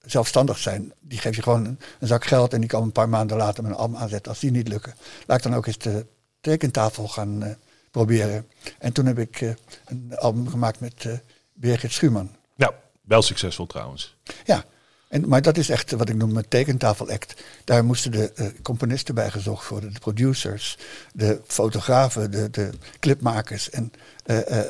zelfstandig 0.00 0.58
zijn, 0.58 0.92
die 1.00 1.18
geef 1.18 1.36
je 1.36 1.42
gewoon 1.42 1.64
een, 1.64 1.78
een, 2.00 2.06
zak 2.06 2.24
geld 2.24 2.52
en 2.52 2.60
die 2.60 2.68
kan 2.68 2.82
een 2.82 2.92
paar 2.92 3.08
maanden 3.08 3.36
later 3.36 3.62
met 3.62 3.72
een 3.72 3.78
album 3.78 3.96
aanzetten 3.96 4.30
als 4.30 4.40
die 4.40 4.50
niet 4.50 4.68
lukken. 4.68 4.94
Laat 5.26 5.36
ik 5.36 5.42
dan 5.42 5.54
ook 5.54 5.66
eens 5.66 5.78
de 5.78 6.06
tekentafel 6.40 7.08
gaan 7.08 7.56
proberen. 7.90 8.48
En 8.78 8.92
toen 8.92 9.06
heb 9.06 9.18
ik 9.18 9.54
een 9.86 10.12
album 10.16 10.48
gemaakt 10.48 10.80
met 10.80 11.06
Birgit 11.52 11.92
Schumann. 11.92 12.36
Ja, 12.56 12.74
wel 13.00 13.22
succesvol 13.22 13.66
trouwens. 13.66 14.16
Ja, 14.44 14.64
en, 15.08 15.28
maar 15.28 15.42
dat 15.42 15.56
is 15.56 15.68
echt 15.68 15.90
wat 15.90 16.08
ik 16.08 16.16
noem 16.16 16.36
een 16.36 16.48
tekentafelact. 16.48 17.42
Daar 17.64 17.84
moesten 17.84 18.10
de 18.10 18.32
uh, 18.36 18.46
componisten 18.62 19.14
bij 19.14 19.30
gezocht 19.30 19.68
worden, 19.68 19.92
de 19.92 20.00
producers, 20.00 20.78
de 21.12 21.40
fotografen, 21.46 22.30
de, 22.30 22.50
de 22.50 22.70
clipmakers. 23.00 23.70
En 23.70 23.92
uh, 24.26 24.38
uh, 24.48 24.60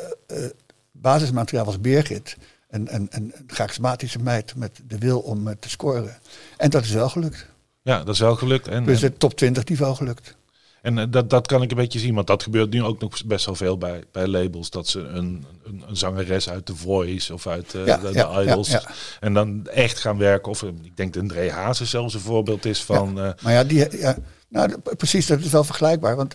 basismateriaal 0.93 1.65
was 1.65 1.81
Birgit, 1.81 2.37
een, 2.69 2.95
een, 2.95 3.07
een 3.11 3.35
charismatische 3.47 4.19
meid 4.19 4.57
met 4.57 4.81
de 4.87 4.99
wil 4.99 5.21
om 5.21 5.59
te 5.59 5.69
scoren. 5.69 6.19
En 6.57 6.71
dat 6.71 6.85
is 6.85 6.91
wel 6.91 7.09
gelukt. 7.09 7.47
Ja, 7.83 8.05
dat 8.05 8.15
is 8.15 8.21
wel 8.21 8.37
gelukt. 8.37 8.69
En, 8.69 8.85
dus 8.85 9.01
het 9.03 9.19
top 9.19 9.37
20 9.37 9.65
niveau 9.65 9.95
gelukt. 9.95 10.37
En 10.87 10.99
eh, 10.99 11.05
dat, 11.11 11.31
dat 11.31 11.47
kan 11.47 11.63
ik 11.63 11.71
een 11.71 11.77
beetje 11.77 11.99
zien, 11.99 12.15
want 12.15 12.27
dat 12.27 12.43
gebeurt 12.43 12.71
nu 12.71 12.83
ook 12.83 13.01
nog 13.01 13.25
best 13.25 13.47
wel 13.47 13.55
veel 13.55 13.79
bij, 13.79 14.05
bij 14.13 14.27
labels. 14.27 14.71
Dat 14.71 14.89
ze 14.89 15.01
een, 15.01 15.45
een, 15.65 15.85
een 15.89 15.97
zangeres 15.97 16.51
uit 16.51 16.67
The 16.67 16.77
Voice 16.77 17.35
of 17.35 17.47
uit 17.47 17.75
uh, 17.75 17.85
de, 17.85 18.13
de, 18.13 18.43
Idols. 18.43 18.69
Ja, 18.69 18.83
en 19.21 19.35
dan 19.35 19.67
echt 19.67 19.99
gaan 19.99 20.19
werken. 20.19 20.51
Of 20.51 20.63
eh, 20.63 20.69
ik 20.83 20.97
denk 20.97 21.13
dat 21.13 21.23
André 21.23 21.51
Hazes 21.51 21.91
zelfs 21.91 22.15
een 22.15 22.21
voorbeeld 22.21 22.65
is 22.65 22.83
van. 22.83 23.19
Uh, 23.19 23.31
maar 23.43 23.53
ja, 23.53 23.65
die, 23.65 23.99
ja 23.99 24.17
nou, 24.49 24.79
precies, 24.97 25.27
dat 25.27 25.41
is 25.41 25.51
wel 25.51 25.65
vergelijkbaar. 25.65 26.17
Want 26.17 26.35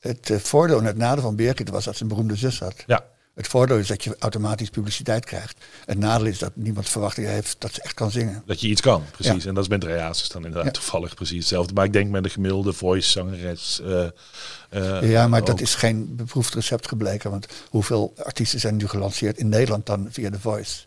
het 0.00 0.32
voordeel 0.42 0.78
en 0.78 0.84
het 0.84 0.96
nadeel 0.96 1.22
van 1.22 1.36
Birgit 1.36 1.70
was 1.70 1.84
dat 1.84 1.96
ze 1.96 2.02
een 2.02 2.08
beroemde 2.08 2.36
zus 2.36 2.58
had. 2.58 2.74
Ja. 2.86 3.04
Het 3.38 3.48
voordeel 3.48 3.78
is 3.78 3.86
dat 3.86 4.04
je 4.04 4.16
automatisch 4.18 4.70
publiciteit 4.70 5.24
krijgt. 5.24 5.64
Het 5.84 5.98
nadeel 5.98 6.26
is 6.26 6.38
dat 6.38 6.50
niemand 6.54 6.88
verwachting 6.88 7.26
heeft 7.26 7.56
dat 7.58 7.74
ze 7.74 7.82
echt 7.82 7.94
kan 7.94 8.10
zingen. 8.10 8.42
Dat 8.46 8.60
je 8.60 8.68
iets 8.68 8.80
kan, 8.80 9.02
precies. 9.10 9.44
En 9.44 9.54
dat 9.54 9.62
is 9.62 9.68
met 9.70 9.84
Reasis 9.84 10.28
dan 10.28 10.44
inderdaad 10.44 10.74
toevallig 10.74 11.14
precies 11.14 11.38
hetzelfde. 11.38 11.74
Maar 11.74 11.84
ik 11.84 11.92
denk 11.92 12.10
met 12.10 12.22
de 12.22 12.28
gemiddelde 12.28 12.72
voice-zangeres... 12.72 13.80
Uh, 13.84 14.06
uh, 14.74 15.10
ja, 15.10 15.28
maar 15.28 15.44
dat 15.44 15.60
is 15.60 15.74
geen 15.74 16.16
beproefd 16.16 16.54
recept 16.54 16.88
gebleken. 16.88 17.30
Want 17.30 17.46
hoeveel 17.68 18.12
artiesten 18.22 18.60
zijn 18.60 18.76
nu 18.76 18.86
gelanceerd 18.86 19.38
in 19.38 19.48
Nederland 19.48 19.86
dan 19.86 20.06
via 20.10 20.30
de 20.30 20.40
voice? 20.40 20.86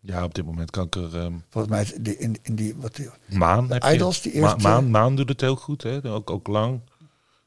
Ja, 0.00 0.24
op 0.24 0.34
dit 0.34 0.44
moment 0.44 0.70
kan 0.70 0.86
ik 0.86 0.94
er... 0.94 1.14
Um, 1.14 1.44
Volgens 1.48 1.72
mij 1.72 2.14
in, 2.18 2.38
in 2.42 2.54
die... 2.54 2.74
Wat, 2.76 3.00
Maan 3.26 3.72
heb 3.72 3.84
Idols, 3.84 4.22
die 4.22 4.32
eerste... 4.32 4.56
Ma 4.56 4.68
Maan, 4.68 4.90
Maan 4.90 5.16
doet 5.16 5.28
het 5.28 5.40
heel 5.40 5.56
goed, 5.56 5.82
hè? 5.82 6.10
Ook, 6.10 6.30
ook 6.30 6.46
lang. 6.46 6.80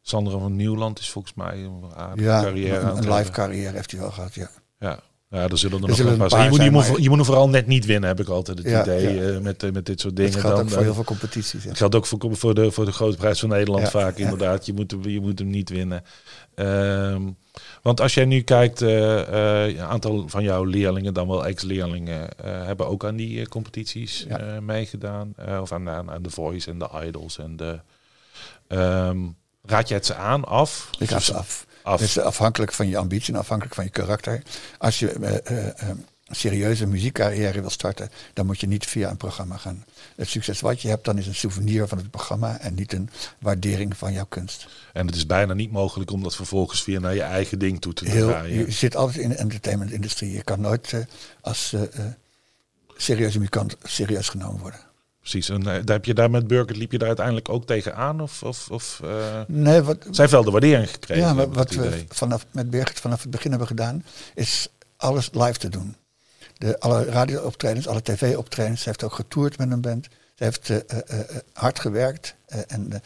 Sandra 0.08 0.38
van 0.38 0.56
Nieuwland 0.56 1.00
is 1.00 1.10
volgens 1.10 1.34
mij 1.34 1.54
een 1.54 1.84
aardige 1.96 2.28
ja, 2.28 2.42
carrière. 2.42 2.80
Een, 2.80 2.98
een 2.98 3.14
live 3.14 3.32
carrière 3.32 3.76
heeft 3.76 3.92
hij 3.92 4.00
wel 4.00 4.12
gehad, 4.12 4.34
ja. 4.34 4.50
Ja, 4.80 5.00
ja, 5.30 5.48
er 5.48 5.58
zullen 5.58 5.82
er, 5.82 5.88
nog 5.88 5.98
zullen 5.98 6.22
een 6.22 6.28
paar 6.28 6.44
je, 6.44 6.50
moet, 6.50 6.64
je, 6.64 6.72
moet, 6.72 7.04
je 7.04 7.10
moet 7.10 7.26
vooral 7.26 7.50
net 7.50 7.68
niet 7.68 7.86
winnen, 7.86 8.10
heb 8.10 8.20
ik 8.20 8.28
altijd 8.28 8.58
het 8.58 8.68
ja, 8.68 8.82
idee 8.82 9.16
ja. 9.16 9.22
Uh, 9.22 9.40
met, 9.40 9.64
uh, 9.64 9.72
met 9.72 9.86
dit 9.86 10.00
soort 10.00 10.16
dingen. 10.16 10.32
Dat 10.32 10.42
geldt 10.42 10.56
dan, 10.56 10.66
ook 10.66 10.72
voor 10.72 10.82
heel 10.82 10.94
veel 10.94 11.04
competities. 11.04 11.64
Ja. 11.64 11.70
Het 11.70 11.78
geldt 11.78 11.96
ook 11.96 12.06
voor, 12.06 12.20
voor, 12.32 12.54
de, 12.54 12.72
voor 12.72 12.86
de 12.86 12.92
grote 12.92 13.18
prijs 13.18 13.40
van 13.40 13.50
Nederland 13.50 13.90
vaak, 13.90 14.18
inderdaad. 14.18 14.66
Je 14.66 14.74
moet, 14.74 14.96
je 15.02 15.22
moet 15.22 15.40
hem 15.40 15.50
niet 15.50 15.70
winnen. 15.70 16.04
Um, 16.56 17.38
want 17.82 18.02
als 18.02 18.14
jij 18.14 18.26
nu 18.26 18.42
kijkt, 18.42 18.82
uh, 18.82 19.68
een 19.68 19.80
aantal 19.80 20.28
van 20.28 20.44
jouw 20.44 20.64
leerlingen, 20.64 21.14
dan 21.14 21.28
wel 21.28 21.46
ex-leerlingen, 21.46 22.30
hebben 22.44 22.88
ook 22.88 23.06
aan 23.06 23.16
die 23.16 23.48
competities 23.48 24.28
meegedaan. 24.62 25.34
of 25.62 25.72
aan, 25.72 25.90
aan, 25.90 26.12
aan 26.12 26.22
The 26.22 26.30
Voice 26.30 26.72
en 26.72 26.80
de 26.80 26.90
Idols 27.06 27.38
en 27.38 27.56
de... 27.56 27.80
Um, 28.68 29.36
Raad 29.68 29.88
je 29.88 29.94
het 29.94 30.06
ze 30.06 30.16
aan, 30.16 30.46
af? 30.46 30.90
Ik 31.00 31.10
raad 31.10 31.24
ze 31.24 31.34
af. 31.34 31.66
af. 31.84 32.00
Het 32.00 32.10
is 32.10 32.20
afhankelijk 32.20 32.74
van 32.74 32.88
je 32.88 32.98
ambitie 32.98 33.34
en 33.34 33.40
afhankelijk 33.40 33.76
van 33.76 33.84
je 33.84 33.90
karakter. 33.90 34.42
Als 34.78 35.00
je 35.00 35.16
uh, 35.20 35.58
uh, 35.58 35.66
een 35.76 36.06
serieuze 36.28 36.88
muziekcarrière 36.88 37.62
wil 37.62 37.70
starten, 37.70 38.10
dan 38.34 38.46
moet 38.46 38.60
je 38.60 38.68
niet 38.68 38.86
via 38.86 39.10
een 39.10 39.18
programma 39.18 39.58
gaan. 39.58 39.86
Het 40.16 40.28
succes 40.28 40.60
wat 40.60 40.82
je 40.82 40.88
hebt, 40.88 41.06
dan 41.06 41.18
is 41.18 41.28
een 41.28 41.36
souvenir 41.36 41.88
van 41.88 41.98
het 41.98 42.12
programma 42.12 42.60
en 42.60 42.74
niet 42.74 42.94
een 42.94 43.10
waardering 43.40 43.98
van 43.98 44.14
jouw 44.14 44.26
kunst. 44.26 44.68
En 44.94 45.06
het 45.06 45.16
is 45.16 45.26
bijna 45.26 45.54
niet 45.54 45.72
mogelijk 45.72 46.12
om 46.12 46.24
dat 46.24 46.36
vervolgens 46.36 46.84
via 46.84 47.00
naar 47.00 47.16
je 47.16 47.22
eigen 47.22 47.60
ding 47.60 47.82
toe 47.82 47.94
te 47.94 48.06
draaien. 48.06 48.58
Je 48.58 48.72
zit 48.72 48.96
altijd 48.96 49.18
in 49.18 49.30
de 49.30 49.36
entertainment-industrie. 49.36 50.32
Je 50.32 50.44
kan 50.44 50.62
nooit 50.62 50.92
uh, 50.92 51.02
als 51.42 51.76
serieuze 52.98 53.38
muzikant 53.38 53.76
serieus 53.84 54.30
genomen 54.30 54.60
worden. 54.60 54.87
Precies, 55.30 55.50
en 55.50 55.68
uh, 55.68 55.74
heb 55.86 56.06
je 56.06 56.14
daar 56.14 56.30
met 56.30 56.48
Burger, 56.48 56.76
liep 56.76 56.92
je 56.92 56.98
daar 56.98 57.08
uiteindelijk 57.08 57.50
ook 57.50 57.66
tegenaan? 57.66 58.22
Of, 58.22 58.44
of, 58.44 58.70
of 58.70 59.02
uh, 59.04 59.42
nee, 59.48 59.82
wat, 59.82 59.98
zij 60.02 60.12
heeft 60.16 60.32
wel 60.32 60.44
de 60.44 60.52
waardering 60.52 60.90
gekregen. 60.92 61.24
Ja, 61.24 61.34
maar 61.34 61.50
wat 61.52 61.74
we 61.74 62.06
vanaf, 62.10 62.46
met 62.52 62.70
Birgit 62.70 63.00
vanaf 63.00 63.22
het 63.22 63.32
begin 63.32 63.50
hebben 63.50 63.68
gedaan, 63.68 64.06
is 64.36 64.68
alles 64.98 65.30
live 65.32 65.58
te 65.58 65.70
doen. 65.70 65.96
De, 66.58 66.80
alle 66.80 67.06
radio-optredens, 67.06 67.88
alle 67.88 68.02
tv-optredens. 68.02 68.82
Ze 68.82 68.90
heeft 68.90 69.04
ook 69.04 69.14
getoerd 69.14 69.58
met 69.58 69.72
een 69.72 69.82
band. 69.82 70.08
Ze 70.36 70.44
heeft 70.44 70.70
uh, 70.70 70.80
hard 71.54 71.80
gewerkt 71.80 72.36
en 72.68 73.02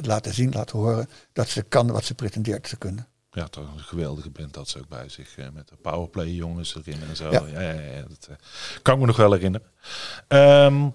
laten 0.00 0.34
zien, 0.34 0.52
laten 0.52 0.78
horen 0.78 1.08
dat 1.32 1.48
ze 1.48 1.62
kan 1.62 1.90
wat 1.90 2.04
ze 2.04 2.14
pretendeert 2.14 2.68
te 2.68 2.76
kunnen. 2.76 3.06
Ja, 3.32 3.48
toch 3.48 3.72
een 3.72 3.80
geweldige 3.80 4.30
band 4.30 4.54
dat 4.54 4.68
ze 4.68 4.78
ook 4.78 4.88
bij 4.88 5.08
zich. 5.08 5.36
eh, 5.36 5.46
met 5.52 5.68
de 5.68 5.76
powerplay 5.76 6.28
jongens 6.28 6.76
erin 6.76 7.00
en 7.08 7.16
zo. 7.16 7.30
Ja. 7.30 7.42
Ja, 7.52 7.60
ja, 7.60 7.80
ja, 7.80 8.02
dat 8.08 8.26
eh, 8.30 8.36
kan 8.82 8.94
ik 8.94 9.00
me 9.00 9.06
nog 9.06 9.16
wel 9.16 9.32
herinneren. 9.32 9.66
Ehm, 10.28 10.88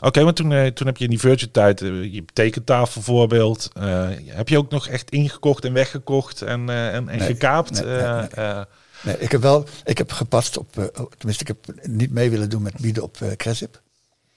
Oké, 0.00 0.24
maar 0.24 0.32
toen, 0.32 0.52
eh, 0.52 0.66
toen 0.66 0.86
heb 0.86 0.96
je 0.96 1.04
in 1.04 1.10
die 1.10 1.18
Virgin 1.18 1.50
tijd 1.50 1.82
eh, 1.82 2.12
je 2.14 2.24
tekentafel 2.32 3.02
voorbeeld. 3.02 3.70
eh, 3.74 4.08
heb 4.26 4.48
je 4.48 4.58
ook 4.58 4.70
nog 4.70 4.88
echt 4.88 5.10
ingekocht 5.10 5.64
en 5.64 5.72
weggekocht 5.72 6.42
en, 6.42 6.70
en, 6.70 7.08
en 7.08 7.18
Nee, 7.18 7.20
gekaapt? 7.20 7.84
nee, 7.84 8.64
nee, 9.02 9.18
ik 9.18 9.30
heb 9.30 9.40
wel, 9.42 9.66
ik 9.84 9.98
heb 9.98 10.12
gepast 10.12 10.56
op, 10.58 10.78
eh, 10.78 10.84
tenminste 11.18 11.44
ik 11.44 11.46
heb 11.48 11.86
niet 11.86 12.10
mee 12.10 12.30
willen 12.30 12.50
doen 12.50 12.62
met 12.62 12.76
bieden 12.80 13.02
op 13.02 13.16
eh 13.20 13.32
Cresip. 13.32 13.80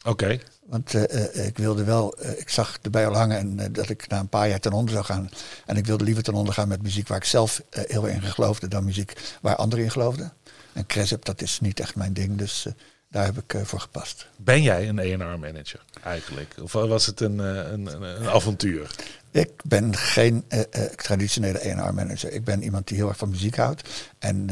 Oké, 0.06 0.40
Want 0.66 0.94
ik 1.34 1.58
wilde 1.58 1.84
wel, 1.84 2.18
ik 2.38 2.50
zag 2.50 2.78
erbij 2.82 3.08
al 3.08 3.16
hangen 3.16 3.38
en 3.38 3.74
dat 3.74 3.90
ik 3.90 4.08
na 4.08 4.20
een 4.20 4.30
paar 4.30 4.50
jaar 4.50 4.60
ten 4.60 4.72
onder 4.72 4.94
zou 4.94 5.06
gaan. 5.06 5.30
En 5.66 5.78
ik 5.78 5.86
wilde 5.86 6.04
liever 6.04 6.24
ten 6.24 6.34
onder 6.34 6.54
gaan 6.54 6.68
met 6.68 6.82
muziek 6.82 7.08
waar 7.08 7.18
ik 7.18 7.24
zelf 7.24 7.62
heel 7.70 8.08
erg 8.08 8.16
in 8.16 8.22
geloofde 8.22 8.68
dan 8.68 8.84
muziek 8.86 9.14
waar 9.42 9.56
anderen 9.56 9.86
in 9.86 9.92
geloofden. 9.92 10.34
En 10.74 10.86
Cresip, 10.86 11.26
dat 11.26 11.42
is 11.42 11.60
niet 11.60 11.80
echt 11.80 11.96
mijn 11.96 12.14
ding, 12.14 12.38
dus 12.38 12.66
daar 13.12 13.26
heb 13.26 13.38
ik 13.38 13.54
eh, 13.54 13.62
voor 13.62 13.80
gepast. 13.80 14.28
ben 14.36 14.62
jij 14.62 14.90
een 14.90 15.00
A&R 15.00 15.40
manager 15.40 15.84
eigenlijk? 16.04 16.54
Of 16.62 16.72
was 16.72 17.06
het 17.06 17.20
een, 17.20 17.40
eh, 17.40 17.72
een, 17.72 17.86
een, 17.86 18.02
een 18.02 18.30
avontuur? 18.30 18.96
Ik 19.32 19.52
ben 19.64 19.96
geen 19.96 20.46
eh, 20.48 20.84
traditionele 20.84 21.78
A&R 21.78 21.94
manager. 21.94 22.32
Ik 22.32 22.44
ben 22.44 22.64
iemand 22.64 22.88
die 22.88 22.98
heel 22.98 23.08
erg 23.08 23.18
van 23.18 23.30
muziek 23.30 23.56
houdt 23.56 23.90
en 24.20 24.50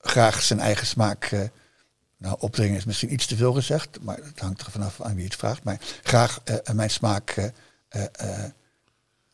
graag 0.00 0.42
zijn 0.42 0.60
eigen 0.60 0.86
smaak. 0.86 1.50
nou, 2.16 2.36
opdringen 2.38 2.76
is 2.76 2.84
misschien 2.84 3.12
iets 3.12 3.26
te 3.26 3.36
veel 3.36 3.52
gezegd, 3.52 3.98
maar 4.02 4.16
het 4.16 4.40
hangt 4.40 4.60
er 4.60 4.70
vanaf 4.70 5.00
aan 5.00 5.14
wie 5.14 5.24
het 5.24 5.36
vraagt. 5.36 5.64
Maar 5.64 5.80
graag 6.02 6.42
mijn 6.72 6.90
smaak 6.90 7.52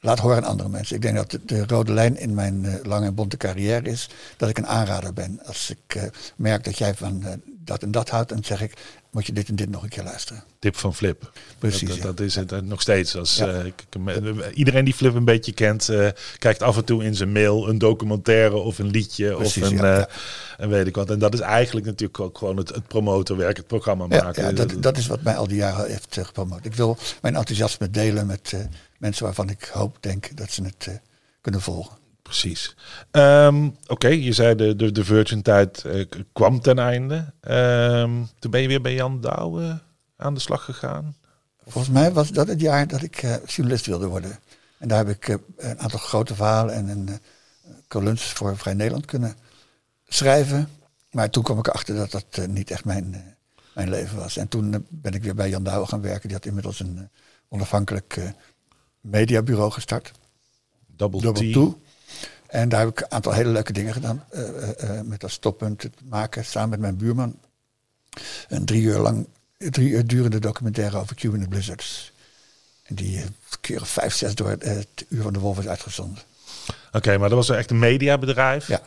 laat 0.01 0.19
horen 0.19 0.37
aan 0.37 0.51
andere 0.51 0.69
mensen. 0.69 0.97
Ik 0.97 1.03
denk 1.03 1.17
dat 1.17 1.31
de, 1.31 1.45
de 1.45 1.67
rode 1.67 1.93
lijn 1.93 2.17
in 2.17 2.35
mijn 2.35 2.83
lange 2.83 3.07
en 3.07 3.15
bonte 3.15 3.37
carrière 3.37 3.89
is 3.89 4.09
dat 4.37 4.49
ik 4.49 4.59
een 4.59 4.67
aanrader 4.67 5.13
ben. 5.13 5.41
Als 5.45 5.71
ik 5.71 6.11
merk 6.37 6.65
dat 6.65 6.79
jij 6.79 6.95
van 6.95 7.43
dat 7.65 7.83
en 7.83 7.91
dat 7.91 8.09
houdt, 8.09 8.29
dan 8.29 8.45
zeg 8.45 8.61
ik, 8.63 8.73
moet 9.11 9.27
je 9.27 9.33
dit 9.33 9.49
en 9.49 9.57
dit 9.57 9.71
nog 9.71 9.83
een 9.83 9.89
keer 9.89 10.03
luisteren. 10.03 10.45
Tip 10.59 10.77
van 10.77 10.95
Flip. 10.95 11.33
Precies, 11.59 11.89
Dat, 11.89 11.97
ja. 11.97 12.03
dat, 12.03 12.17
dat 12.17 12.27
is 12.27 12.35
het 12.35 12.53
eh, 12.53 12.59
nog 12.61 12.81
steeds. 12.81 13.17
Als, 13.17 13.37
Ja. 13.37 13.47
eh, 13.49 13.65
ik- 13.65 13.85
ik- 14.07 14.55
iedereen 14.55 14.85
die 14.85 14.95
Flip 14.95 15.15
een 15.15 15.25
beetje 15.25 15.53
kent, 15.53 15.89
eh, 15.89 16.09
kijkt 16.39 16.63
af 16.63 16.77
en 16.77 16.85
toe 16.85 17.05
in 17.05 17.15
zijn 17.15 17.33
mail 17.33 17.69
een 17.69 17.79
documentaire 17.79 18.57
of 18.57 18.79
een 18.79 18.91
liedje 18.91 19.35
Precies, 19.37 19.63
of 19.63 19.71
een, 19.71 19.77
ja, 19.77 19.99
eh, 19.99 20.15
en 20.59 20.69
weet 20.69 20.87
ik 20.87 20.95
wat. 20.97 21.11
En 21.11 21.19
dat 21.19 21.35
is 21.35 21.41
eigenlijk 21.41 21.87
natuurlijk 21.87 22.21
ook 22.21 22.39
gewoon 22.39 22.57
het, 22.57 22.69
het 22.69 22.87
promotorwerk, 22.87 23.57
het 23.57 23.67
programma 23.67 24.07
maken. 24.07 24.43
ja 24.45 24.53
dat, 24.53 24.75
dat 24.83 24.97
is 24.97 25.07
wat 25.07 25.23
mij 25.23 25.37
al 25.37 25.47
die 25.49 25.57
jaren 25.57 25.91
heeft 25.91 26.17
eh, 26.17 26.25
gepromoot. 26.25 26.65
Ik 26.65 26.75
wil 26.75 26.97
mijn 27.23 27.37
enthousiasme 27.37 27.91
delen 27.91 28.27
met 28.27 28.51
eh, 28.55 28.61
mensen 28.99 29.25
waarvan 29.25 29.49
ik 29.51 29.71
hoop, 29.73 29.97
denk 30.01 30.37
dat 30.37 30.51
ze 30.51 30.63
het 30.63 30.87
eh, 30.89 30.95
kunnen 31.41 31.61
volgen. 31.61 32.01
Precies. 32.23 32.75
Ehm, 33.11 33.69
Oké, 33.87 34.09
je 34.09 34.33
zei 34.33 34.55
de, 34.55 34.77
de, 34.77 34.93
de 34.93 35.05
Virgin-tijd 35.05 35.85
eh, 35.85 36.05
kwam 36.33 36.61
ten 36.61 36.79
einde. 36.79 37.33
Ehm, 37.41 38.11
toen 38.39 38.51
ben 38.51 38.61
je 38.61 38.69
weer 38.69 38.81
bij 38.81 38.95
Jan 38.95 39.21
Douwe 39.21 39.81
aan 40.17 40.35
de 40.35 40.41
slag 40.41 40.65
gegaan. 40.65 41.17
Volgens 41.67 41.95
mij 41.95 42.13
was 42.13 42.31
dat 42.31 42.49
het 42.49 42.61
jaar 42.61 42.87
dat 42.89 43.03
ik 43.03 43.23
eh, 43.23 43.35
journalist 43.47 43.87
wilde 43.87 44.07
worden. 44.07 44.39
En 44.79 44.89
daar 44.89 45.07
heb 45.07 45.17
ik 45.17 45.29
eh, 45.29 45.37
een 45.57 45.79
aantal 45.79 45.99
grote 45.99 46.35
verhalen 46.35 46.75
en 46.75 46.89
een 46.89 47.21
columns 47.89 48.23
voor 48.23 48.57
Vrij 48.57 48.75
Nederland 48.75 49.05
kunnen 49.05 49.37
schrijven. 50.09 50.69
Maar 51.11 51.31
toen 51.31 51.43
kwam 51.43 51.59
ik 51.59 51.67
erachter 51.67 51.95
dat 51.95 52.11
dat 52.11 52.47
niet 52.47 52.71
echt 52.71 52.85
mijn, 52.85 53.37
mijn 53.75 53.91
leven 53.91 54.19
was. 54.19 54.37
En 54.37 54.49
toen 54.49 54.87
ben 54.89 55.13
ik 55.13 55.23
weer 55.23 55.35
bij 55.35 55.49
Jan 55.49 55.63
Douwe 55.63 55.87
gaan 55.87 56.01
werken. 56.01 56.29
Die 56.29 56.37
had 56.37 56.47
inmiddels 56.47 56.81
een 56.81 57.09
onafhankelijk 57.49 58.21
mediabureau 59.01 59.71
gestart. 59.71 60.13
Double, 60.97 61.21
Double 61.21 61.51
T. 61.51 61.53
Two. 61.53 61.82
En 62.53 62.69
daar 62.69 62.81
heb 62.81 62.89
ik 62.89 63.01
een 63.01 63.11
aantal 63.11 63.33
hele 63.33 63.51
leuke 63.51 63.73
dingen 63.73 63.93
gedaan. 63.93 64.25
eh, 64.31 64.49
eh, 64.49 64.99
eh, 64.99 65.05
met 65.05 65.23
als 65.23 65.37
toppunt 65.39 65.83
het 65.83 65.95
maken 66.09 66.45
samen 66.45 66.71
met 66.71 66.81
mijn 66.81 66.97
buurman. 66.97 67.39
Een 68.49 68.65
drie 68.65 68.83
uur 68.83 68.99
lang, 68.99 69.27
drie 69.59 69.89
uur 69.89 70.07
durende 70.07 70.39
documentaire 70.39 70.99
over 70.99 71.17
Cuban 71.17 71.49
Blizzards. 71.49 72.13
En 72.83 72.95
die 72.95 73.25
keer 73.61 73.87
vijf, 73.87 74.15
zes 74.15 74.35
door 74.35 74.51
het 74.51 75.05
uur 75.09 75.23
van 75.23 75.33
de 75.33 75.39
wolf 75.39 75.59
is 75.59 75.69
uitgezonden. 75.69 76.23
Oké, 76.93 77.19
maar 77.19 77.29
dat 77.29 77.47
was 77.47 77.57
echt 77.57 77.71
een 77.71 77.79
mediabedrijf. 77.79 78.67
Ja. 78.69 78.83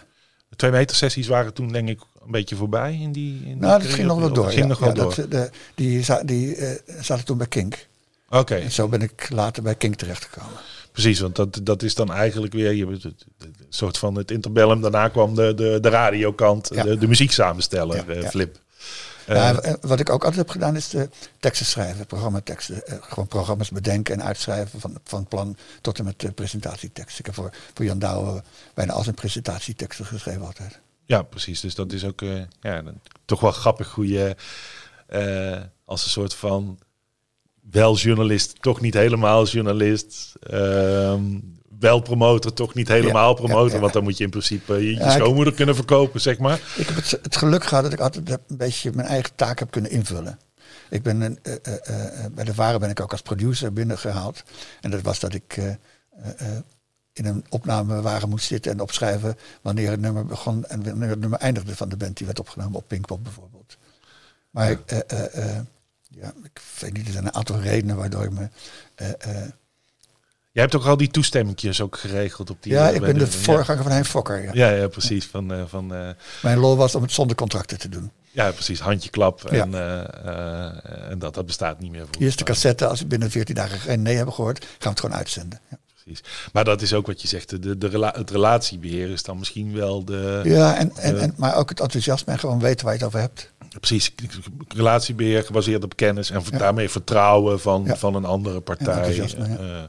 De 0.49 0.55
twee 0.55 0.71
meter 0.71 0.95
sessies 0.95 1.27
waren 1.27 1.53
toen 1.53 1.71
denk 1.71 1.89
ik 1.89 1.99
een 2.25 2.31
beetje 2.31 2.55
voorbij 2.55 2.93
in 2.93 3.11
die. 3.11 3.45
In 3.45 3.57
Nou, 3.57 3.81
dat 3.81 3.91
ging 3.91 4.07
nog 4.07 4.19
wel 4.19 4.33
door. 4.33 4.47
Ging 4.47 4.59
ja. 4.59 4.65
nog 4.67 4.79
wel 4.79 4.89
Ja, 4.89 4.95
door. 4.95 5.15
dat, 5.15 5.31
de, 5.31 5.49
die 5.75 6.05
die 6.25 6.57
zaten 7.01 7.25
toen 7.25 7.37
bij 7.37 7.47
Kink. 7.47 7.87
Oké, 8.29 8.55
En 8.55 8.71
zo 8.71 8.87
ben 8.87 9.01
ik 9.01 9.29
later 9.29 9.63
bij 9.63 9.75
Kink 9.75 9.95
terechtgekomen. 9.95 10.59
Precies, 10.95 11.19
want 11.19 11.35
dat, 11.35 11.59
dat 11.63 11.83
is 11.83 11.95
dan 11.95 12.11
eigenlijk 12.13 12.53
weer 12.53 12.73
je, 12.73 13.13
soort 13.69 13.97
van 13.97 14.15
het 14.15 14.31
interbellum. 14.31 14.81
Daarna 14.81 15.07
kwam 15.07 15.35
de, 15.35 15.53
de, 15.53 15.77
de 15.81 15.89
radiokant, 15.89 16.69
Ja. 16.73 16.83
de, 16.83 16.97
de 16.97 17.07
muzieksamensteller, 17.07 18.13
Ja, 18.13 18.21
eh. 18.21 18.29
Flip. 18.29 18.59
Ja, 19.27 19.59
Eh, 19.61 19.73
wat 19.81 19.99
ik 19.99 20.09
ook 20.09 20.21
altijd 20.23 20.35
heb 20.35 20.49
gedaan 20.49 20.75
is 20.75 20.89
de 20.89 21.09
teksten 21.39 21.65
schrijven, 21.65 22.05
programmateksten. 22.05 22.87
Eh, 22.87 22.97
gewoon 23.01 23.27
programma's 23.27 23.69
bedenken 23.69 24.13
en 24.13 24.23
uitschrijven 24.23 24.79
van, 24.79 24.97
van 25.03 25.27
plan 25.27 25.57
tot 25.81 25.97
en 25.99 26.05
met 26.05 26.19
de 26.19 26.31
presentatietekst. 26.31 27.19
Ik 27.19 27.25
heb 27.25 27.35
voor, 27.35 27.49
voor 27.73 27.85
Jan 27.85 27.99
Douwe 27.99 28.43
bijna 28.73 28.93
al 28.93 29.03
zijn 29.03 29.15
presentatieteksten 29.15 30.05
geschreven 30.05 30.45
altijd. 30.45 30.79
Ja, 31.05 31.21
precies. 31.21 31.59
Dus 31.59 31.75
dat 31.75 31.91
is 31.91 32.03
ook 32.05 32.21
ja, 32.61 32.83
toch 33.25 33.39
wel 33.39 33.51
grappig 33.51 33.91
hoe 33.91 34.07
je 34.07 34.35
als 35.85 36.03
een 36.03 36.09
soort 36.09 36.33
van 36.33 36.79
wel 37.71 37.95
journalist, 37.97 38.61
toch 38.61 38.81
niet 38.81 38.93
helemaal 38.93 39.45
journalist, 39.45 40.33
ehm, 40.39 41.23
wel 41.79 41.99
promotor, 41.99 42.53
toch 42.53 42.73
niet 42.73 42.87
helemaal 42.87 43.29
Ja, 43.29 43.33
promotor, 43.35 43.67
ja, 43.67 43.73
ja. 43.73 43.79
want 43.79 43.93
dan 43.93 44.03
moet 44.03 44.17
je 44.17 44.23
in 44.23 44.29
principe 44.29 44.73
je, 44.73 44.89
je 44.89 44.95
Ja, 44.95 45.05
ik- 45.05 45.11
schoonmoeder 45.21 45.53
kunnen 45.53 45.75
verkopen, 45.75 46.21
zeg 46.21 46.37
maar. 46.37 46.59
Ik 46.75 46.87
heb 46.87 46.95
het, 46.95 47.11
het 47.21 47.35
geluk 47.35 47.63
gehad 47.63 47.83
dat 47.83 47.93
ik 47.93 47.99
altijd 47.99 48.29
een 48.29 48.57
beetje 48.57 48.91
mijn 48.93 49.07
eigen 49.07 49.35
taak 49.35 49.59
heb 49.59 49.71
kunnen 49.71 49.91
invullen. 49.91 50.39
Ik 50.89 51.03
ben 51.03 51.21
een, 51.21 51.39
eh, 51.43 51.53
eh, 51.63 52.25
eh, 52.25 52.31
bij 52.31 52.43
de 52.43 52.53
Varen 52.53 52.79
ben 52.79 52.89
ik 52.89 52.99
ook 52.99 53.11
als 53.11 53.21
producer 53.21 53.73
binnengehaald. 53.73 54.43
En 54.81 54.91
dat 54.91 55.01
was 55.01 55.19
dat 55.19 55.33
ik 55.33 55.59
in 57.13 57.25
een 57.25 57.45
opnamewagen 57.49 58.29
moest 58.29 58.45
zitten 58.45 58.71
en 58.71 58.79
opschrijven 58.79 59.37
wanneer 59.61 59.91
het 59.91 59.99
nummer 59.99 60.25
begon 60.25 60.65
en 60.65 60.83
wanneer 60.83 61.09
het 61.09 61.19
nummer 61.19 61.39
eindigde 61.39 61.75
van 61.75 61.89
de 61.89 61.97
band 61.97 62.17
die 62.17 62.25
werd 62.25 62.39
opgenomen 62.39 62.75
op 62.77 62.87
Pinkpop 62.87 63.23
bijvoorbeeld. 63.23 63.77
Maar 64.49 64.71
ik, 64.71 65.05
ja, 66.21 66.33
ik 66.43 66.61
weet 66.79 66.93
niet, 66.93 67.05
er 67.05 67.11
zijn 67.11 67.25
een 67.25 67.33
aantal 67.33 67.59
redenen 67.59 67.95
waardoor 67.95 68.23
ik 68.23 68.31
me. 68.31 68.47
eh, 68.95 69.09
eh, 69.09 69.49
Jij 70.51 70.63
hebt 70.63 70.75
ook 70.75 70.85
al 70.85 70.97
die 70.97 71.07
toestemmingjes 71.11 71.81
ook 71.81 71.97
geregeld 71.97 72.49
op 72.49 72.63
die. 72.63 72.71
ja, 72.73 72.89
eh, 72.89 72.95
ik 72.95 73.01
ben 73.01 73.17
de 73.17 73.27
voorganger 73.31 73.83
van 73.83 73.91
Hein 73.91 74.05
Fokker. 74.05 74.43
Ja. 74.43 74.49
Ja, 74.53 74.69
ja, 74.69 74.87
precies. 74.87 75.25
Van, 75.25 75.65
van, 75.69 75.87
Mijn 76.41 76.57
lol 76.57 76.75
was 76.75 76.95
om 76.95 77.01
het 77.01 77.11
zonder 77.11 77.35
contracten 77.35 77.77
te 77.79 77.89
doen. 77.89 78.11
ja, 78.31 78.51
precies. 78.51 78.79
Handje 78.79 79.09
klap. 79.09 79.41
Ja. 79.51 79.61
En, 79.61 79.73
en 81.09 81.19
dat, 81.19 81.33
dat 81.33 81.45
bestaat 81.45 81.79
niet 81.79 81.89
meer. 81.91 81.99
volgens 81.99 82.17
Hier 82.19 82.27
is 82.27 82.35
de 82.35 82.43
mij. 82.43 82.53
cassette, 82.53 82.87
als 82.87 82.99
we 82.99 83.05
binnen 83.05 83.31
14 83.31 83.55
dagen 83.55 83.79
geen 83.79 84.01
nee 84.01 84.15
hebben 84.15 84.33
gehoord, 84.33 84.65
gaan 84.65 84.77
we 84.79 84.89
het 84.89 84.99
gewoon 84.99 85.15
uitzenden. 85.15 85.59
Ja. 85.69 85.77
Precies. 86.05 86.49
Maar 86.53 86.63
dat 86.63 86.81
is 86.81 86.93
ook 86.93 87.07
wat 87.07 87.21
je 87.21 87.27
zegt. 87.27 87.61
De, 87.63 87.77
de 87.77 87.87
rela- 87.87 88.13
het 88.15 88.29
relatiebeheer 88.29 89.09
is 89.09 89.23
dan 89.23 89.37
misschien 89.37 89.73
wel 89.73 90.05
de. 90.05 90.41
Ja, 90.43 90.75
en, 90.77 90.91
en, 90.95 91.15
Eh. 91.15 91.23
en, 91.23 91.33
maar 91.37 91.55
ook 91.55 91.69
het 91.69 91.79
enthousiasme 91.79 92.33
en 92.33 92.39
gewoon 92.39 92.59
weten 92.59 92.85
waar 92.85 92.93
je 92.93 92.99
het 92.99 93.07
over 93.07 93.19
hebt. 93.19 93.51
Precies, 93.79 94.11
relatiebeheer 94.67 95.43
gebaseerd 95.43 95.83
op 95.83 95.95
kennis 95.95 96.29
en 96.29 96.41
Ja. 96.51 96.57
daarmee 96.57 96.89
vertrouwen 96.89 97.59
van, 97.59 97.83
Ja. 97.85 97.95
van 97.95 98.15
een 98.15 98.25
andere 98.25 98.59
partij 98.61 99.15
ja. 99.15 99.23
eh, 99.25 99.83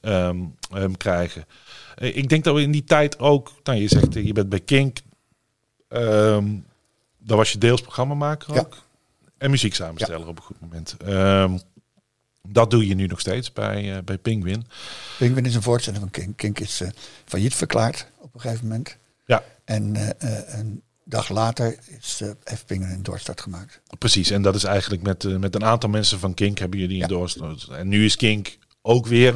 ehm, 0.00 0.36
ehm, 0.72 0.92
krijgen. 0.92 1.44
Eh, 1.94 2.16
ik 2.16 2.28
denk 2.28 2.44
dat 2.44 2.54
we 2.54 2.62
in 2.62 2.70
die 2.72 2.84
tijd 2.84 3.18
ook, 3.18 3.52
nou 3.64 3.78
je 3.78 3.88
zegt 3.88 4.16
eh, 4.16 4.24
je 4.26 4.32
bent 4.32 4.48
bij 4.48 4.60
Kink, 4.60 4.98
ehm 5.88 6.46
dan 7.18 7.36
was 7.36 7.52
je 7.52 7.58
deels 7.58 7.80
programmamaker 7.80 8.58
ook 8.60 8.76
en 9.38 9.50
muzieksamensteller 9.50 10.28
op 10.28 10.36
een 10.36 10.42
goed 10.44 10.60
moment. 10.60 10.96
Dat 12.48 12.70
doe 12.70 12.86
je 12.86 12.94
nu 12.94 13.06
nog 13.06 13.20
steeds 13.20 13.52
bij, 13.52 13.96
eh 13.96 14.02
bij 14.04 14.18
Penguin. 14.18 14.66
Penguin 15.18 15.44
is 15.46 15.54
een 15.54 15.62
voortzetting 15.62 16.04
van 16.04 16.12
Kink. 16.22 16.36
Kink 16.36 16.60
is 16.60 16.80
eh, 16.80 16.88
failliet 17.24 17.54
verklaard 17.54 18.06
op 18.18 18.34
een 18.34 18.40
gegeven 18.40 18.66
moment. 18.66 18.96
Ja, 19.26 19.42
En 19.64 19.96
eh, 20.18 20.58
een 20.58 20.82
dag 21.04 21.28
later 21.28 21.78
is, 22.00 22.20
heeft 22.44 22.66
Penguin 22.66 22.90
een 22.90 23.02
doorstart 23.02 23.40
gemaakt. 23.40 23.80
precies. 23.98 24.30
En 24.30 24.42
dat 24.42 24.54
is 24.54 24.64
eigenlijk 24.64 25.02
met, 25.02 25.38
met 25.40 25.54
een 25.54 25.64
aantal 25.64 25.88
mensen 25.90 26.18
van 26.18 26.34
Kink 26.34 26.58
hebben 26.58 26.78
jullie 26.78 26.96
Ja. 26.96 27.02
een 27.02 27.08
doorstart. 27.08 27.68
En 27.68 27.88
nu 27.88 28.04
is 28.04 28.16
Kink 28.16 28.58
ook 28.82 29.06
weer 29.06 29.34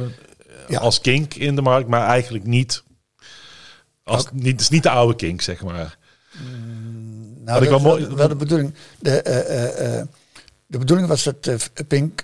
Ja. 0.67 0.79
als 0.79 1.01
Kink 1.01 1.33
in 1.33 1.55
de 1.55 1.61
markt, 1.61 1.87
maar 1.89 2.07
eigenlijk 2.07 2.45
niet. 2.45 2.83
Als, 4.03 4.21
Ook- 4.27 4.33
niet, 4.33 4.51
het 4.51 4.61
is 4.61 4.69
niet 4.69 4.83
de 4.83 4.89
oude 4.89 5.15
Kink, 5.15 5.41
zeg 5.41 5.63
maar. 5.63 5.97
Nou, 7.43 7.63
ik 7.63 7.69
dat 7.69 7.69
wel 7.69 7.77
is 7.77 7.83
mooi- 7.83 8.05
wel, 8.07 8.15
wel 8.15 8.27
de 8.27 8.35
bedoeling. 8.35 8.73
De, 8.99 9.21
de 10.67 10.77
bedoeling 10.77 11.07
was 11.07 11.23
dat 11.23 11.59
Pink, 11.87 12.23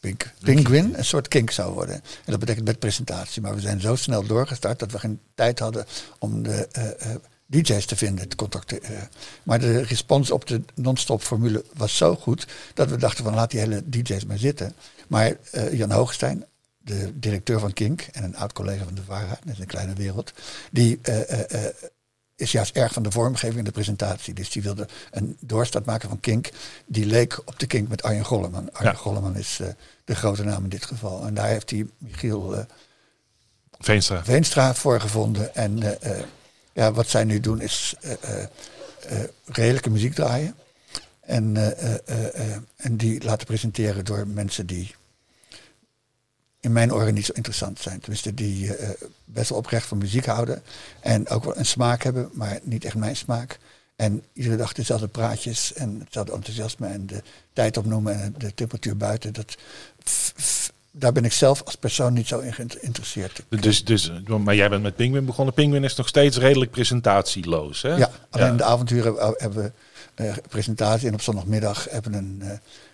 Pink, 0.00 0.32
Penguin 0.42 0.98
een 0.98 1.04
soort 1.04 1.28
kink 1.28 1.50
zou 1.50 1.74
worden. 1.74 1.94
En 1.94 2.02
dat 2.24 2.38
betekent 2.38 2.66
met 2.66 2.78
presentatie. 2.78 3.42
Maar 3.42 3.54
we 3.54 3.60
zijn 3.60 3.80
zo 3.80 3.96
snel 3.96 4.26
doorgestart 4.26 4.78
dat 4.78 4.92
we 4.92 4.98
geen 4.98 5.20
tijd 5.34 5.58
hadden 5.58 5.86
om 6.18 6.42
de 6.42 6.68
eh, 6.72 7.12
eh, 7.12 7.16
DJ's 7.50 7.86
te 7.86 7.96
vinden, 7.96 8.28
te 8.28 8.36
contacteren. 8.36 9.08
maar 9.42 9.58
de 9.58 9.82
respons 9.82 10.30
op 10.30 10.46
de 10.46 10.62
non-stop 10.74 11.22
formule 11.22 11.64
was 11.74 11.96
zo 11.96 12.16
goed 12.16 12.46
dat 12.74 12.90
we 12.90 12.96
dachten 12.96 13.24
van 13.24 13.34
laat 13.34 13.50
die 13.50 13.60
hele 13.60 13.82
DJ's 13.88 14.24
maar 14.24 14.38
zitten. 14.38 14.74
Maar 15.08 15.36
eh, 15.50 15.72
Jan 15.72 15.90
Hoogstein, 15.90 16.44
de 16.78 17.18
directeur 17.18 17.60
van 17.60 17.72
Kink 17.72 18.00
en 18.12 18.24
een 18.24 18.36
oud 18.36 18.52
collega 18.52 18.84
van 18.84 18.94
de 18.94 19.02
VARA, 19.02 19.38
is 19.44 19.58
een 19.58 19.66
kleine 19.66 19.94
wereld, 19.94 20.32
die 20.70 20.98
eh, 21.02 21.54
eh, 21.54 21.74
is 22.40 22.52
juist 22.52 22.76
erg 22.76 22.92
van 22.92 23.02
de 23.02 23.10
vormgeving 23.10 23.58
en 23.58 23.64
de 23.64 23.70
presentatie. 23.70 24.34
Dus 24.34 24.50
die 24.50 24.62
wilde 24.62 24.88
een 25.10 25.36
doorstart 25.40 25.84
maken 25.84 26.08
van 26.08 26.20
Kink. 26.20 26.48
Die 26.86 27.06
leek 27.06 27.40
op 27.44 27.58
de 27.58 27.66
Kink 27.66 27.88
met 27.88 28.02
Arjen 28.02 28.24
Golleman. 28.24 28.72
Arjen 28.72 28.96
Golleman 28.96 29.36
is 29.36 29.60
de 30.04 30.14
grote 30.14 30.44
naam 30.44 30.62
in 30.62 30.68
dit 30.68 30.84
geval. 30.84 31.26
En 31.26 31.34
daar 31.34 31.48
heeft 31.48 31.70
hij 31.70 31.86
Michiel 31.98 32.66
Veenstra. 33.78 34.24
Veenstra 34.24 34.74
voor 34.74 35.00
gevonden. 35.00 35.54
En 35.54 35.98
ja, 36.72 36.92
wat 36.92 37.08
zij 37.08 37.24
nu 37.24 37.40
doen 37.40 37.60
is 37.60 37.94
redelijke 39.44 39.90
muziek 39.90 40.14
draaien. 40.14 40.54
En, 41.20 41.56
en 42.76 42.96
die 42.96 43.24
laten 43.24 43.46
presenteren 43.46 44.04
door 44.04 44.26
mensen 44.26 44.66
die 44.66 44.94
in 46.60 46.72
mijn 46.72 46.92
oren 46.92 47.14
niet 47.14 47.26
zo 47.26 47.32
interessant 47.34 47.80
zijn. 47.80 48.00
Tenminste, 48.00 48.34
die 48.34 48.64
uh, 48.64 48.88
best 49.24 49.48
wel 49.48 49.58
oprecht 49.58 49.86
van 49.86 49.98
muziek 49.98 50.26
houden. 50.26 50.62
En 51.00 51.28
ook 51.28 51.44
wel 51.44 51.56
een 51.56 51.66
smaak 51.66 52.02
hebben, 52.02 52.30
maar 52.32 52.58
niet 52.62 52.84
echt 52.84 52.94
mijn 52.94 53.16
smaak. 53.16 53.58
En 53.96 54.22
iedere 54.32 54.56
dag 54.56 54.72
dezelfde 54.72 55.08
praatjes 55.08 55.72
en 55.72 56.00
hetzelfde 56.04 56.32
enthousiasme 56.32 56.86
en 56.86 57.06
de 57.06 57.22
tijd 57.52 57.76
opnoemen 57.76 58.20
en 58.20 58.34
de 58.38 58.54
temperatuur 58.54 58.96
buiten. 58.96 59.32
Dat, 59.32 59.56
daar 60.90 61.12
ben 61.12 61.24
ik 61.24 61.32
zelf 61.32 61.62
als 61.62 61.74
persoon 61.74 62.12
niet 62.12 62.26
zo 62.26 62.38
in 62.38 62.52
geïnteresseerd. 62.52 63.42
Dus, 63.48 63.84
dus, 63.84 64.12
maar 64.26 64.54
jij 64.54 64.68
bent 64.68 64.82
met 64.82 64.96
Penguin 64.96 65.24
begonnen. 65.24 65.54
Penguin 65.54 65.84
is 65.84 65.94
nog 65.94 66.08
steeds 66.08 66.36
redelijk 66.36 66.70
presentatieloos. 66.70 67.82
Hè? 67.82 67.94
Ja, 67.94 68.10
alleen 68.30 68.56
de 68.56 68.64
avonturen 68.64 69.34
hebben 69.36 69.72
we 70.16 70.24
uh, 70.24 70.34
presentatie 70.48 71.08
en 71.08 71.14
op 71.14 71.22
zondagmiddag 71.22 71.86
hebben 71.90 72.12
we 72.12 72.18
een... 72.18 72.40
Uh, 72.42 72.50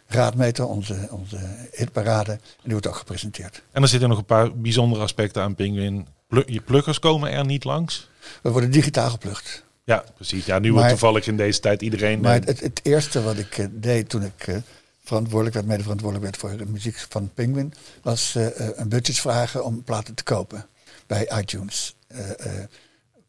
Raadmeter, 0.06 0.66
onze, 0.66 1.08
onze 1.10 1.38
hitparade. 1.72 2.32
En 2.32 2.40
die 2.62 2.72
wordt 2.72 2.86
ook 2.86 2.96
gepresenteerd. 2.96 3.62
En 3.72 3.82
er 3.82 3.88
zitten 3.88 4.08
nog 4.08 4.18
een 4.18 4.24
paar 4.24 4.56
bijzondere 4.56 5.02
aspecten 5.02 5.42
aan 5.42 5.54
Penguin. 5.54 6.06
je 6.46 6.60
pluggers 6.60 6.98
komen 6.98 7.30
er 7.30 7.44
niet 7.44 7.64
langs? 7.64 8.08
We 8.42 8.50
worden 8.50 8.70
digitaal 8.70 9.10
geplukt. 9.10 9.64
Ja, 9.84 10.04
precies. 10.14 10.44
Ja, 10.44 10.58
nu 10.58 10.72
wordt 10.72 10.88
toevallig 10.88 11.26
in 11.26 11.36
deze 11.36 11.60
tijd 11.60 11.82
iedereen... 11.82 12.20
Maar 12.20 12.40
het, 12.44 12.60
het 12.60 12.80
eerste 12.82 13.22
wat 13.22 13.38
ik 13.38 13.58
uh, 13.58 13.66
deed 13.70 14.08
toen 14.08 14.22
ik 14.22 14.46
uh, 14.46 14.56
verantwoordelijk 15.04 15.54
werd, 15.54 15.66
mede 15.66 15.82
verantwoordelijk 15.82 16.30
werd 16.30 16.36
voor 16.36 16.64
de 16.66 16.70
muziek 16.72 17.06
van 17.08 17.30
Penguin, 17.34 17.74
was 18.02 18.34
uh, 18.36 18.46
een 18.54 18.88
budget 18.88 19.18
vragen 19.18 19.64
om 19.64 19.82
platen 19.82 20.14
te 20.14 20.22
kopen 20.22 20.66
bij 21.06 21.30
iTunes. 21.38 21.96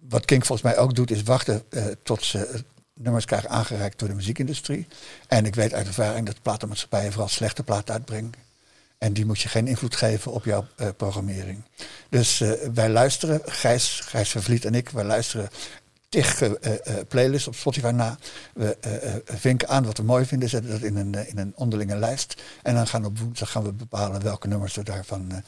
wat 0.10 0.26
King 0.26 0.46
volgens 0.46 0.74
mij 0.74 0.78
ook 0.78 0.96
doet, 0.96 1.12
is 1.12 1.24
wachten 1.24 1.64
tot 2.04 2.24
ze 2.24 2.64
nummers 2.98 3.26
krijgen 3.26 3.50
aangereikt 3.50 4.00
door 4.00 4.08
de 4.08 4.14
muziekindustrie. 4.14 4.88
En 5.28 5.46
ik 5.46 5.56
weet 5.56 5.74
uit 5.74 5.88
ervaring 5.88 6.26
dat 6.26 6.42
platenmaatschappijen 6.42 7.12
vooral 7.12 7.30
slechte 7.30 7.64
platen 7.64 7.94
uitbrengen. 7.94 8.32
En 8.98 9.14
die 9.14 9.26
moet 9.26 9.40
je 9.40 9.50
geen 9.50 9.68
invloed 9.68 9.96
geven 9.96 10.32
op 10.32 10.46
jouw 10.46 10.66
uh, 10.78 10.88
programmering. 10.98 11.64
Dus 12.10 12.42
uh, 12.42 12.52
wij 12.74 12.90
luisteren, 12.90 13.42
Gijs, 13.46 14.02
Gijs 14.04 14.36
en 14.36 14.76
ik, 14.76 14.90
wij 14.90 15.04
luisteren 15.04 15.50
tig 16.10 16.42
uh, 16.42 16.52
playlists 17.08 17.48
op 17.48 17.56
Spotify 17.56 17.92
na. 17.94 18.18
We 18.54 18.78
vinken 19.26 19.68
aan 19.68 19.86
wat 19.86 19.98
we 19.98 20.04
mooi 20.04 20.26
vinden, 20.26 20.50
zetten 20.50 20.72
dat 20.72 20.82
in 20.82 20.96
een, 20.96 21.28
in 21.28 21.38
een 21.38 21.54
onderlinge 21.56 21.96
lijst. 21.96 22.42
En 22.64 22.76
dan 22.76 22.88
gaan 22.88 23.02
we 23.02 23.08
op 23.08 23.20
woensdag 23.20 23.52
gaan 23.52 23.64
we 23.64 23.72
bepalen 23.72 24.24
welke 24.24 24.48
nummers 24.48 24.76
we 24.76 24.84
daarvan 24.84 25.44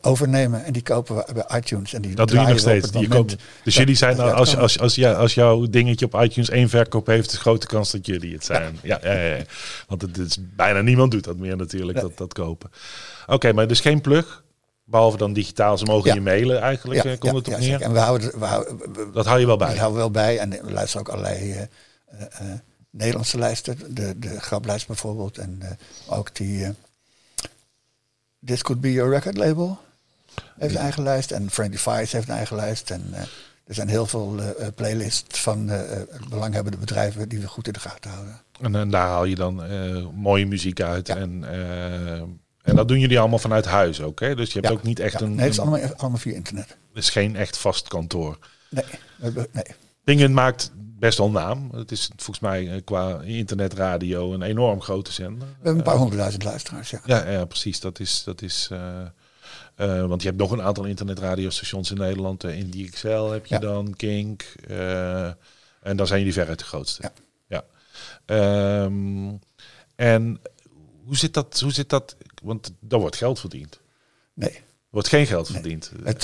overnemen. 0.00 0.64
En 0.64 0.72
die 0.72 0.82
kopen 0.82 1.16
we 1.16 1.32
bij 1.32 1.58
iTunes. 1.58 1.92
En 1.92 2.02
die 2.02 2.14
dat 2.14 2.28
doe 2.28 2.40
je 2.40 2.46
nog 2.46 2.58
steeds. 2.58 2.88
Je 2.92 3.08
koopt, 3.08 3.36
dus 3.64 3.76
jullie 3.76 3.94
zijn, 3.94 4.20
als, 4.20 4.32
als, 4.32 4.56
als, 4.56 4.78
als, 4.78 4.94
ja, 4.94 5.12
als 5.12 5.34
jouw 5.34 5.66
dingetje 5.66 6.06
op 6.06 6.20
iTunes 6.22 6.50
één 6.50 6.68
verkoop 6.68 7.06
heeft, 7.06 7.26
is 7.26 7.32
de 7.32 7.40
grote 7.40 7.66
kans 7.66 7.90
dat 7.90 8.06
jullie 8.06 8.32
het 8.32 8.44
zijn. 8.44 8.78
Ja, 8.82 8.98
ja, 9.02 9.12
ja, 9.12 9.34
ja. 9.36 9.42
Want 9.88 10.02
het 10.02 10.18
is 10.18 10.38
bijna 10.40 10.80
niemand 10.80 11.10
doet 11.10 11.24
dat 11.24 11.36
meer 11.36 11.56
natuurlijk, 11.56 12.00
dat, 12.00 12.16
dat 12.16 12.32
kopen. 12.32 12.70
Oké, 13.26 13.52
maar 13.52 13.66
dus 13.66 13.80
geen 13.80 14.00
plug. 14.00 14.42
Behalve 14.86 15.16
dan 15.16 15.32
digitaal, 15.32 15.78
ze 15.78 15.84
mogen 15.84 16.14
je 16.14 16.20
mailen 16.20 16.60
eigenlijk, 16.60 17.02
ja, 17.02 17.16
komt 17.16 17.34
het 17.34 17.48
op 17.48 17.58
neer. 17.58 17.80
En 17.80 17.92
we 17.92 17.98
houden, 17.98 18.38
we 18.38 18.44
houden 18.44 18.78
dat 19.12 19.26
hou 19.26 19.40
je 19.40 19.46
wel 19.46 19.56
bij. 19.56 19.68
Dat 19.68 19.76
houden 19.76 19.96
we 19.96 20.02
wel 20.02 20.24
bij. 20.24 20.38
En 20.38 20.50
we 20.50 20.72
luisteren 20.72 21.06
ook 21.06 21.12
allerlei 21.12 21.50
uh, 21.50 21.60
uh, 22.20 22.26
Nederlandse 22.90 23.38
lijsten. 23.38 23.94
De, 23.94 24.18
de 24.18 24.40
graplijst 24.40 24.86
bijvoorbeeld. 24.86 25.38
En 25.38 25.78
ook 26.08 26.34
die 26.34 26.74
This 28.44 28.62
Could 28.62 28.80
Be 28.80 28.92
Your 28.92 29.10
Record 29.10 29.36
Label 29.36 29.78
heeft 30.58 30.74
een 30.74 30.80
eigen 30.80 31.02
lijst. 31.02 31.30
En 31.30 31.50
Friendly 31.50 31.78
Fires 31.78 32.12
heeft 32.12 32.28
een 32.28 32.34
eigen 32.34 32.56
lijst. 32.56 32.90
En 32.90 33.06
uh, 33.10 33.18
er 33.66 33.74
zijn 33.74 33.88
heel 33.88 34.06
veel 34.06 34.38
uh, 34.38 34.66
playlists 34.74 35.40
van 35.40 35.70
uh, 35.70 35.80
belanghebbende 36.28 36.78
bedrijven 36.78 37.28
die 37.28 37.38
we 37.38 37.48
goed 37.48 37.66
in 37.66 37.72
de 37.72 37.80
gaten 37.80 38.10
houden. 38.10 38.40
En, 38.60 38.74
en 38.74 38.90
daar 38.90 39.06
haal 39.06 39.24
je 39.24 39.34
dan 39.34 39.62
mooie 40.14 40.46
muziek 40.46 40.80
uit. 40.80 41.06
Ja. 41.06 41.16
En, 41.16 41.44
en 42.62 42.76
dat 42.76 42.88
doen 42.88 43.00
jullie 43.00 43.18
allemaal 43.18 43.38
vanuit 43.38 43.64
huis 43.64 44.00
ook, 44.02 44.20
hè? 44.20 44.34
Dus 44.34 44.52
je 44.52 44.60
hebt 44.60 44.72
ook 44.72 44.82
niet 44.82 45.00
echt 45.00 45.20
een... 45.20 45.34
Nee, 45.34 45.44
het 45.44 45.52
is 45.52 45.60
allemaal, 45.60 45.94
allemaal 45.96 46.18
via 46.18 46.34
internet. 46.34 46.68
Het 46.68 47.02
is 47.02 47.10
geen 47.10 47.36
echt 47.36 47.56
vast 47.56 47.88
kantoor. 47.88 48.38
Nee, 48.70 48.84
nee. 49.52 49.64
Penguin 50.04 50.34
maakt 50.34 50.72
best 51.04 51.18
wel 51.18 51.30
naam. 51.30 51.70
Het 51.74 51.90
is 51.90 52.10
volgens 52.16 52.40
mij 52.40 52.82
qua 52.84 53.20
internetradio 53.20 54.32
een 54.32 54.42
enorm 54.42 54.80
grote 54.80 55.12
zender. 55.12 55.48
We 55.48 55.54
hebben 55.54 55.76
een 55.76 55.82
paar 55.82 55.96
honderdduizend 55.96 56.44
luisteraars, 56.44 56.90
ja. 56.90 57.00
Ja, 57.04 57.30
ja 57.30 57.44
precies. 57.44 57.80
Dat 57.80 58.00
is... 58.00 58.22
Dat 58.24 58.42
is 58.42 58.70
uh, 59.76 60.06
want 60.06 60.22
je 60.22 60.28
hebt 60.28 60.40
nog 60.40 60.50
een 60.50 60.62
aantal 60.62 60.84
internetradiostations 60.84 61.90
in 61.90 61.96
Nederland. 61.96 62.44
Uh, 62.44 62.58
Indie 62.58 62.90
XL 62.90 63.30
heb 63.30 63.46
je 63.46 63.58
dan, 63.58 63.94
Kink. 63.96 64.54
Uh, 64.70 65.26
en 65.82 65.96
dan 65.96 66.06
zijn 66.06 66.18
jullie 66.18 66.34
veruit 66.34 66.58
de 66.58 66.64
grootste. 66.64 67.12
Ja. 67.46 67.64
ja. 68.26 68.84
Um, 68.84 69.40
en 69.94 70.40
hoe 71.04 71.16
zit, 71.16 71.34
dat, 71.34 71.60
hoe 71.60 71.72
zit 71.72 71.88
dat? 71.88 72.16
Want 72.42 72.72
daar 72.80 73.00
wordt 73.00 73.16
geld 73.16 73.40
verdiend. 73.40 73.80
Nee. 74.34 74.63
Wordt 74.94 75.08
geen 75.08 75.26
geld 75.26 75.48
nee. 75.48 75.60
verdiend. 75.60 75.90
Het, 76.04 76.22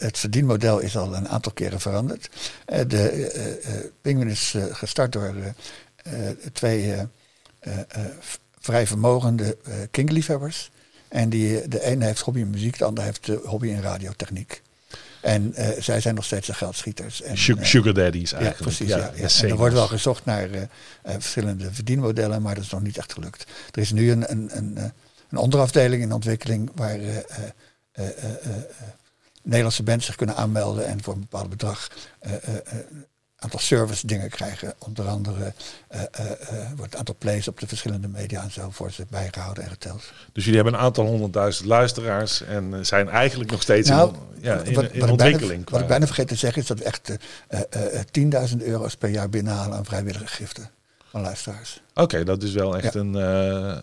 het 0.00 0.18
verdienmodel 0.18 0.78
is 0.78 0.96
al 0.96 1.14
een 1.14 1.28
aantal 1.28 1.52
keren 1.52 1.80
veranderd. 1.80 2.30
de 2.64 3.92
Penguin 4.00 4.28
is 4.28 4.54
gestart 4.70 5.12
door 5.12 5.34
twee 6.52 6.94
vrij 8.58 8.86
vermogende 8.86 9.56
King-liefhebbers 9.90 10.70
en 11.08 11.28
die, 11.28 11.68
de 11.68 11.84
ene 11.84 12.04
heeft 12.04 12.20
hobby 12.20 12.40
in 12.40 12.50
muziek, 12.50 12.78
de 12.78 12.84
ander 12.84 13.04
heeft 13.04 13.26
hobby 13.44 13.66
in 13.66 13.80
radiotechniek. 13.80 14.62
En 15.20 15.54
uh, 15.58 15.68
zij 15.78 16.00
zijn 16.00 16.14
nog 16.14 16.24
steeds 16.24 16.46
de 16.46 16.54
geldschieters. 16.54 17.22
En, 17.22 17.32
uh, 17.32 17.64
Sugar 17.64 17.94
daddies 17.94 18.32
eigenlijk. 18.32 18.58
Ja, 18.58 18.64
precies. 18.64 18.88
Ja, 18.88 19.12
ja, 19.14 19.28
En 19.42 19.48
er 19.48 19.56
wordt 19.56 19.74
wel 19.74 19.86
gezocht 19.86 20.24
naar 20.24 20.50
uh, 20.50 20.62
verschillende 21.02 21.72
verdienmodellen, 21.72 22.42
maar 22.42 22.54
dat 22.54 22.64
is 22.64 22.70
nog 22.70 22.82
niet 22.82 22.98
echt 22.98 23.12
gelukt. 23.12 23.44
Er 23.70 23.80
is 23.80 23.92
nu 23.92 24.10
een, 24.10 24.30
een, 24.30 24.56
een, 24.56 24.92
een 25.30 25.38
onderafdeling 25.38 26.02
in 26.02 26.12
ontwikkeling 26.12 26.70
waar 26.74 26.98
Nederlandse 29.42 29.82
bands 29.82 30.06
zich 30.06 30.16
kunnen 30.16 30.36
aanmelden 30.36 30.86
en 30.86 31.02
voor 31.02 31.14
een 31.14 31.20
bepaald 31.20 31.48
bedrag 31.48 31.88
aantal 33.42 33.60
service 33.60 34.06
dingen 34.06 34.30
krijgen. 34.30 34.74
Onder 34.78 35.08
andere 35.08 35.52
wordt 36.76 36.90
het 36.90 36.96
aantal 36.96 37.14
plays 37.18 37.48
op 37.48 37.60
de 37.60 37.66
verschillende 37.66 38.08
media 38.08 38.42
en 38.42 38.50
zo 38.50 38.70
voor 38.70 38.90
ze 38.90 39.06
bijgehouden 39.10 39.64
en 39.64 39.70
geteld. 39.70 40.12
Dus 40.32 40.44
jullie 40.44 40.60
hebben 40.60 40.78
een 40.78 40.84
aantal 40.84 41.06
honderdduizend 41.06 41.68
luisteraars 41.68 42.42
en 42.42 42.86
zijn 42.86 43.08
eigenlijk 43.08 43.50
nog 43.50 43.62
steeds 43.62 43.88
nou, 43.88 44.14
in, 44.14 44.42
ja, 44.42 44.60
in, 44.60 44.74
wat, 44.74 44.90
in 44.90 45.00
wat 45.00 45.10
ontwikkeling. 45.10 45.48
Bijna, 45.48 45.70
wat 45.70 45.80
ik 45.80 45.86
bijna 45.86 46.06
vergeten 46.06 46.30
te 46.30 46.40
zeggen 46.40 46.62
is 46.62 46.68
dat 46.68 46.78
we 46.78 46.84
echt 46.84 47.12
10.000 48.52 48.56
euro's 48.58 48.96
per 48.96 49.08
jaar 49.08 49.28
binnenhalen 49.28 49.76
aan 49.76 49.84
vrijwillige 49.84 50.26
giften 50.26 50.70
van 51.12 51.20
luisteraars. 51.20 51.80
Oké, 51.94 52.24
dat 52.24 52.42
is 52.42 52.52
wel 52.52 52.76
echt 52.76 52.94
een, 52.94 53.14
uh, 53.14 53.22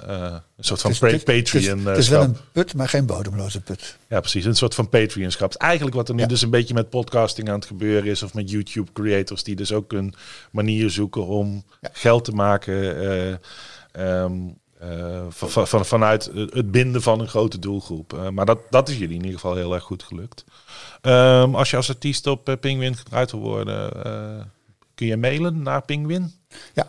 uh, 0.07 0.35
een 0.57 0.63
soort 0.63 0.81
van 0.81 0.91
het 0.91 1.13
is, 1.13 1.23
Patreon. 1.23 1.85
Het 1.85 1.97
is, 1.97 2.07
wel 2.07 2.21
een 2.21 2.37
put, 2.51 2.73
maar 2.73 2.89
geen 2.89 3.05
bodemloze 3.05 3.61
put. 3.61 3.97
Ja, 4.07 4.19
precies. 4.19 4.45
Een 4.45 4.55
soort 4.55 4.75
van 4.75 4.89
Patreon-schap. 4.89 5.53
Eigenlijk 5.53 5.95
wat 5.95 6.09
er 6.09 6.15
nu 6.15 6.21
ja. 6.21 6.27
dus 6.27 6.41
een 6.41 6.49
beetje 6.49 6.73
met 6.73 6.89
podcasting 6.89 7.49
aan 7.49 7.55
het 7.55 7.65
gebeuren 7.65 8.09
is, 8.09 8.23
of 8.23 8.33
met 8.33 8.49
YouTube 8.49 8.91
creators 8.93 9.43
die 9.43 9.55
dus 9.55 9.71
ook 9.71 9.93
een 9.93 10.13
manier 10.51 10.89
zoeken 10.89 11.25
om 11.25 11.63
ja. 11.81 11.89
geld 11.93 12.25
te 12.25 12.31
maken. 12.31 13.03
Uh, 13.03 14.21
um, 14.23 14.57
van, 15.29 15.67
van, 15.67 15.85
vanuit 15.85 16.31
het 16.33 16.71
binden 16.71 17.01
van 17.01 17.19
een 17.19 17.27
grote 17.27 17.59
doelgroep. 17.59 18.29
maar 18.31 18.45
dat, 18.45 18.59
dat 18.69 18.89
is 18.89 18.97
jullie 18.97 19.15
in 19.15 19.23
ieder 19.23 19.39
geval 19.39 19.55
heel 19.55 19.73
erg 19.73 19.83
goed 19.83 20.03
gelukt. 20.03 20.45
Um, 21.01 21.55
als 21.55 21.69
je 21.69 21.75
als 21.75 21.89
artiest 21.89 22.27
op 22.27 22.57
Penguin 22.59 22.95
gedraaid 22.95 23.31
wil 23.31 23.39
worden, 23.39 23.91
kun 24.95 25.07
je 25.07 25.17
mailen 25.17 25.61
naar 25.61 25.81
Penguin? 25.81 26.33
Ja, 26.73 26.87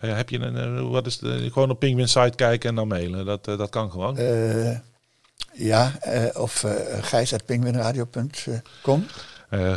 uh, 0.00 0.16
heb 0.16 0.28
je 0.28 0.38
een, 0.38 0.76
uh, 0.76 0.90
wat 0.90 1.06
is 1.06 1.18
de, 1.18 1.50
gewoon 1.52 1.70
op 1.70 1.78
Penguin 1.78 2.08
site 2.08 2.32
kijken 2.36 2.68
en 2.68 2.74
dan 2.74 2.88
mailen? 2.88 3.26
Dat, 3.26 3.48
uh, 3.48 3.58
dat 3.58 3.70
kan 3.70 3.90
gewoon. 3.90 4.18
ja, 5.52 5.92
of 6.34 6.62
uh, 6.62 6.72
gijs.penguinradio.com. 7.00 9.06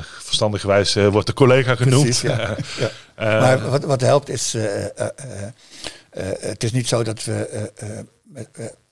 verstandigerwijs 0.02 0.94
wordt 0.94 1.28
de 1.28 1.34
collega 1.34 1.76
genoemd. 1.76 2.04
Precies, 2.04 2.22
ja. 2.22 2.56
ja. 3.18 3.40
maar 3.40 3.70
wat, 3.70 3.84
wat 3.84 4.02
helpt 4.02 4.30
is, 4.30 4.56
het 6.10 6.64
is 6.64 6.72
niet 6.72 6.88
zo 6.88 7.04
dat 7.04 7.24
we 7.24 7.64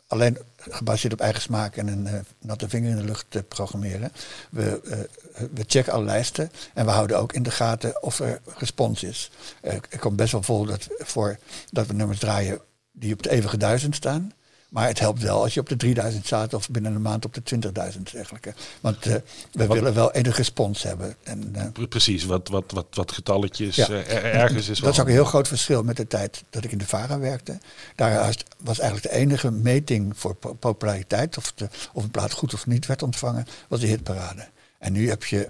alleen 0.07 0.38
gebaseerd 0.70 1.14
op 1.14 1.20
eigen 1.20 1.41
smaak 1.41 1.76
en 1.76 1.88
een 1.88 2.05
uh, 2.05 2.20
natte 2.39 2.70
vinger 2.70 2.89
in 2.89 2.97
de 2.97 3.03
lucht 3.03 3.26
te 3.30 3.43
programmeren. 3.43 4.12
We, 4.49 4.82
uh, 4.84 5.47
we 5.53 5.64
checken 5.68 5.93
alle 5.93 6.05
lijsten 6.05 6.51
en 6.74 6.86
we 6.86 6.91
houden 6.91 7.20
ook 7.20 7.34
in 7.34 7.43
de 7.43 7.51
gaten 7.51 8.03
of 8.03 8.20
er 8.20 8.41
respons 8.57 9.03
is. 9.03 9.32
Uh, 9.62 9.74
er 9.74 9.99
komt 9.99 10.16
best 10.16 10.32
wel 10.32 10.43
vol 10.43 10.66
dat, 10.66 10.88
voor 10.97 11.38
dat 11.72 11.88
we 11.88 11.93
nummers 11.93 12.20
draaien 12.20 12.60
die 12.91 13.14
op 13.14 13.18
het 13.18 13.28
eeuwige 13.28 13.57
duizend 13.57 13.95
staan. 13.95 14.34
Maar 14.70 14.88
het 14.88 14.99
helpt 14.99 15.22
wel 15.22 15.41
als 15.41 15.53
je 15.53 15.59
op 15.59 15.70
de 15.70 15.76
3000 15.76 16.26
staat 16.26 16.53
of 16.53 16.70
binnen 16.70 16.95
een 16.95 17.01
maand 17.01 17.26
op 17.26 17.34
de 17.34 17.41
20.000 17.55 17.72
eigenlijk. 18.15 18.53
Want 18.82 19.07
uh, 19.07 19.15
we 19.51 19.67
willen 19.67 19.93
wel 19.93 20.11
enige 20.11 20.38
respons 20.38 20.84
hebben. 20.84 21.15
En, 21.24 21.53
uh, 21.55 21.88
Precies, 21.89 22.26
wat, 22.26 22.47
wat, 22.47 22.72
wat, 22.72 22.86
wat 22.91 23.11
getalletjes 23.11 23.76
ja. 23.76 23.89
uh, 23.89 24.36
ergens 24.36 24.70
is. 24.70 24.80
Dat 24.80 24.93
is 24.93 24.99
ook 24.99 25.05
een 25.05 25.11
heel 25.11 25.26
groot 25.26 25.47
verschil 25.47 25.84
met 25.84 25.97
de 25.97 26.07
tijd 26.07 26.43
dat 26.49 26.63
ik 26.63 26.72
in 26.72 26.78
de 26.78 26.88
VARA 26.88 27.20
werkte. 27.20 27.57
Daar 27.95 28.36
was 28.57 28.80
eigenlijk 28.80 29.13
de 29.13 29.20
enige 29.20 29.51
meting 29.51 30.17
voor 30.17 30.36
populariteit, 30.59 31.38
of, 31.38 31.53
de, 31.53 31.70
of 31.93 32.03
een 32.03 32.11
plaat 32.11 32.32
goed 32.32 32.53
of 32.53 32.67
niet 32.67 32.86
werd 32.86 33.03
ontvangen, 33.03 33.45
was 33.67 33.80
de 33.80 33.88
hitparade. 33.88 34.47
En 34.78 34.93
nu 34.93 35.09
heb 35.09 35.24
je 35.24 35.47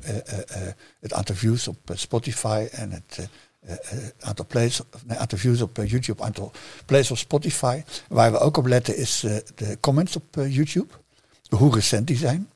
het 0.99 1.13
aantal 1.13 1.35
views 1.35 1.67
op 1.67 1.77
Spotify 1.93 2.67
en 2.71 2.91
het 2.91 3.29
uh, 3.67 3.73
aantal 4.19 4.45
plays, 4.45 4.81
nee, 5.05 5.17
aantal 5.17 5.37
views 5.37 5.61
op 5.61 5.77
uh, 5.77 5.89
YouTube, 5.89 6.23
aantal 6.23 6.51
plays 6.85 7.11
op 7.11 7.17
Spotify. 7.17 7.83
Waar 8.07 8.31
we 8.31 8.39
ook 8.39 8.57
op 8.57 8.65
letten 8.65 8.97
is 8.97 9.19
de 9.55 9.77
comments 9.79 10.15
op 10.15 10.35
YouTube. 10.35 10.93
Hoe 11.49 11.73
recent 11.73 12.07
die 12.07 12.17
zijn, 12.17 12.49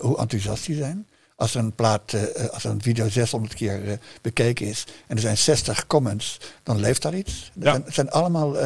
hoe 0.00 0.18
enthousiast 0.18 0.66
die 0.66 0.76
zijn. 0.76 1.08
Als 1.36 1.54
er 1.54 1.60
een 1.60 1.74
plaat, 1.74 2.14
als 2.50 2.64
er 2.64 2.70
een 2.70 2.82
video 2.82 3.08
600 3.08 3.54
keer 3.54 3.98
bekeken 4.20 4.66
is 4.66 4.86
en 5.06 5.16
er 5.16 5.22
zijn 5.22 5.38
60 5.38 5.86
comments, 5.86 6.40
dan 6.62 6.80
leeft 6.80 7.02
daar 7.02 7.14
iets. 7.14 7.52
Ja. 7.60 7.72
Het 7.72 7.94
zijn 7.94 8.10
allemaal 8.10 8.56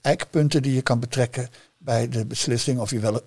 eikpunten 0.00 0.62
die 0.62 0.74
je 0.74 0.82
kan 0.82 1.00
betrekken 1.00 1.48
bij 1.78 2.08
de 2.08 2.26
beslissing 2.26 2.78
of 2.80 2.90
je 2.90 2.98
wel 2.98 3.20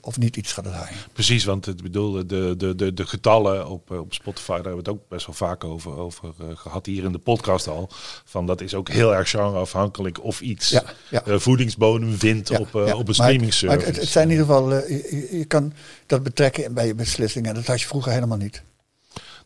of 0.00 0.18
niet 0.18 0.36
iets 0.36 0.52
gaat 0.52 0.64
draaien. 0.64 0.96
Precies, 1.12 1.44
want 1.44 1.64
het 1.64 1.82
bedoel, 1.82 2.26
de, 2.26 2.54
de, 2.56 2.74
de, 2.74 2.94
de 2.94 3.06
getallen 3.06 3.68
op, 3.68 3.90
eh, 3.90 3.98
op 3.98 4.14
Spotify, 4.14 4.46
daar 4.46 4.56
hebben 4.56 4.84
we 4.84 4.90
het 4.90 4.98
ook 4.98 5.08
best 5.08 5.26
wel 5.26 5.34
vaak 5.34 5.64
over, 5.64 5.96
over 5.96 6.34
uh, 6.42 6.46
gehad 6.54 6.86
hier 6.86 7.04
in 7.04 7.12
de 7.12 7.18
podcast 7.18 7.68
al. 7.68 7.88
Van 8.24 8.46
dat 8.46 8.60
is 8.60 8.74
ook 8.74 8.88
heel 8.88 9.14
erg 9.14 9.30
genreafhankelijk 9.30 10.24
of 10.24 10.40
iets 10.40 10.68
ja, 10.68 10.82
ja. 11.10 11.22
Uh, 11.26 11.38
voedingsbodem 11.38 12.18
vindt 12.18 12.50
op, 12.58 12.74
uh, 12.74 12.98
op 12.98 13.08
een 13.08 13.14
streaming 13.14 13.54
service. 13.54 13.86
Het, 13.86 13.96
het, 13.96 14.08
zijn 14.08 14.24
in 14.24 14.30
ieder 14.30 14.46
geval, 14.46 14.70
je, 14.70 15.28
je, 15.30 15.44
kan 15.44 15.72
dat 16.06 16.22
betrekken 16.22 16.74
bij 16.74 16.86
je 16.86 16.94
beslissingen. 16.94 17.54
Dat 17.54 17.66
had 17.66 17.80
je 17.80 17.86
vroeger 17.86 18.12
helemaal 18.12 18.38
niet. 18.38 18.62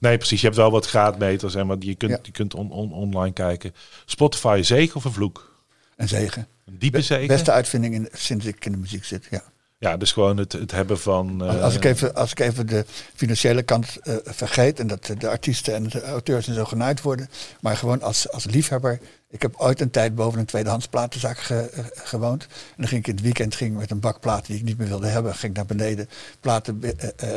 Nee, 0.01 0.17
precies. 0.17 0.41
Je 0.41 0.47
hebt 0.47 0.59
wel 0.59 0.71
wat 0.71 0.87
graadmeters 0.87 1.55
en 1.55 1.67
wat 1.67 1.85
je 1.85 1.95
kunt, 1.95 2.19
je 2.23 2.33
kunt 2.33 2.55
on, 2.55 2.71
on, 2.71 2.93
online 2.93 3.33
kijken. 3.33 3.75
Spotify, 4.05 4.61
zegen 4.63 4.97
of 4.97 5.05
een 5.05 5.13
vloek? 5.13 5.65
Een 5.97 6.09
zegen. 6.09 6.47
Een 6.65 6.79
diepe 6.79 7.03
zegen? 7.03 7.27
Beste 7.27 7.53
uitvinding 7.53 7.95
in, 7.95 8.09
sinds 8.13 8.45
ik 8.45 8.65
in 8.65 8.73
de 8.73 8.79
muziek 8.79 9.05
zit, 9.05 9.27
ja. 9.31 9.52
Ja, 9.83 9.97
dus 9.97 10.13
gewoon 10.13 10.37
het, 10.37 10.53
het 10.53 10.71
hebben 10.71 10.99
van. 10.99 11.45
Uh, 11.45 11.63
als, 11.63 11.75
ik 11.75 11.85
even, 11.85 12.15
als 12.15 12.31
ik 12.31 12.39
even 12.39 12.67
de 12.67 12.85
financiële 13.15 13.63
kant 13.63 13.99
uh, 14.05 14.15
vergeet 14.25 14.81
en 14.81 14.87
dat 14.87 15.13
de 15.19 15.29
artiesten 15.29 15.75
en 15.75 15.89
de 15.89 16.03
auteurs 16.03 16.49
en 16.49 16.55
zo 16.55 16.65
genaaid 16.65 17.01
worden, 17.01 17.29
maar 17.61 17.77
gewoon 17.77 18.03
als, 18.03 18.31
als 18.31 18.45
liefhebber. 18.45 19.01
Ik 19.31 19.43
heb 19.43 19.55
ooit 19.57 19.81
een 19.81 19.91
tijd 19.91 20.15
boven 20.15 20.39
een 20.39 20.45
tweedehands 20.45 20.89
platenzaak 20.89 21.39
ge, 21.39 21.71
uh, 21.77 21.85
gewoond. 21.95 22.43
En 22.43 22.75
dan 22.77 22.89
ging 22.89 23.01
ik 23.01 23.07
in 23.07 23.15
het 23.15 23.23
weekend 23.25 23.55
ging 23.55 23.77
met 23.77 23.91
een 23.91 24.01
bak 24.01 24.21
platen 24.21 24.47
die 24.47 24.57
ik 24.57 24.65
niet 24.65 24.79
meer 24.79 24.89
wilde 24.89 25.07
hebben. 25.07 25.35
Ging 25.35 25.55
naar 25.55 25.67
beneden 25.67 26.09
platen 26.41 26.83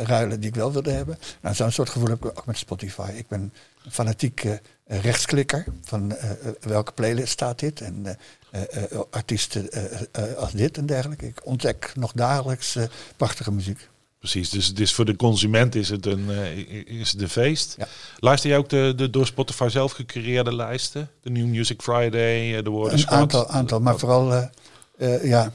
ruilen 0.04 0.40
die 0.40 0.48
ik 0.48 0.54
wel 0.54 0.72
wilde 0.72 0.90
hebben. 0.90 1.18
Nou, 1.40 1.54
zo'n 1.54 1.70
soort 1.70 1.90
gevoel 1.90 2.08
heb 2.08 2.24
ik 2.24 2.38
ook 2.38 2.46
met 2.46 2.58
Spotify. 2.58 3.10
Ik 3.14 3.28
ben 3.28 3.52
een 3.86 3.92
fanatiek 3.92 4.46
rechtsklikker 4.86 5.64
van 5.84 6.16
welke 6.60 6.92
playlist 6.92 7.32
staat 7.32 7.58
dit. 7.58 7.80
En 7.80 8.18
artiesten 9.10 9.68
als 10.36 10.52
dit 10.52 10.78
en 10.78 10.86
dergelijke. 10.86 11.26
Ik 11.26 11.46
ontdek 11.46 11.92
nog 11.94 12.12
dagelijks 12.12 12.76
prachtige 13.16 13.52
muziek. 13.52 13.88
Precies, 14.18 14.50
dus, 14.50 14.74
dus 14.74 14.94
voor 14.94 15.04
de 15.04 15.16
consument 15.16 15.74
is 15.74 15.88
het 15.88 16.06
een, 16.06 16.28
is 16.86 17.12
het 17.12 17.20
een 17.20 17.28
feest. 17.28 17.74
Ja. 17.78 17.88
Luister 18.18 18.50
je 18.50 18.56
ook 18.56 18.68
de, 18.68 18.92
de 18.96 19.10
door 19.10 19.26
Spotify 19.26 19.68
zelf 19.68 19.92
gecreëerde 19.92 20.54
lijsten? 20.54 21.10
De 21.22 21.30
New 21.30 21.46
Music 21.46 21.82
Friday, 21.82 22.62
de 22.62 22.70
woorden 22.70 22.98
Een 22.98 23.08
aantal, 23.08 23.48
aantal, 23.48 23.80
maar 23.80 23.98
vooral 23.98 24.50
ja, 25.22 25.52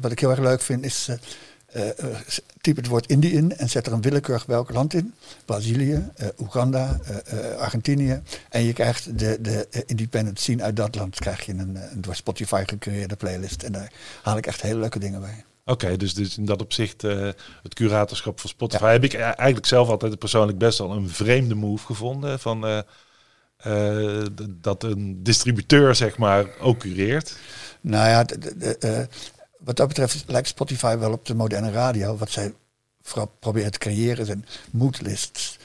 wat 0.00 0.12
ik 0.12 0.18
heel 0.18 0.30
erg 0.30 0.38
leuk 0.38 0.60
vind 0.60 0.84
is 0.84 1.08
uh, 1.76 1.82
typ 2.60 2.76
het 2.76 2.86
woord 2.86 3.06
Indie 3.06 3.32
in 3.32 3.56
en 3.56 3.68
zet 3.68 3.86
er 3.86 3.92
een 3.92 4.00
willekeurig 4.00 4.46
welk 4.46 4.72
land 4.72 4.94
in. 4.94 5.14
Brazilië, 5.44 6.10
uh, 6.20 6.26
Oeganda, 6.38 7.00
Argentinië. 7.58 8.22
En 8.48 8.62
je 8.62 8.72
krijgt 8.72 9.18
de, 9.18 9.38
de 9.40 9.68
independent 9.86 10.40
scene 10.40 10.62
uit 10.62 10.76
dat 10.76 10.94
land. 10.94 11.18
krijg 11.18 11.46
je 11.46 11.52
een, 11.52 11.76
een 11.92 12.00
door 12.00 12.14
Spotify 12.14 12.62
gecreëerde 12.66 13.16
playlist. 13.16 13.62
En 13.62 13.72
daar 13.72 13.92
haal 14.22 14.36
ik 14.36 14.46
echt 14.46 14.62
hele 14.62 14.78
leuke 14.80 14.98
dingen 14.98 15.20
bij. 15.20 15.44
Oké, 15.64 15.96
dus, 15.96 16.14
dus 16.14 16.38
in 16.38 16.44
dat 16.44 16.62
opzicht 16.62 17.02
het 17.02 17.74
curatorschap 17.74 18.40
van 18.40 18.50
Spotify 18.50 18.92
heb 18.92 19.04
ik 19.04 19.14
eigenlijk 19.14 19.66
zelf 19.66 19.88
altijd 19.88 20.18
persoonlijk 20.18 20.58
best 20.58 20.78
wel 20.78 20.90
een 20.90 21.08
vreemde 21.08 21.54
move 21.54 21.86
gevonden. 21.86 22.38
Van, 22.38 22.84
dat 24.48 24.82
een 24.82 25.22
distributeur 25.22 25.94
zeg 25.94 26.18
maar 26.18 26.46
ook 26.60 26.78
cureert. 26.78 27.36
Nou 27.80 28.08
ja, 28.08 28.24
de, 28.24 29.08
wat 29.64 29.76
dat 29.76 29.88
betreft 29.88 30.24
lijkt 30.26 30.48
Spotify 30.48 30.96
wel 30.96 31.12
op 31.12 31.26
de 31.26 31.34
moderne 31.34 31.70
radio. 31.70 32.16
Wat 32.16 32.30
zij 32.30 32.54
vooral 33.02 33.32
proberen 33.38 33.72
te 33.72 33.78
creëren 33.78 34.26
zijn 34.26 34.46
moodlists. 34.70 35.58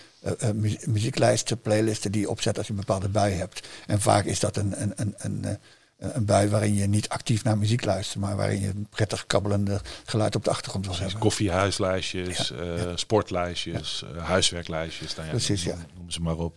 Uh, 0.44 0.50
muzieklijsten, 0.86 1.62
playlisten 1.62 2.12
die 2.12 2.22
je 2.22 2.30
opzet 2.30 2.58
als 2.58 2.68
je 2.68 2.74
een 2.74 2.80
bepaalde 2.80 3.10
bui 3.10 3.34
hebt. 3.34 3.68
En 3.88 4.02
vaak 4.02 4.26
is 4.26 4.40
dat 4.40 4.58
een, 4.58 4.82
een, 4.82 4.94
een, 4.96 5.14
een, 5.18 5.60
een 5.98 6.26
bui 6.26 6.50
waarin 6.50 6.74
je 6.74 6.88
niet 6.88 7.10
actief 7.10 7.44
naar 7.44 7.58
muziek 7.58 7.86
luistert, 7.86 8.20
maar 8.20 8.36
waarin 8.36 8.62
je 8.62 8.68
een 8.68 8.88
prettig 8.90 9.28
kabbelende 9.28 9.82
geluid 10.06 10.36
op 10.36 10.44
de 10.44 10.50
achtergrond 10.50 10.86
wil 10.86 10.96
hebben. 10.98 11.20
Koffiehuislijstjes, 11.20 12.48
ja, 12.48 12.98
sportlijstjes, 12.98 14.04
huiswerklijstjes, 14.18 15.16
nou 15.16 15.28
ja, 15.28 15.32
Precies, 15.34 15.64
ja. 15.64 15.76
noem 15.96 16.12
ze 16.12 16.22
maar 16.22 16.38
op 16.38 16.56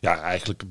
ja, 0.00 0.20
eigenlijk, 0.20 0.62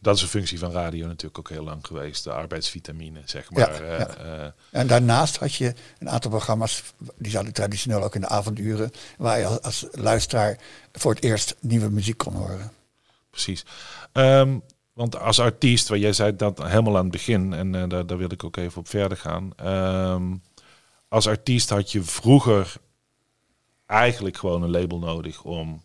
dat 0.00 0.16
is 0.16 0.22
een 0.22 0.28
functie 0.28 0.58
van 0.58 0.72
radio 0.72 1.06
natuurlijk 1.06 1.38
ook 1.38 1.48
heel 1.48 1.64
lang 1.64 1.86
geweest. 1.86 2.24
De 2.24 2.32
arbeidsvitamine, 2.32 3.20
zeg 3.24 3.50
maar. 3.50 3.84
Ja, 3.84 4.08
uh, 4.24 4.50
en 4.70 4.86
daarnaast 4.86 5.36
had 5.36 5.54
je 5.54 5.74
een 5.98 6.10
aantal 6.10 6.30
programma's, 6.30 6.82
die 7.16 7.30
zaten 7.30 7.52
traditioneel 7.52 8.02
ook 8.02 8.14
in 8.14 8.20
de 8.20 8.28
avonduren, 8.28 8.90
waar 9.18 9.38
je 9.38 9.60
als 9.60 9.86
luisteraar 9.90 10.58
voor 10.92 11.14
het 11.14 11.24
eerst 11.24 11.54
nieuwe 11.60 11.90
muziek 11.90 12.18
kon 12.18 12.34
horen. 12.34 12.72
Precies. 13.30 13.64
Um, 14.12 14.62
want 14.92 15.18
als 15.18 15.40
artiest, 15.40 15.88
waar 15.88 15.98
jij 15.98 16.12
zei 16.12 16.36
dat 16.36 16.62
helemaal 16.62 16.96
aan 16.96 17.02
het 17.02 17.12
begin, 17.12 17.52
en 17.52 17.74
uh, 17.74 17.88
daar, 17.88 18.06
daar, 18.06 18.18
wil 18.18 18.32
ik 18.32 18.44
ook 18.44 18.56
even 18.56 18.78
op 18.78 18.88
verder 18.88 19.16
gaan. 19.16 19.52
Um, 19.64 20.42
als 21.08 21.26
artiest 21.26 21.68
had 21.70 21.92
je 21.92 22.02
vroeger 22.02 22.74
eigenlijk 23.86 24.36
gewoon 24.36 24.62
een 24.62 24.70
label 24.70 24.98
nodig 24.98 25.42
om 25.42 25.82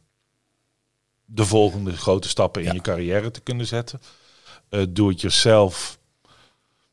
de 1.25 1.45
volgende 1.45 1.97
grote 1.97 2.29
stappen 2.29 2.63
in 2.63 2.73
je 2.73 2.81
carrière 2.81 3.31
te 3.31 3.39
kunnen 3.39 3.67
zetten. 3.67 4.01
Uh, 4.69 4.85
do 4.89 5.09
it 5.09 5.21
yourself 5.21 5.99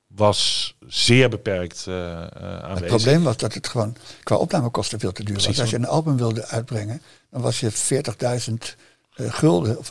was 0.07 0.75
zeer 0.87 1.29
beperkt 1.29 1.87
uh, 1.89 1.95
aanwezig. 2.27 2.79
Het 2.79 2.87
probleem 2.87 3.23
was 3.23 3.37
dat 3.37 3.55
het 3.55 3.69
gewoon 3.69 3.97
qua 4.23 4.37
opnamekosten 4.37 5.01
veel 5.01 5.13
te 5.13 5.25
duur 5.25 5.35
was. 5.35 5.61
Als 5.61 5.71
je 5.71 5.77
een 5.77 5.87
album 5.87 6.17
wilde 6.17 6.47
uitbrengen, 6.47 7.03
dan 7.31 7.43
was 7.43 7.61
je 7.61 7.73
40.000 8.51 8.55
gulden 9.17 9.79
of 9.79 9.91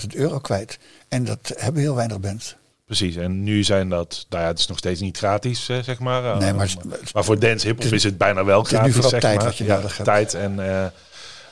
20.000 0.00 0.06
euro 0.14 0.38
kwijt. 0.38 0.78
En 1.08 1.24
dat 1.24 1.52
hebben 1.56 1.82
heel 1.82 1.94
weinig 1.94 2.20
bands. 2.20 2.56
Precies, 2.86 3.16
en 3.16 3.42
nu 3.42 3.64
zijn 3.64 3.88
dat, 3.88 4.26
nou 4.28 4.42
ja, 4.42 4.48
het 4.48 4.58
is 4.58 4.66
nog 4.66 4.78
steeds 4.78 5.00
niet 5.00 5.16
gratis, 5.16 5.64
zeg 5.64 5.98
maar. 5.98 6.36
Nee, 6.36 6.52
maar, 6.52 6.74
maar 7.12 7.24
voor 7.24 7.38
dance 7.38 7.66
hip 7.66 7.80
is 7.80 8.02
het 8.02 8.18
bijna 8.18 8.44
wel 8.44 8.62
gratis, 8.62 8.94
het 8.94 9.04
is 9.04 9.04
nu 9.04 9.08
zeg 9.10 9.20
tijd 9.20 9.36
maar. 9.36 9.44
wat 9.44 9.56
je 9.56 9.64
nodig 9.64 9.96
hebt. 9.96 10.08
Tijd 10.08 10.34
en 10.34 10.52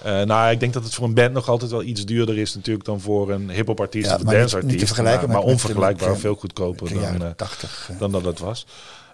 uh, 0.04 0.22
nou, 0.24 0.50
ik 0.50 0.60
denk 0.60 0.72
dat 0.72 0.84
het 0.84 0.94
voor 0.94 1.04
een 1.04 1.14
band 1.14 1.32
nog 1.32 1.48
altijd 1.48 1.70
wel 1.70 1.82
iets 1.82 2.04
duurder 2.04 2.38
is 2.38 2.54
natuurlijk 2.54 2.84
dan 2.84 3.00
voor 3.00 3.30
een 3.30 3.50
hip-hop 3.50 3.80
artiest 3.80 4.14
of 4.14 4.20
een 4.20 4.26
dance 4.26 4.56
artiest. 4.56 5.02
maar, 5.02 5.28
maar 5.28 5.40
onvergelijkbaar 5.40 6.16
veel 6.16 6.34
goedkoper 6.34 6.94
dan, 6.94 7.34
80, 7.36 7.88
uh, 7.90 7.98
dan 7.98 8.12
dat 8.12 8.24
het 8.24 8.38
was. 8.38 8.66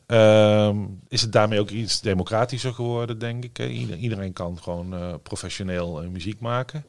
Uh, 0.06 0.76
is 1.08 1.20
het 1.20 1.32
daarmee 1.32 1.60
ook 1.60 1.70
iets 1.70 2.00
democratischer 2.00 2.74
geworden, 2.74 3.18
denk 3.18 3.44
ik. 3.44 3.58
Iedereen 3.98 4.32
kan 4.32 4.58
gewoon 4.62 4.94
uh, 4.94 5.14
professioneel 5.22 6.02
muziek 6.10 6.40
maken. 6.40 6.84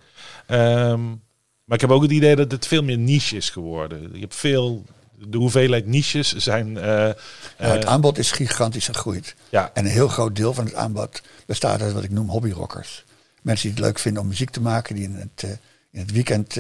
Um, 0.48 1.24
maar 1.64 1.76
ik 1.76 1.82
heb 1.82 1.92
ook 1.92 2.02
het 2.02 2.12
idee 2.12 2.36
dat 2.36 2.52
het 2.52 2.68
veel 2.68 2.84
meer 2.84 2.98
niche 2.98 3.36
is 3.36 3.50
geworden. 3.50 4.10
Je 4.14 4.20
hebt 4.20 4.36
veel 4.36 4.84
de 5.18 5.38
hoeveelheid 5.38 5.88
niches 5.88 6.36
zijn. 6.36 6.68
Uh, 6.68 6.84
ja, 6.84 7.16
het 7.58 7.86
aanbod 7.86 8.18
is 8.18 8.32
gigantisch 8.32 8.86
gegroeid. 8.86 9.36
Ja. 9.50 9.72
En 9.74 9.86
een 9.86 9.92
heel 9.92 10.08
groot 10.08 10.36
deel 10.36 10.54
van 10.54 10.66
het 10.66 10.74
aanbod 10.74 11.22
bestaat 11.46 11.82
uit 11.82 11.94
wat 11.94 12.04
ik 12.04 12.12
noem 12.12 12.30
hobbyrockers 12.30 13.04
mensen 13.46 13.68
die 13.68 13.78
het 13.78 13.86
leuk 13.86 14.00
vinden 14.00 14.22
om 14.22 14.28
muziek 14.28 14.50
te 14.50 14.62
maken, 14.62 14.96
die 14.96 15.04
in 15.04 15.16
het, 15.16 15.60
in 15.92 16.00
het 16.00 16.12
weekend 16.12 16.58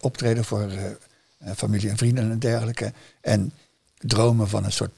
optreden 0.00 0.44
voor 0.44 0.70
familie 1.56 1.90
en 1.90 1.96
vrienden 1.96 2.30
en 2.30 2.38
dergelijke. 2.38 2.92
En 3.20 3.52
dromen 3.98 4.48
van 4.48 4.64
een 4.64 4.72
soort 4.72 4.90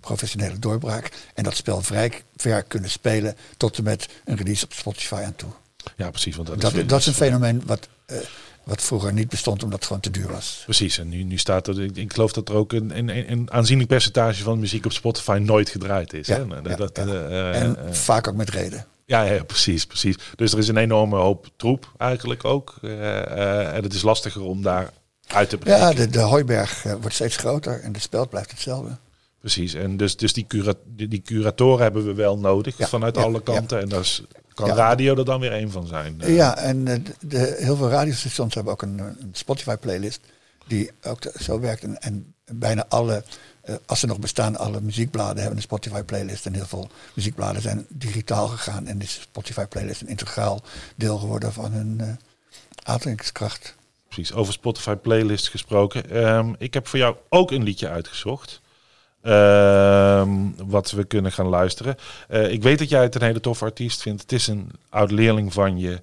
professionele 0.00 0.58
doorbraak. 0.58 1.10
En 1.34 1.44
dat 1.44 1.56
spel 1.56 1.82
vrij 1.82 2.12
ver 2.36 2.62
kunnen 2.62 2.90
spelen 2.90 3.36
tot 3.56 3.78
en 3.78 3.84
met 3.84 4.08
een 4.24 4.36
release 4.36 4.64
op 4.64 4.72
Spotify 4.72 5.22
aan 5.24 5.36
toe. 5.36 5.50
Ja, 5.96 6.10
precies. 6.10 6.36
Want 6.36 6.48
dat, 6.48 6.60
dat, 6.60 6.74
is, 6.74 6.86
dat 6.86 7.00
is 7.00 7.06
een 7.06 7.14
fenomeen 7.14 7.62
wat, 7.66 7.88
wat 8.64 8.82
vroeger 8.82 9.12
niet 9.12 9.28
bestond 9.28 9.62
omdat 9.62 9.78
het 9.78 9.86
gewoon 9.86 10.02
te 10.02 10.10
duur 10.10 10.28
was. 10.28 10.62
Precies, 10.64 10.98
en 10.98 11.08
nu, 11.08 11.22
nu 11.22 11.38
staat 11.38 11.68
er, 11.68 11.82
ik, 11.82 11.96
ik 11.96 12.12
geloof 12.12 12.32
dat 12.32 12.48
er 12.48 12.54
ook 12.54 12.72
een, 12.72 12.98
een, 12.98 13.30
een 13.32 13.52
aanzienlijk 13.52 13.88
percentage 13.88 14.42
van 14.42 14.58
muziek 14.58 14.84
op 14.84 14.92
Spotify 14.92 15.40
nooit 15.42 15.70
gedraaid 15.70 16.12
is. 16.12 16.26
Ja, 16.26 16.46
hè? 16.48 16.76
Dat, 16.76 16.98
en 16.98 17.94
vaak 17.94 18.28
ook 18.28 18.36
met 18.36 18.50
reden. 18.50 18.86
Ja, 19.06 19.22
ja, 19.22 19.44
precies, 19.44 19.86
precies. 19.86 20.16
Dus 20.36 20.52
er 20.52 20.58
is 20.58 20.68
een 20.68 20.76
enorme 20.76 21.16
hoop 21.16 21.48
troep 21.56 21.92
eigenlijk 21.98 22.44
ook. 22.44 22.78
En 22.82 23.82
het 23.82 23.94
is 23.94 24.02
lastiger 24.02 24.42
om 24.42 24.62
daar 24.62 24.92
uit 25.26 25.48
te 25.48 25.58
breken. 25.58 25.80
Ja, 25.80 25.92
de, 25.92 26.06
de 26.08 26.20
hooiberg 26.20 26.84
uh, 26.84 26.92
wordt 27.00 27.14
steeds 27.14 27.36
groter 27.36 27.80
en 27.80 27.92
de 27.92 27.98
speld 27.98 28.28
blijft 28.30 28.50
hetzelfde. 28.50 28.96
Precies, 29.40 29.74
en 29.74 29.96
dus, 29.96 30.16
dus 30.16 30.32
die, 30.32 30.46
cura 30.46 30.74
die, 30.86 31.22
curatoren 31.22 31.82
hebben 31.82 32.04
we 32.04 32.14
wel 32.14 32.38
nodig 32.38 32.78
Ja, 32.78 32.86
vanuit 32.86 33.16
ja, 33.16 33.22
alle 33.22 33.42
kanten. 33.42 33.80
En 33.80 33.88
daar 33.88 34.00
is- 34.00 34.22
kan 34.54 34.70
radio 34.70 35.16
er 35.16 35.24
dan 35.24 35.40
weer 35.40 35.52
één 35.52 35.70
van 35.70 35.86
zijn. 35.86 36.20
Eh, 36.20 36.34
Ja, 36.36 36.56
en 36.56 36.88
eh, 36.88 36.98
de, 37.04 37.14
de- 37.28 37.56
heel 37.58 37.76
veel 37.76 37.88
radiostations 37.88 38.54
hebben 38.54 38.72
ook 38.72 38.82
een, 38.82 38.98
een 38.98 39.28
Spotify-playlist 39.32 40.20
die 40.66 40.90
ook 41.02 41.22
zo 41.40 41.60
werkt. 41.60 41.82
En, 41.82 42.00
en 42.02 42.34
bijna 42.52 42.84
alle, 42.88 43.24
eh, 43.62 43.74
als 43.86 44.00
ze 44.00 44.06
nog 44.06 44.18
bestaan, 44.18 44.56
alle 44.56 44.80
muziekbladen 44.80 45.36
hebben 45.36 45.56
een 45.56 45.62
Spotify-playlist. 45.62 46.46
En 46.46 46.54
heel 46.54 46.66
veel 46.66 46.90
muziekbladen 47.14 47.62
zijn 47.62 47.86
digitaal 47.88 48.48
gegaan. 48.48 48.86
En 48.86 49.00
is 49.00 49.12
Spotify-playlist 49.20 50.00
een 50.00 50.08
integraal 50.08 50.62
deel 50.96 51.18
geworden 51.18 51.52
van 51.52 51.72
hun 51.72 52.00
eh 52.00 52.06
aantrekkingskracht. 52.82 53.74
Precies, 54.12 54.34
over 54.34 54.52
Spotify 54.52 54.94
playlist 54.94 55.48
gesproken. 55.48 56.10
Ehm, 56.10 56.52
ik 56.58 56.74
heb 56.74 56.86
voor 56.86 56.98
jou 56.98 57.16
ook 57.28 57.50
een 57.50 57.62
liedje 57.62 57.88
uitgezocht. 57.88 58.60
Ehm, 59.22 60.30
wat 60.56 60.90
we 60.90 61.04
kunnen 61.04 61.32
gaan 61.32 61.46
luisteren. 61.46 61.96
Eh, 62.28 62.50
ik 62.50 62.62
weet 62.62 62.78
dat 62.78 62.88
jij 62.88 63.02
het 63.02 63.14
een 63.14 63.22
hele 63.22 63.40
toffe 63.40 63.64
artiest 63.64 64.02
vindt. 64.02 64.22
Het 64.22 64.32
is 64.32 64.46
een 64.46 64.70
oud 64.88 65.10
leerling 65.10 65.52
van 65.52 65.78
je. 65.78 66.00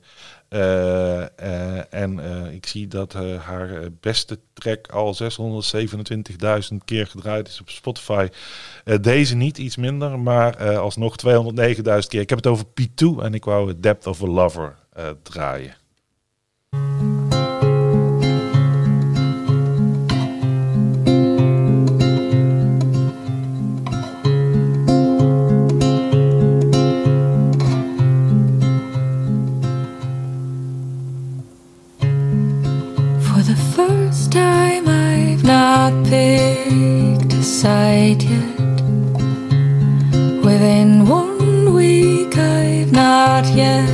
Eh, 0.47 1.21
eh, 1.21 1.93
en 1.93 2.19
ik 2.53 2.65
zie 2.65 2.87
dat 2.87 3.13
haar 3.39 3.69
beste 3.99 4.39
track 4.53 4.87
al 4.87 5.13
627.000 5.13 6.85
keer 6.85 7.07
gedraaid 7.07 7.47
is 7.47 7.61
op 7.61 7.69
Spotify. 7.69 8.27
Deze 9.01 9.35
niet, 9.35 9.57
iets 9.57 9.77
minder, 9.77 10.19
maar 10.19 10.77
alsnog 10.77 11.15
209.000 11.15 12.11
keer. 12.11 12.21
Ik 12.21 12.29
heb 12.29 12.37
het 12.37 12.47
over 12.47 12.65
P2 12.65 13.21
en 13.21 13.33
ik 13.33 13.45
wou 13.45 13.79
Depth 13.79 14.07
of 14.07 14.23
a 14.23 14.27
Lover 14.27 14.75
draaien. 15.23 15.77
Not 35.79 35.95
picked 36.03 37.31
a 37.31 37.41
side 37.41 38.21
yet. 38.23 38.81
Within 40.47 41.07
one 41.07 41.73
week, 41.73 42.37
I've 42.37 42.91
not 42.91 43.45
yet 43.63 43.87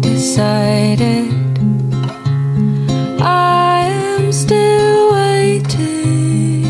decided. 0.00 1.30
I 3.20 3.80
am 4.06 4.32
still 4.32 5.12
waiting, 5.12 6.64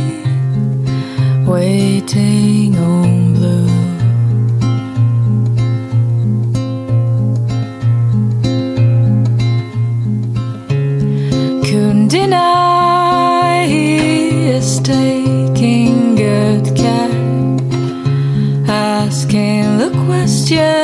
waiting 1.46 2.70
the 20.44 20.83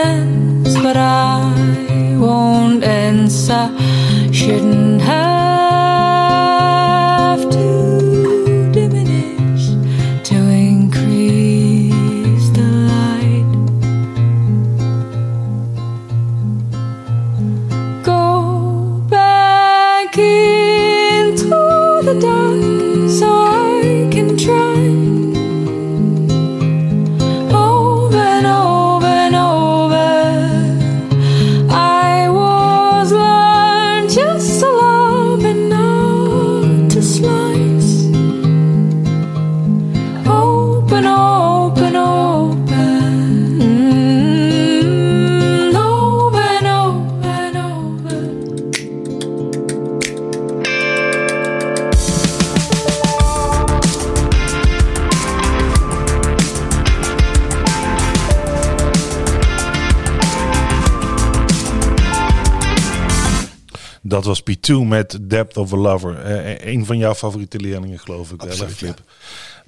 Dat 64.70 64.78
was 64.78 64.86
P2 64.86 64.88
met 64.88 65.18
Depth 65.30 65.56
of 65.56 65.72
a 65.72 65.76
Lover. 65.76 66.18
Eh, 66.18 66.72
een 66.72 66.86
van 66.86 66.98
jouw 66.98 67.14
favoriete 67.14 67.58
leerlingen, 67.58 67.98
geloof 67.98 68.32
ik 68.32 68.40
hè, 68.40 68.46
Absoluut, 68.46 68.76
Flip. 68.76 69.00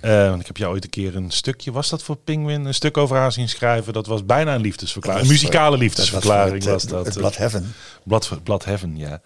Eh, 0.00 0.28
want 0.28 0.40
ik 0.40 0.46
heb 0.46 0.57
jou 0.57 0.72
ooit 0.72 0.84
een 0.84 0.90
keer 0.90 1.16
een 1.16 1.30
stukje, 1.30 1.72
was 1.72 1.88
dat 1.88 2.03
voor 2.03 2.16
Penguin, 2.16 2.64
een 2.64 2.74
stuk 2.74 2.96
over 2.96 3.16
haar 3.16 3.32
zien 3.32 3.48
schrijven. 3.48 3.92
Dat 3.92 4.07
was 4.07 4.26
bijna 4.26 4.55
een 4.55 4.61
liefdesverklaring. 4.61 5.22
Een 5.24 5.32
Dat 5.32 5.40
muzikale 5.40 5.78
liefdesverklaring 5.78 6.64
dat 6.64 6.72
was 6.72 6.86
dat. 6.86 6.98
Het, 6.98 7.07
het 7.07 7.18
Blood 7.18 7.36
Heaven. 7.36 7.74
Blad, 8.05 8.38
Blad 8.42 8.64
Heaven, 8.64 8.96
ja. 8.96 9.20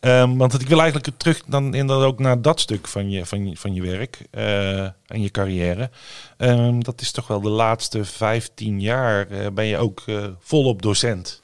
Ehm, 0.00 0.36
want 0.36 0.60
ik 0.60 0.68
wil 0.68 0.80
eigenlijk 0.80 1.16
terug 1.16 1.42
dan 1.46 1.74
inderdaad 1.74 2.06
ook 2.06 2.18
naar 2.18 2.42
dat 2.42 2.60
stuk 2.60 2.88
van 2.88 3.10
je, 3.10 3.26
van 3.26 3.48
je, 3.48 3.56
van 3.56 3.74
je 3.74 3.82
werk 3.82 4.26
eh, 4.30 4.80
en 4.82 5.22
je 5.22 5.30
carrière. 5.30 5.90
Ehm, 6.36 6.80
dat 6.80 7.00
is 7.00 7.10
toch 7.10 7.26
wel 7.26 7.40
de 7.40 7.48
laatste 7.48 8.04
15 8.04 8.80
jaar 8.80 9.30
eh, 9.30 9.46
ben 9.52 9.64
je 9.64 9.76
ook 9.76 10.02
eh, 10.06 10.24
volop 10.38 10.82
docent. 10.82 11.39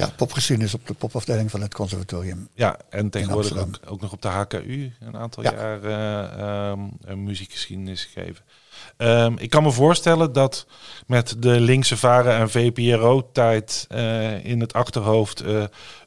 Ja, 0.00 0.12
popgeschiedenis 0.16 0.74
op 0.74 0.86
de 0.86 0.94
popafdeling 0.94 1.50
van 1.50 1.60
het 1.60 1.74
conservatorium. 1.74 2.48
Ja, 2.54 2.78
en 2.90 3.10
tegenwoordig 3.10 3.56
ook, 3.58 3.80
ook 3.86 4.00
nog 4.00 4.12
op 4.12 4.22
de 4.22 4.28
HKU 4.28 4.92
een 5.00 5.16
aantal 5.16 5.42
Ja. 5.42 5.50
jaar 5.52 5.82
eh, 5.82 6.70
ehm, 6.70 7.22
muziekgeschiedenis 7.24 8.04
gegeven. 8.04 8.44
Ehm, 9.00 9.32
ik 9.38 9.50
kan 9.50 9.62
me 9.62 9.70
voorstellen 9.72 10.32
dat 10.32 10.66
met 11.06 11.34
de 11.38 11.60
linkse 11.60 11.96
varen 11.96 12.34
en 12.36 12.50
VPRO-tijd 12.50 13.84
eh, 13.88 14.44
in 14.44 14.60
het 14.60 14.72
achterhoofd 14.72 15.40
eh, 15.40 15.62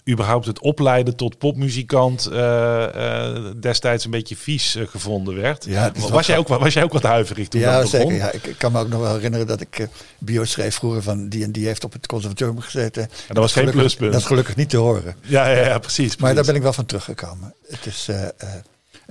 überhaupt 0.10 0.46
het 0.46 0.60
opleiden 0.60 1.16
tot 1.16 1.38
popmuzikant 1.38 2.26
eh, 2.26 3.36
destijds 3.60 4.06
een 4.06 4.12
beetje 4.12 4.36
vies 4.36 4.78
gevonden 4.86 5.36
werd. 5.42 5.66
Ja, 5.66 5.92
was, 6.10 6.26
jij 6.26 6.38
ook, 6.38 6.48
wa- 6.48 6.60
was 6.60 6.74
jij 6.74 6.84
ook 6.84 6.94
wat 6.94 7.04
huiverig 7.04 7.48
toen 7.48 7.62
Ja, 7.62 7.80
dat 7.82 7.92
begon? 7.92 8.00
zeker. 8.12 8.16
Ja. 8.26 8.32
Ik, 8.32 8.46
ik 8.46 8.58
kan 8.58 8.72
me 8.72 8.80
ook 8.80 8.90
nog 8.90 9.00
wel 9.02 9.14
herinneren 9.14 9.48
dat 9.48 9.62
ik 9.62 9.88
bio 10.20 10.44
schreef 10.46 10.76
vroeger 10.76 11.04
van 11.04 11.30
die 11.30 11.44
en 11.44 11.52
die 11.52 11.66
heeft 11.68 11.84
op 11.84 11.94
het 11.94 12.06
conservatorium 12.08 12.60
gezeten. 12.60 13.02
En 13.04 13.10
dat 13.28 13.38
was 13.38 13.52
geen 13.54 13.68
Gelukkig- 13.68 13.82
pluspunt. 13.82 14.12
Dat 14.12 14.22
is 14.22 14.28
gelukkig 14.28 14.56
niet 14.56 14.70
te 14.70 14.78
horen. 14.78 15.16
Ja, 15.22 15.48
ja, 15.50 15.66
ja, 15.68 15.80
precies. 15.80 16.08
Maar 16.08 16.16
precies. 16.18 16.36
daar 16.36 16.46
ben 16.46 16.56
ik 16.56 16.62
wel 16.62 16.74
van 16.74 16.86
teruggekomen. 16.86 17.54
Het, 17.68 17.86
is, 17.86 18.10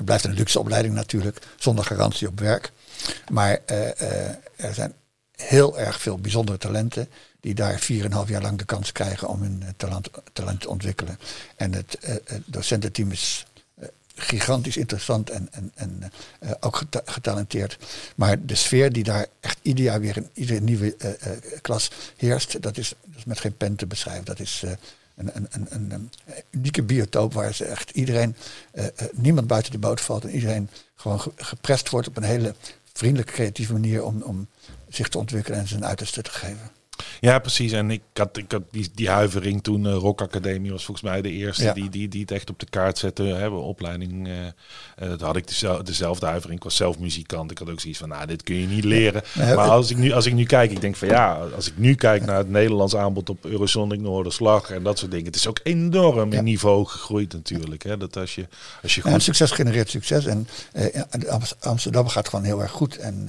het 0.03 0.11
blijft 0.11 0.25
een 0.25 0.41
luxe 0.41 0.59
opleiding 0.59 0.95
natuurlijk, 0.95 1.39
zonder 1.57 1.85
garantie 1.85 2.29
op 2.29 2.41
werk. 2.41 2.73
Maar 3.31 3.59
eh, 3.67 4.01
eh, 4.01 4.35
er 4.57 4.75
zijn 4.75 4.95
heel 5.33 5.79
erg 5.79 6.01
veel 6.01 6.19
bijzondere 6.19 6.59
talenten 6.59 7.09
die 7.41 7.55
daar 7.55 7.81
4,5 7.81 7.89
jaar 8.27 8.43
lang 8.43 8.59
de 8.59 8.65
kans 8.65 8.93
krijgen 8.93 9.29
om 9.29 9.43
hun 9.43 9.63
eh, 9.63 9.69
talent, 9.77 10.09
talent 10.33 10.61
te 10.61 10.69
ontwikkelen. 10.69 11.19
En 11.57 11.73
het 11.73 11.99
docententeam 12.45 13.11
is 13.11 13.47
gigantisch 14.15 14.77
interessant 14.77 15.31
en, 15.31 15.49
en, 15.51 15.73
en 15.75 16.13
ook 16.61 16.77
geta- 16.77 17.03
getalenteerd. 17.05 17.79
Maar 18.17 18.47
de 18.47 18.55
sfeer 18.55 18.93
die 18.93 19.05
daar 19.05 19.27
echt 19.41 19.59
ieder 19.63 19.85
jaar 19.85 20.01
weer 20.01 20.17
in 20.17 20.31
iedere 20.33 20.61
nieuwe 20.61 20.97
klas 21.61 21.91
heerst, 22.17 22.63
dat 22.63 22.77
is, 22.77 22.95
dat 23.05 23.17
is 23.17 23.25
met 23.25 23.41
geen 23.41 23.57
pen 23.57 23.77
te 23.77 23.87
beschrijven. 23.87 24.25
Dat 24.25 24.41
is 24.41 24.65
een, 25.15 26.11
unieke 26.51 26.83
biotoop 26.83 27.33
waar 27.33 27.55
ze 27.55 27.65
echt 27.65 27.91
iedereen, 27.91 28.37
eh, 28.73 28.85
eh, 28.87 28.93
niemand 29.13 29.47
buiten 29.47 29.73
de 29.73 29.79
boot 29.79 30.01
valt 30.01 30.25
en 30.25 30.31
iedereen 30.31 30.69
gewoon 30.95 31.21
ge- 31.21 31.33
geprest 31.37 31.91
wordt 31.91 32.09
op 32.09 32.17
een 32.17 32.23
hele 32.23 32.55
vriendelijke, 32.93 33.33
creatieve 33.33 33.73
manier 33.73 34.05
om, 34.05 34.23
om 34.23 34.49
zich 34.89 35.09
te 35.09 35.19
ontwikkelen 35.19 35.59
en 35.59 35.69
zijn 35.69 35.85
uiterste 35.87 36.23
te 36.23 36.31
geven. 36.31 36.71
Ja, 37.21 37.39
precies. 37.39 37.73
En 37.73 37.91
ik 37.91 38.03
had, 38.15 38.37
ik 38.37 38.53
had 38.53 38.63
die, 38.71 38.91
die 38.95 39.09
huivering 39.11 39.63
toen. 39.63 39.87
eh, 39.87 39.93
Rock 39.93 40.21
Academie 40.21 40.71
was 40.71 40.85
volgens 40.85 41.07
mij 41.11 41.23
de 41.23 41.31
eerste 41.31 41.65
Ja. 41.65 41.73
die, 41.73 41.89
die, 41.91 42.09
die 42.09 42.21
het 42.21 42.31
echt 42.31 42.51
op 42.51 42.59
de 42.59 42.67
kaart 42.71 42.99
zette. 42.99 43.23
Hè, 43.23 43.47
opleiding. 43.49 44.29
eh, 44.29 45.09
dat 45.09 45.21
had 45.21 45.37
ik 45.37 45.47
dezelfde, 45.49 45.83
dezelfde 45.85 46.27
huivering. 46.27 46.59
Ik 46.59 46.65
was 46.65 46.77
zelf 46.77 46.99
muzikant. 46.99 47.51
Ik 47.51 47.59
had 47.59 47.71
ook 47.71 47.81
zoiets 47.81 47.99
van, 47.99 48.09
nou, 48.09 48.27
dit 48.27 48.43
kun 48.43 48.55
je 48.55 48.67
niet 48.67 48.85
leren. 48.85 49.23
Maar 49.37 49.57
als 49.59 49.91
ik, 49.91 49.97
nu, 49.97 50.13
als 50.13 50.27
ik 50.27 50.33
nu 50.35 50.45
kijk, 50.45 50.71
ik 50.71 50.81
denk 50.81 50.97
van 50.97 51.09
ja, 51.09 51.39
als 51.55 51.67
ik 51.69 51.79
nu 51.79 51.95
kijk 51.95 52.25
naar 52.25 52.37
het 52.39 52.51
Nederlands 52.51 52.97
aanbod 52.97 53.31
op 53.31 53.45
Eurosonic 53.45 54.01
Noorderslag 54.01 54.71
en 54.71 54.83
dat 54.83 54.99
soort 54.99 55.11
dingen. 55.11 55.27
Het 55.27 55.37
is 55.37 55.47
ook 55.47 55.61
enorm 55.63 56.33
in 56.33 56.45
niveau 56.45 56.87
gegroeid 56.87 57.33
natuurlijk. 57.33 57.83
Hè, 57.83 57.97
dat 57.97 58.17
als 58.17 58.35
je, 58.35 58.49
als 58.83 58.95
je 58.95 59.01
Ja, 59.05 59.11
goed... 59.11 59.23
succes 59.23 59.51
genereert 59.51 59.91
succes. 59.91 60.27
En 60.27 60.49
Am- 61.29 61.41
Amsterdam 61.61 62.09
gaat 62.09 62.29
gewoon 62.29 62.45
heel 62.45 62.61
erg 62.63 62.71
goed. 62.71 62.97
En 62.97 63.29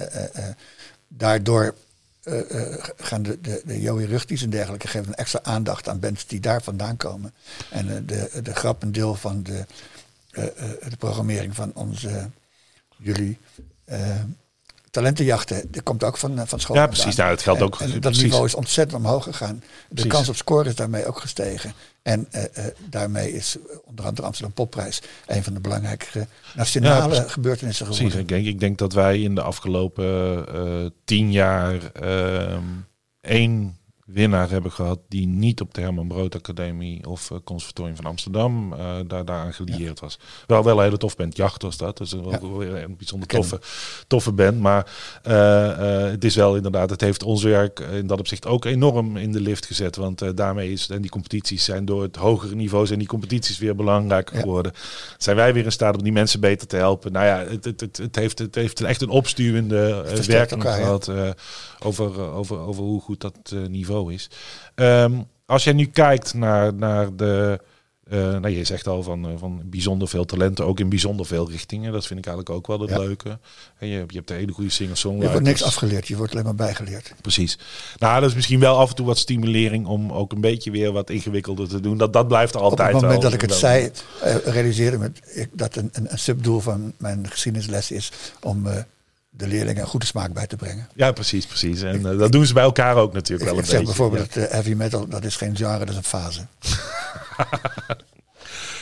daardoor 1.08 1.76
eh, 2.24 2.84
gaan 2.98 3.24
de, 3.24 3.42
de, 3.42 3.62
de 3.66 3.82
Joey 3.82 4.06
Rugties 4.06 4.42
en 4.42 4.50
dergelijke 4.50 4.88
geven 4.88 5.08
een 5.08 5.16
extra 5.16 5.40
aandacht 5.44 5.88
aan 5.90 6.00
bands 6.00 6.28
die 6.28 6.40
daar 6.40 6.64
vandaan 6.64 6.98
komen. 6.98 7.34
En 7.70 7.90
eh, 7.90 8.02
de, 8.06 8.42
de 8.42 8.56
grappendeel 8.56 9.16
van 9.16 9.44
de, 9.44 9.66
eh, 10.32 10.44
eh, 10.44 10.90
de 10.90 10.98
programmering 10.98 11.56
van 11.56 11.72
onze 11.74 12.30
jullie 12.98 13.38
talentenjachten, 14.94 15.72
die 15.72 15.82
komt 15.82 16.04
ook 16.04 16.18
van, 16.18 16.40
eh, 16.40 16.44
van 16.48 16.60
school. 16.60 16.76
Ja, 16.76 16.88
precies. 16.88 17.16
Nou, 17.16 17.30
het 17.30 17.42
geldt 17.42 17.62
ook- 17.62 17.80
En, 17.80 17.92
dat 17.92 18.00
precies. 18.02 18.24
niveau 18.24 18.46
is 18.46 18.56
ontzettend 18.56 18.98
omhoog 19.04 19.24
gegaan. 19.24 19.56
De 19.56 19.66
Precies. 19.94 20.12
kans 20.12 20.30
op 20.30 20.36
scoren 20.36 20.66
is 20.66 20.76
daarmee 20.76 21.06
ook 21.06 21.20
gestegen. 21.20 21.74
En 22.02 22.28
eh, 22.32 22.44
eh, 22.44 22.74
daarmee 22.90 23.34
is 23.34 23.58
onder 23.86 24.06
andere 24.06 24.22
de 24.22 24.22
Amsterdam 24.22 24.54
Popprijs 24.54 25.02
een 25.26 25.44
van 25.44 25.54
de 25.54 25.60
belangrijke 25.60 26.28
nationale 26.56 27.08
precies. 27.14 27.32
gebeurtenissen 27.32 27.86
Precies, 27.86 28.04
geworden. 28.12 28.22
ik 28.36 28.44
denk, 28.44 28.54
ik 28.54 28.60
denk 28.60 28.78
dat 28.78 28.94
wij 28.94 29.22
in 29.22 29.36
de 29.36 29.42
afgelopen 29.42 30.94
tien 31.06 31.32
jaar 31.32 31.92
ehm, 31.92 32.64
één 33.22 33.78
winnaar 34.06 34.50
hebben 34.50 34.72
gehad 34.72 35.00
die 35.08 35.28
niet 35.28 35.62
op 35.62 35.74
de 35.74 35.82
Herman 35.82 36.08
Brood 36.08 36.36
Academie 36.36 37.08
of 37.08 37.32
eh, 37.32 37.38
Conservatorium 37.44 37.96
van 37.96 38.06
Amsterdam 38.06 38.74
eh, 38.74 38.80
daar, 39.08 39.26
daaraan 39.26 39.54
gelieerd 39.54 40.00
was. 40.00 40.20
Wel 40.48 40.64
wel 40.64 40.78
een 40.78 40.84
hele 40.84 40.98
tof 40.98 41.16
band, 41.16 41.38
Jacht 41.38 41.62
was 41.62 41.78
dat. 41.78 41.98
Dus 41.98 42.12
een, 42.12 42.24
Ja. 42.30 42.40
wel 42.42 42.58
weer 42.58 42.84
een 42.84 42.96
bijzonder 42.98 43.28
toffe, 43.28 43.60
toffe 44.08 44.32
band. 44.32 44.60
Maar 44.60 44.92
eh, 45.24 46.12
het 46.12 46.24
is 46.24 46.36
wel 46.36 46.56
inderdaad, 46.56 46.90
het 46.90 47.02
heeft 47.02 47.24
ons 47.24 47.44
werk 47.44 47.80
in 47.80 48.08
dat 48.08 48.20
opzicht 48.20 48.46
ook 48.46 48.66
enorm 48.66 49.18
in 49.18 49.32
de 49.32 49.42
lift 49.42 49.66
gezet. 49.66 49.96
Want 49.96 50.38
daarmee 50.38 50.72
is, 50.72 50.90
en 50.90 51.02
die 51.02 51.12
competities 51.12 51.64
zijn 51.64 51.86
door 51.86 52.02
het 52.02 52.16
hogere 52.16 52.56
niveau, 52.56 52.86
zijn 52.86 53.00
die 53.00 53.08
competities 53.08 53.58
weer 53.58 53.76
belangrijker 53.76 54.36
Ja. 54.36 54.42
geworden. 54.42 54.72
Zijn 55.18 55.36
wij 55.36 55.54
weer 55.54 55.66
in 55.66 55.72
staat 55.72 55.96
om 55.98 56.04
die 56.04 56.12
mensen 56.12 56.40
beter 56.40 56.68
te 56.68 56.76
helpen? 56.76 57.12
Nou 57.12 57.26
ja, 57.26 57.38
het, 57.52 57.66
het, 57.66 57.80
het, 57.80 57.98
het 57.98 58.16
heeft, 58.16 58.40
het 58.40 58.56
heeft 58.56 58.82
echt 58.82 59.02
een 59.02 59.10
opstuwende 59.10 60.04
werking 60.28 60.64
elkaar, 60.64 60.80
gehad 60.82 61.08
eh, 61.08 61.30
over, 61.80 62.20
over, 62.20 62.60
over 62.60 62.84
hoe 62.84 63.02
goed 63.02 63.22
dat 63.22 63.36
eh, 63.54 63.60
niveau 63.94 64.14
is. 64.14 64.30
Ehm, 64.76 65.14
als 65.46 65.64
jij 65.64 65.74
nu 65.74 65.86
kijkt 65.86 66.34
naar, 66.34 66.74
naar 66.74 67.16
de. 67.16 67.60
eh, 68.10 68.20
nou, 68.20 68.50
je 68.50 68.64
zegt 68.64 68.88
al 68.88 69.04
van, 69.04 69.26
eh, 69.28 69.32
van 69.38 69.62
bijzonder 69.66 70.08
veel 70.08 70.26
talenten, 70.26 70.66
ook 70.66 70.80
in 70.80 70.90
bijzonder 70.90 71.26
veel 71.26 71.50
richtingen. 71.50 71.92
Dat 71.92 72.08
vind 72.08 72.20
ik 72.20 72.26
eigenlijk 72.26 72.56
ook 72.58 72.68
wel 72.68 72.80
het 72.80 72.90
Ja. 72.90 72.98
leuke. 72.98 73.40
En 73.78 73.88
je, 73.88 74.04
je 74.08 74.16
hebt 74.16 74.28
de 74.28 74.34
hele 74.34 74.52
goede 74.52 74.70
Je 74.70 74.76
singer-songwriters. 74.76 75.32
wordt 75.32 75.48
niks 75.48 75.64
afgeleerd, 75.64 76.08
je 76.08 76.16
wordt 76.18 76.32
alleen 76.32 76.44
maar 76.44 76.56
bijgeleerd. 76.56 77.14
Precies. 77.22 77.58
Nou, 77.98 78.20
dat 78.22 78.30
is 78.30 78.36
misschien 78.36 78.60
wel 78.60 78.78
af 78.78 78.90
en 78.90 78.96
toe 78.96 79.06
wat 79.06 79.18
stimulering 79.18 79.86
om 79.86 80.12
ook 80.12 80.32
een 80.32 80.42
beetje 80.42 80.72
weer 80.72 80.92
wat 80.92 81.10
ingewikkelder 81.10 81.68
te 81.68 81.80
doen. 81.80 81.98
Dat, 81.98 82.14
dat 82.14 82.28
blijft 82.28 82.54
er 82.54 82.60
Op 82.62 82.70
altijd 82.70 82.92
het 82.92 83.02
moment 83.02 83.22
wel- 83.22 83.32
dat 83.32 83.34
ik 83.34 83.42
het 83.42 83.50
wel- 83.50 83.60
zei, 83.60 83.92
eh, 84.22 84.36
realiseerde 84.54 84.98
me 84.98 85.12
ik, 85.34 85.50
dat 85.52 85.76
een, 85.76 85.90
een, 85.92 86.12
een 86.12 86.20
subdoel 86.20 86.60
van 86.60 86.94
mijn 86.98 87.30
geschiedenisles 87.30 87.92
is 87.92 88.12
om 88.42 88.68
de 89.38 89.48
leerlingen 89.48 89.82
een 89.82 89.88
goede 89.88 90.06
smaak 90.06 90.34
bij 90.34 90.48
te 90.48 90.56
brengen. 90.56 90.88
Ja, 90.96 91.12
precies, 91.12 91.46
precies. 91.46 91.82
En 91.82 92.12
eh, 92.12 92.18
dat 92.18 92.32
doen 92.32 92.46
ze 92.46 92.54
bij 92.54 92.64
elkaar 92.64 92.96
ook 92.96 93.14
natuurlijk 93.14 93.42
Ik, 93.42 93.48
wel 93.48 93.58
een 93.58 93.64
ik 93.64 93.70
zeg 93.70 93.80
beetje. 93.80 93.96
bijvoorbeeld 93.96 94.34
dat 94.34 94.44
eh, 94.44 94.52
heavy 94.52 94.74
metal, 94.74 95.08
dat 95.08 95.24
is 95.24 95.36
geen 95.36 95.56
genre, 95.56 95.80
dat 95.80 95.90
is 95.90 95.96
een 95.96 96.04
fase. 96.04 96.46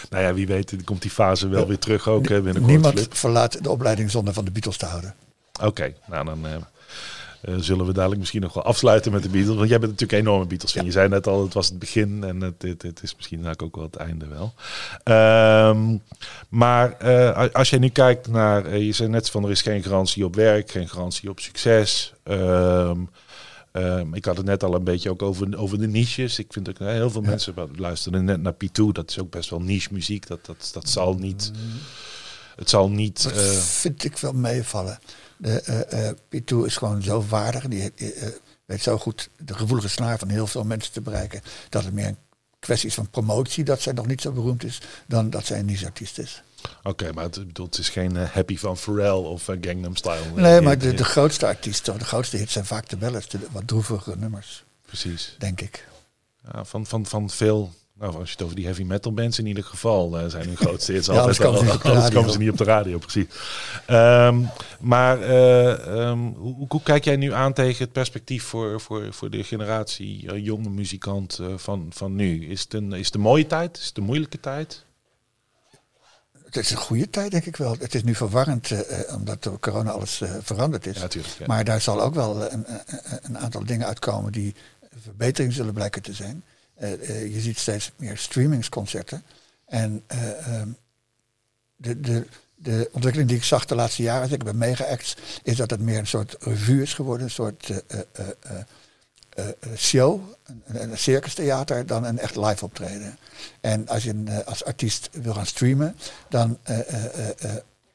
Nou 0.10 0.24
ja, 0.24 0.34
wie 0.34 0.48
weet 0.48 0.76
komt 0.84 1.02
die 1.02 1.12
fase 1.12 1.48
wel 1.48 1.68
weer 1.68 1.80
terug 1.80 2.08
ook 2.08 2.28
hè, 2.28 2.36
binnenkort. 2.36 2.66
Niemand 2.72 2.94
Flip. 2.94 3.16
verlaat 3.16 3.64
de 3.64 3.70
opleiding 3.70 4.12
zonder 4.12 4.34
van 4.34 4.46
de 4.46 4.52
Beatles 4.52 4.78
te 4.78 4.86
houden. 4.86 5.16
Oké, 5.62 5.94
nou 6.08 6.26
dan 6.26 6.40
eh, 7.42 7.56
zullen 7.58 7.86
we 7.86 7.94
dadelijk 7.94 8.20
misschien 8.20 8.42
nog 8.42 8.54
wel 8.54 8.64
afsluiten 8.64 9.12
met 9.12 9.24
de 9.24 9.30
Beatles. 9.30 9.56
Want 9.56 9.70
jij 9.70 9.80
bent 9.80 9.92
natuurlijk 9.92 10.20
een 10.20 10.28
enorme 10.28 10.48
Beatles 10.48 10.72
fan. 10.72 10.86
Je 10.86 10.92
zei 10.92 11.10
net 11.10 11.28
al, 11.28 11.44
het 11.44 11.54
was 11.54 11.70
het 11.70 11.80
begin 11.80 12.24
en 12.24 12.42
het, 12.42 12.62
het, 12.62 12.82
het 12.82 13.04
is 13.04 13.16
misschien 13.16 13.46
eigenlijk 13.46 13.64
ook 13.64 13.76
wel 13.76 13.86
het 13.92 13.96
einde 13.96 14.28
wel. 14.28 14.54
Ehm, 15.04 15.98
maar 16.50 16.98
eh, 16.98 17.54
als 17.54 17.70
jij 17.70 17.80
nu 17.80 17.90
kijkt 17.90 18.28
naar, 18.28 18.66
eh, 18.66 18.86
je 18.86 18.92
zei 18.92 19.10
net 19.10 19.30
van 19.30 19.44
er 19.44 19.52
is 19.52 19.62
geen 19.62 19.84
garantie 19.84 20.26
op 20.26 20.36
werk, 20.36 20.72
geen 20.72 20.90
garantie 20.90 21.30
op 21.30 21.40
succes. 21.40 22.14
Ehm, 22.24 23.00
ehm, 23.72 24.14
ik 24.14 24.26
had 24.26 24.38
het 24.38 24.46
net 24.46 24.64
al 24.64 24.76
een 24.76 24.84
beetje 24.84 25.10
ook 25.10 25.22
over, 25.22 25.58
over 25.58 25.80
de 25.80 25.88
niches. 25.88 26.40
Ik 26.40 26.54
vind 26.54 26.70
ook 26.70 26.80
heel 26.80 27.10
veel 27.10 27.22
mensen 27.22 27.54
luisteren 27.76 28.26
net 28.26 28.42
naar 28.42 28.54
P2. 28.54 28.92
Dat 28.92 29.10
is 29.10 29.20
ook 29.20 29.30
best 29.30 29.50
wel 29.50 29.62
niche 29.62 29.90
muziek. 29.92 30.28
Dat, 30.28 30.46
dat, 30.46 30.70
dat 30.74 30.90
zal 30.90 31.14
niet. 31.14 31.52
Het 32.56 32.70
zal 32.70 32.90
niet. 32.90 33.24
Dat 33.24 33.32
eh, 33.32 33.50
vind 33.60 34.04
ik 34.04 34.18
wel 34.18 34.34
meevallen. 34.34 35.00
De 35.38 35.62
eh, 35.62 36.10
eh, 36.10 36.16
P2 36.16 36.66
is 36.66 36.78
gewoon 36.78 37.02
zo 37.02 37.22
vaardig. 37.22 37.68
Die 37.68 37.94
weet 38.66 38.82
zo 38.82 38.98
goed 38.98 39.30
de 39.38 39.54
gevoelige 39.54 39.90
snaar 39.90 40.18
van 40.20 40.30
heel 40.30 40.48
veel 40.48 40.64
mensen 40.64 40.94
te 40.94 41.02
bereiken. 41.02 41.42
Dat 41.70 41.84
het 41.84 41.94
meer 41.94 42.08
een 42.08 42.18
kwestie 42.60 42.90
is 42.90 42.96
van 42.96 43.10
promotie 43.10 43.64
dat 43.64 43.82
zij 43.82 43.94
nog 43.94 44.08
niet 44.08 44.22
zo 44.22 44.32
beroemd 44.32 44.64
is. 44.64 44.82
Dan 45.08 45.30
dat 45.30 45.46
zij 45.46 45.60
een 45.60 45.66
niche-artiest 45.66 46.20
is. 46.20 46.44
Oké, 46.84 47.12
maar 47.14 47.24
het, 47.24 47.40
het 47.54 47.78
is 47.78 47.90
geen 47.90 48.16
Happy 48.16 48.58
van 48.58 48.78
Pharrell 48.78 49.10
of 49.10 49.46
Gangnam 49.46 49.96
Style. 49.96 50.22
Nee, 50.36 50.62
maar 50.62 50.78
de, 50.78 51.04
grootste 51.04 51.48
artiesten, 51.48 52.00
de 52.00 52.06
grootste 52.06 52.38
hits 52.38 52.54
zijn 52.54 52.66
vaak 52.66 52.90
de 52.90 52.98
ballads. 52.98 53.30
De 53.30 53.40
wat 53.52 53.68
droevige 53.68 54.18
nummers, 54.18 54.64
Precies. 54.86 55.36
denk 55.38 55.62
ik. 55.62 55.88
Ja, 56.52 56.66
van, 56.66 56.86
van, 56.86 57.06
van 57.06 57.30
veel, 57.30 57.74
nou, 58.02 58.16
als 58.16 58.30
je 58.30 58.36
het 58.36 58.44
over 58.44 58.56
die 58.56 58.66
heavy 58.66 58.84
metal 58.84 59.14
bands 59.14 59.40
in 59.40 59.46
ieder 59.46 59.64
geval, 59.64 60.20
eh, 60.20 60.26
zijn 60.28 60.48
hun 60.48 60.58
grootste 60.58 60.92
hits 60.92 61.08
Ja, 61.08 61.14
altijd 61.14 61.40
anders 61.40 61.40
komen 61.40 61.60
ze 61.60 61.66
niet 61.66 61.74
op 61.74 61.82
de 61.82 61.90
anders 61.90 62.06
radio. 62.06 62.18
komen 62.20 62.34
ze 62.34 62.40
niet 62.40 62.52
op 62.52 62.58
de 62.58 62.64
radio, 62.64 62.98
precies. 62.98 63.26
Ehm, 63.86 64.42
maar 64.80 65.22
eh, 65.22 65.72
ehm, 65.72 66.20
hoe, 66.20 66.66
hoe 66.70 66.82
kijk 66.84 67.04
jij 67.04 67.16
nu 67.16 67.34
aan 67.34 67.54
tegen 67.54 67.84
het 67.84 67.92
perspectief 67.92 68.44
voor, 68.44 68.82
voor, 68.82 69.14
voor 69.14 69.30
de 69.30 69.44
generatie 69.44 70.32
eh, 70.32 70.46
jonge 70.46 70.70
muzikant 70.70 71.40
van, 71.56 71.88
van 71.90 72.16
nu? 72.16 72.48
Is 72.48 72.62
het, 72.62 72.74
een, 72.74 72.94
is 72.94 73.06
het 73.06 73.16
een 73.16 73.22
mooie 73.22 73.48
tijd? 73.48 73.78
Is 73.78 73.86
het 73.86 73.98
een 73.98 74.04
moeilijke 74.04 74.40
tijd? 74.40 74.86
Het 76.46 76.56
is 76.56 76.72
een 76.72 76.78
goede 76.78 77.10
tijd, 77.10 77.32
denk 77.32 77.46
ik 77.46 77.56
wel. 77.56 77.76
Het 77.80 77.96
is 77.96 78.04
nu 78.04 78.16
verwarrend, 78.16 78.72
omdat 79.16 79.44
door 79.44 79.60
corona 79.60 79.92
alles 79.92 80.22
veranderd 80.42 80.86
is. 80.86 80.96
Ja, 80.96 81.02
natuurlijk. 81.02 81.38
ja. 81.38 81.46
Maar 81.48 81.64
daar 81.64 81.82
zal 81.82 82.02
ook 82.02 82.14
wel 82.14 82.52
een, 82.52 82.66
een 83.22 83.38
aantal 83.38 83.66
dingen 83.66 83.88
uitkomen 83.88 84.32
die 84.32 84.56
verbetering 85.02 85.54
zullen 85.54 85.74
blijken 85.74 86.02
te 86.02 86.14
zijn. 86.14 86.44
Eh, 86.82 86.94
eh, 86.94 87.34
je 87.34 87.40
ziet 87.40 87.58
steeds 87.58 87.92
meer 87.96 88.18
streamingsconcerten. 88.18 89.24
En 89.66 90.04
ehm, 90.08 90.70
de, 91.76 92.00
de, 92.00 92.28
de 92.56 92.90
ontwikkeling 92.92 93.30
die 93.30 93.38
ik 93.38 93.44
zag 93.44 93.66
de 93.66 93.76
laatste 93.76 94.02
jaren, 94.04 94.30
zeker 94.30 94.44
bij 94.44 94.54
Mega 94.54 94.84
Acts, 94.84 95.16
is 95.44 95.56
dat 95.56 95.70
het 95.70 95.80
meer 95.80 95.98
een 95.98 96.08
soort 96.08 96.36
revue 96.40 96.82
is 96.82 96.94
geworden. 96.94 97.26
Een 97.26 97.32
soort 97.32 97.84
eh, 97.84 98.68
show, 99.76 100.22
een, 100.66 100.82
een 100.82 100.98
circustheater, 100.98 101.86
dan 101.86 102.04
een 102.04 102.20
echt 102.20 102.36
live 102.36 102.66
optreden. 102.66 103.18
En 103.62 103.88
als 103.88 104.04
je 104.04 104.44
als 104.46 104.64
artiest 104.64 105.10
wil 105.12 105.34
gaan 105.34 105.46
streamen, 105.46 105.96
dan 106.30 106.58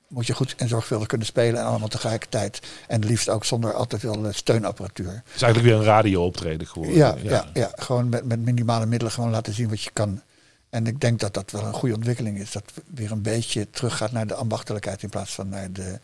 moet 0.09 0.27
je 0.27 0.35
goed 0.35 0.55
en 0.57 0.69
zorgvuldig 0.69 1.07
kunnen 1.09 1.27
spelen 1.27 1.61
en 1.61 1.67
allemaal 1.67 1.89
tegelijkertijd. 1.89 2.61
En 2.89 3.05
liefst 3.05 3.29
ook 3.29 3.45
zonder 3.45 3.73
al 3.73 3.87
te 3.87 3.99
veel 3.99 4.27
eh, 4.27 4.33
steunapparatuur. 4.33 5.11
Het 5.11 5.35
is 5.35 5.43
eigenlijk 5.43 5.73
weer 5.73 5.75
een 5.83 5.93
radio 5.95 6.25
optreden 6.25 6.67
geworden. 6.67 6.97
Ja, 6.97 7.15
ja. 7.23 7.51
Ja, 7.55 7.71
gewoon 7.75 8.09
met, 8.09 8.25
met 8.25 8.41
minimale 8.41 8.87
middelen 8.87 9.13
gewoon 9.13 9.31
laten 9.31 9.53
zien 9.53 9.69
wat 9.69 9.83
je 9.83 9.91
kan. 9.93 10.23
En 10.71 10.87
ik 10.87 11.01
denk 11.01 11.21
dat 11.21 11.35
dat 11.35 11.51
wel 11.51 11.65
een 11.65 11.73
goede 11.73 11.95
ontwikkeling 11.95 12.39
is. 12.39 12.53
Dat 12.53 12.73
weer 12.95 13.13
een 13.13 13.23
beetje 13.23 13.71
teruggaat 13.71 14.13
naar 14.13 14.27
de 14.27 14.35
ambachtelijkheid 14.35 15.03
in 15.03 15.09
plaats 15.09 15.33
van 15.35 15.49
naar 15.49 15.73
de, 15.73 15.99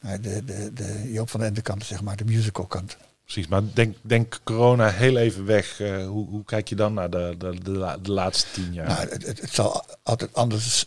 naar 0.00 0.20
de, 0.20 0.44
de, 0.44 0.72
de 0.72 1.12
Joop 1.12 1.30
van 1.30 1.40
den 1.40 1.48
Ende 1.48 1.62
kant, 1.62 1.84
zeg 1.84 2.02
maar, 2.02 2.16
de 2.16 2.24
musical 2.24 2.66
kant. 2.66 2.96
Precies, 3.24 3.46
maar 3.46 3.62
denk, 3.72 3.96
denk 4.02 4.40
corona 4.42 4.88
heel 4.90 5.16
even 5.16 5.44
weg. 5.44 5.80
eh, 5.80 6.06
hoe, 6.06 6.28
hoe 6.28 6.44
kijk 6.44 6.68
je 6.68 6.74
dan 6.74 6.94
naar 6.94 7.10
de, 7.10 7.34
de, 7.38 7.58
de, 7.62 7.70
la- 7.70 7.96
de 7.98 8.10
laatste 8.10 8.50
tien 8.50 8.72
jaar? 8.72 8.86
Nou, 8.86 9.08
het, 9.08 9.26
het, 9.40 9.52
zal 9.52 9.84
altijd 10.02 10.34
anders 10.34 10.86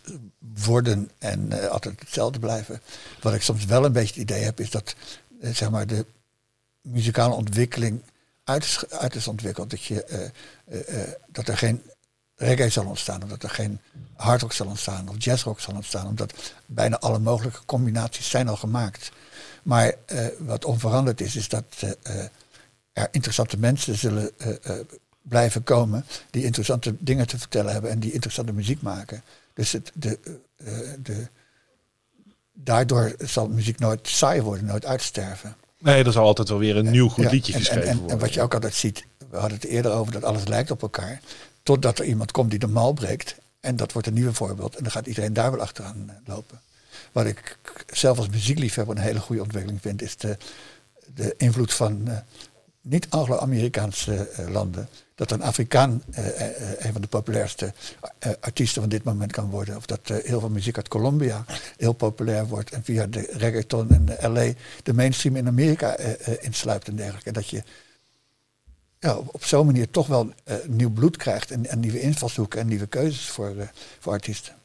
worden 0.64 1.10
en 1.18 1.52
eh, 1.62 1.68
altijd 1.68 2.00
hetzelfde 2.00 2.38
blijven. 2.38 2.80
Wat 3.20 3.34
ik 3.34 3.42
soms 3.42 3.64
wel 3.64 3.84
een 3.84 3.92
beetje 3.92 4.20
het 4.20 4.30
idee 4.30 4.42
heb, 4.42 4.60
is 4.60 4.70
dat 4.70 4.94
eh, 5.40 5.54
zeg 5.54 5.70
maar 5.70 5.86
de 5.86 6.06
muzikale 6.80 7.34
ontwikkeling 7.34 8.02
uit 8.44 9.14
is, 9.14 9.28
ontwikkeld. 9.28 9.70
Dat, 9.70 9.84
je, 9.84 10.30
dat 11.26 11.48
er 11.48 11.56
geen 11.56 11.82
reggae 12.36 12.68
zal 12.68 12.84
ontstaan, 12.84 13.22
of 13.22 13.28
dat 13.28 13.42
er 13.42 13.50
geen 13.50 13.80
hardrock 14.16 14.52
zal 14.52 14.66
ontstaan, 14.66 15.08
of 15.08 15.14
jazzrock 15.18 15.60
zal 15.60 15.74
ontstaan. 15.74 16.06
Omdat 16.06 16.34
bijna 16.66 16.98
alle 16.98 17.18
mogelijke 17.18 17.64
combinaties 17.66 18.30
zijn 18.30 18.48
al 18.48 18.56
gemaakt. 18.56 19.10
Maar 19.62 19.94
eh, 20.06 20.26
wat 20.38 20.64
onveranderd 20.64 21.20
is, 21.20 21.36
is 21.36 21.48
dat 21.48 21.64
eh, 21.78 21.90
eh, 22.02 22.24
er 22.92 23.08
interessante 23.10 23.58
mensen 23.58 23.98
zullen 23.98 24.30
blijven 25.22 25.62
komen 25.62 26.04
die 26.30 26.44
interessante 26.44 26.94
dingen 26.98 27.26
te 27.26 27.38
vertellen 27.38 27.72
hebben 27.72 27.90
en 27.90 27.98
die 27.98 28.12
interessante 28.12 28.52
muziek 28.52 28.82
maken. 28.82 29.22
Dus 29.54 29.72
het, 29.72 29.92
de, 29.94 30.18
de, 31.02 31.26
daardoor 32.52 33.14
zal 33.18 33.48
muziek 33.48 33.78
nooit 33.78 34.08
saai 34.08 34.42
worden, 34.42 34.64
nooit 34.64 34.84
uitsterven. 34.84 35.56
nee, 35.78 36.04
er 36.04 36.12
zal 36.12 36.24
altijd 36.24 36.48
wel 36.48 36.58
weer 36.58 36.76
een 36.76 36.90
nieuw 36.90 37.08
goed 37.08 37.24
Ja, 37.24 37.30
liedje 37.30 37.52
en, 37.52 37.58
geschreven 37.58 37.82
en, 37.82 37.90
en, 37.90 37.98
worden. 37.98 38.16
en 38.16 38.22
wat 38.22 38.34
je 38.34 38.42
ook 38.42 38.54
altijd 38.54 38.74
ziet, 38.74 39.04
we 39.30 39.36
hadden 39.36 39.58
het 39.58 39.68
eerder 39.68 39.92
over 39.92 40.12
dat 40.12 40.24
alles 40.24 40.46
lijkt 40.46 40.70
op 40.70 40.82
elkaar, 40.82 41.20
totdat 41.62 41.98
er 41.98 42.04
iemand 42.04 42.30
komt 42.30 42.50
die 42.50 42.58
de 42.58 42.66
mal 42.66 42.92
breekt. 42.92 43.36
En 43.60 43.76
dat 43.76 43.92
wordt 43.92 44.08
een 44.08 44.14
nieuwe 44.14 44.32
voorbeeld. 44.32 44.76
En 44.76 44.82
dan 44.82 44.92
gaat 44.92 45.06
iedereen 45.06 45.32
daar 45.32 45.50
wel 45.50 45.60
achteraan 45.60 46.20
lopen. 46.24 46.60
Wat 47.12 47.26
ik 47.26 47.58
zelf 47.86 48.18
als 48.18 48.28
muziekliefhebber 48.28 48.96
een 48.96 49.02
hele 49.02 49.20
goede 49.20 49.42
ontwikkeling 49.42 49.80
vind, 49.80 50.02
is 50.02 50.16
de, 50.16 50.36
de 51.14 51.34
invloed 51.36 51.74
van 51.74 52.08
eh, 52.08 52.16
niet 52.80 53.06
Anglo-Amerikaanse 53.10 54.28
eh, 54.28 54.48
landen, 54.48 54.88
dat 55.14 55.30
een 55.30 55.42
Afrikaan 55.42 56.02
eh, 56.10 56.24
een 56.78 56.92
van 56.92 57.00
de 57.00 57.08
populairste 57.08 57.72
artiesten 58.40 58.80
van 58.80 58.90
dit 58.90 59.04
moment 59.04 59.32
kan 59.32 59.50
worden. 59.50 59.76
Of 59.76 59.86
dat 59.86 60.00
heel 60.08 60.40
veel 60.40 60.50
muziek 60.50 60.76
uit 60.76 60.88
Colombia 60.88 61.44
heel 61.76 61.92
populair 61.92 62.46
wordt 62.46 62.70
en 62.70 62.84
via 62.84 63.06
de 63.06 63.28
reggaeton 63.32 63.90
en 63.90 64.04
de 64.04 64.28
LA 64.28 64.52
de 64.82 64.94
mainstream 64.94 65.36
in 65.36 65.46
Amerika 65.46 65.96
insluipt 66.40 66.88
en 66.88 66.96
dergelijke. 66.96 67.28
En 67.28 67.34
dat 67.34 67.48
je 67.48 67.62
ja, 68.98 69.16
op, 69.16 69.44
zo'n 69.44 69.66
manier 69.66 69.90
toch 69.90 70.06
wel 70.06 70.32
nieuw 70.66 70.90
bloed 70.90 71.16
krijgt 71.16 71.50
en, 71.50 71.66
en 71.66 71.80
nieuwe 71.80 72.00
invalshoeken 72.00 72.60
en 72.60 72.66
nieuwe 72.66 72.86
keuzes 72.86 73.28
voor, 73.28 73.54
voor 73.98 74.12
artiesten. 74.12 74.57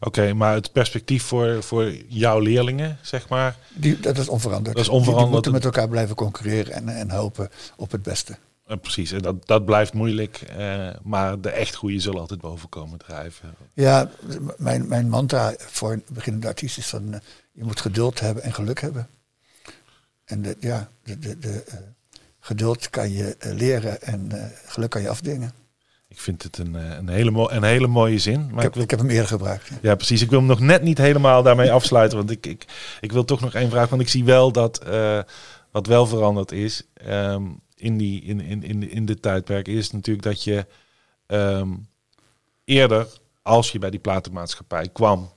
Oké, 0.00 0.32
maar 0.32 0.54
het 0.54 0.72
perspectief 0.72 1.22
voor, 1.24 1.62
voor 1.62 1.92
jouw 2.08 2.38
leerlingen, 2.38 2.98
zeg 3.02 3.28
maar. 3.28 3.56
Die, 3.74 4.00
dat 4.00 4.18
is 4.18 4.28
onveranderd. 4.28 4.76
Dat 4.76 4.84
is 4.84 4.90
Die- 4.90 4.98
Die, 4.98 4.98
onveranderd. 4.98 5.32
moeten 5.32 5.52
met 5.52 5.64
elkaar 5.64 5.88
blijven 5.88 6.14
concurreren 6.16 6.72
en, 6.72 6.88
en 6.88 7.10
hopen 7.10 7.50
op 7.76 7.90
het 7.90 8.02
beste. 8.02 8.36
precies, 8.80 9.12
en 9.12 9.18
dat, 9.22 9.46
dat 9.46 9.64
blijft 9.64 9.92
moeilijk. 9.92 10.36
eh, 10.56 10.88
maar 11.02 11.40
de 11.40 11.50
echt 11.50 11.74
goede 11.74 12.00
zullen 12.00 12.20
altijd 12.20 12.40
boven 12.40 12.68
komen 12.68 12.98
drijven. 12.98 13.54
Ja, 13.74 14.10
mijn, 14.56 14.88
mijn 14.88 15.08
mantra 15.08 15.54
voor 15.58 15.92
een 15.92 16.04
beginnende 16.08 16.46
artiest 16.46 16.78
is 16.78 16.86
van 16.86 17.14
eh, 17.14 17.20
je 17.52 17.64
moet 17.64 17.80
geduld 17.80 18.20
hebben 18.20 18.42
en 18.42 18.54
geluk 18.54 18.80
hebben. 18.80 19.08
En 20.24 20.42
de, 20.42 20.56
ja, 20.60 20.88
de, 21.04 21.18
de, 21.18 21.38
de, 21.38 21.62
eh, 21.68 21.74
geduld 22.40 22.90
kan 22.90 23.10
je 23.12 23.36
leren 23.40 24.02
en 24.02 24.30
geluk 24.66 24.90
kan 24.90 25.02
je 25.02 25.08
afdwingen. 25.08 25.52
Ik 26.14 26.20
vind 26.20 26.42
het 26.42 26.58
een, 26.58 26.76
eh, 26.76 26.96
een, 26.96 27.08
hele, 27.08 27.50
een 27.52 27.62
hele 27.62 27.86
mooie 27.86 28.18
zin. 28.18 28.40
Maar 28.40 28.48
Ik 28.50 28.56
ik 28.56 28.62
heb, 28.62 28.74
wil 28.74 28.82
ik 28.82 28.90
heb 28.90 28.98
hem 28.98 29.08
eerder 29.08 29.26
gebruikt. 29.26 29.68
ja. 29.68 29.78
Ja, 29.82 29.94
precies. 29.94 30.22
Ik 30.22 30.30
wil 30.30 30.38
hem 30.38 30.48
nog 30.48 30.60
net 30.60 30.82
niet 30.82 30.98
helemaal 30.98 31.42
daarmee 31.42 31.72
afsluiten. 31.78 32.18
Want 32.18 32.30
ik, 32.30 32.46
ik, 32.46 32.64
ik 33.00 33.12
wil 33.12 33.24
toch 33.24 33.40
nog 33.40 33.54
één 33.54 33.70
vraag. 33.70 33.88
Want 33.88 34.02
ik 34.02 34.08
zie 34.08 34.24
wel 34.24 34.52
dat 34.52 34.78
eh, 34.78 35.20
wat 35.70 35.86
wel 35.86 36.06
veranderd 36.06 36.52
is 36.52 36.82
ehm, 36.94 37.42
in, 37.76 37.96
die, 37.96 38.22
in, 38.22 38.40
in, 38.40 38.62
in, 38.62 38.90
in 38.90 39.04
dit 39.04 39.22
tijdperk, 39.22 39.68
is 39.68 39.90
natuurlijk 39.90 40.24
dat 40.26 40.44
je 40.44 40.66
ehm, 41.26 41.68
eerder, 42.64 43.06
als 43.42 43.72
je 43.72 43.78
bij 43.78 43.90
die 43.90 44.00
platenmaatschappij 44.00 44.88
kwam, 44.88 45.32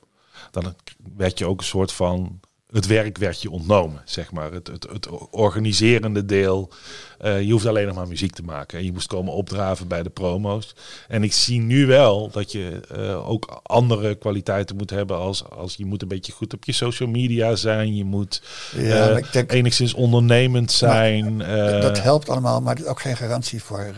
dan 0.52 0.76
werd 1.16 1.38
je 1.38 1.46
ook 1.46 1.60
een 1.60 1.66
soort 1.66 1.92
van. 1.92 2.40
Het 2.72 2.86
werk 2.88 3.18
werd 3.18 3.42
je 3.42 3.52
ontnomen, 3.52 4.02
zeg 4.06 4.32
maar. 4.32 4.52
Het, 4.52 4.68
het, 4.68 4.88
het 4.92 5.08
organiserende 5.32 6.26
deel. 6.26 6.72
Eh, 7.20 7.42
je 7.42 7.52
hoeft 7.52 7.66
alleen 7.66 7.88
nog 7.88 7.96
maar 7.96 8.08
muziek 8.08 8.34
te 8.34 8.44
maken. 8.44 8.78
En 8.80 8.86
je 8.86 8.92
moest 8.92 9.08
komen 9.08 9.34
opdraven 9.34 9.88
bij 9.88 10.04
de 10.04 10.10
promo's. 10.10 10.76
En 11.08 11.24
ik 11.24 11.34
zie 11.34 11.60
nu 11.60 11.86
wel 11.86 12.30
dat 12.32 12.52
je 12.52 12.80
eh, 12.92 13.30
ook 13.30 13.60
andere 13.64 14.16
kwaliteiten 14.16 14.76
moet 14.76 14.90
hebben. 14.90 15.18
Als, 15.18 15.50
als 15.50 15.76
je 15.76 15.86
moet 15.86 16.02
een 16.02 16.08
beetje 16.08 16.32
goed 16.32 16.54
op 16.54 16.64
je 16.66 16.72
social 16.72 17.10
media 17.10 17.56
zijn. 17.56 17.96
Je 17.96 18.04
moet 18.04 18.42
Ja, 18.76 19.10
eh, 19.10 19.18
ik 19.18 19.32
denk- 19.34 19.52
enigszins 19.52 19.94
ondernemend 19.94 20.72
zijn. 20.72 21.38
dat 21.82 22.02
helpt 22.02 22.30
allemaal, 22.30 22.62
maar 22.62 22.76
het 22.76 22.84
is 22.84 22.90
ook 22.90 23.02
geen 23.02 23.18
garantie 23.18 23.64
voor, 23.64 23.94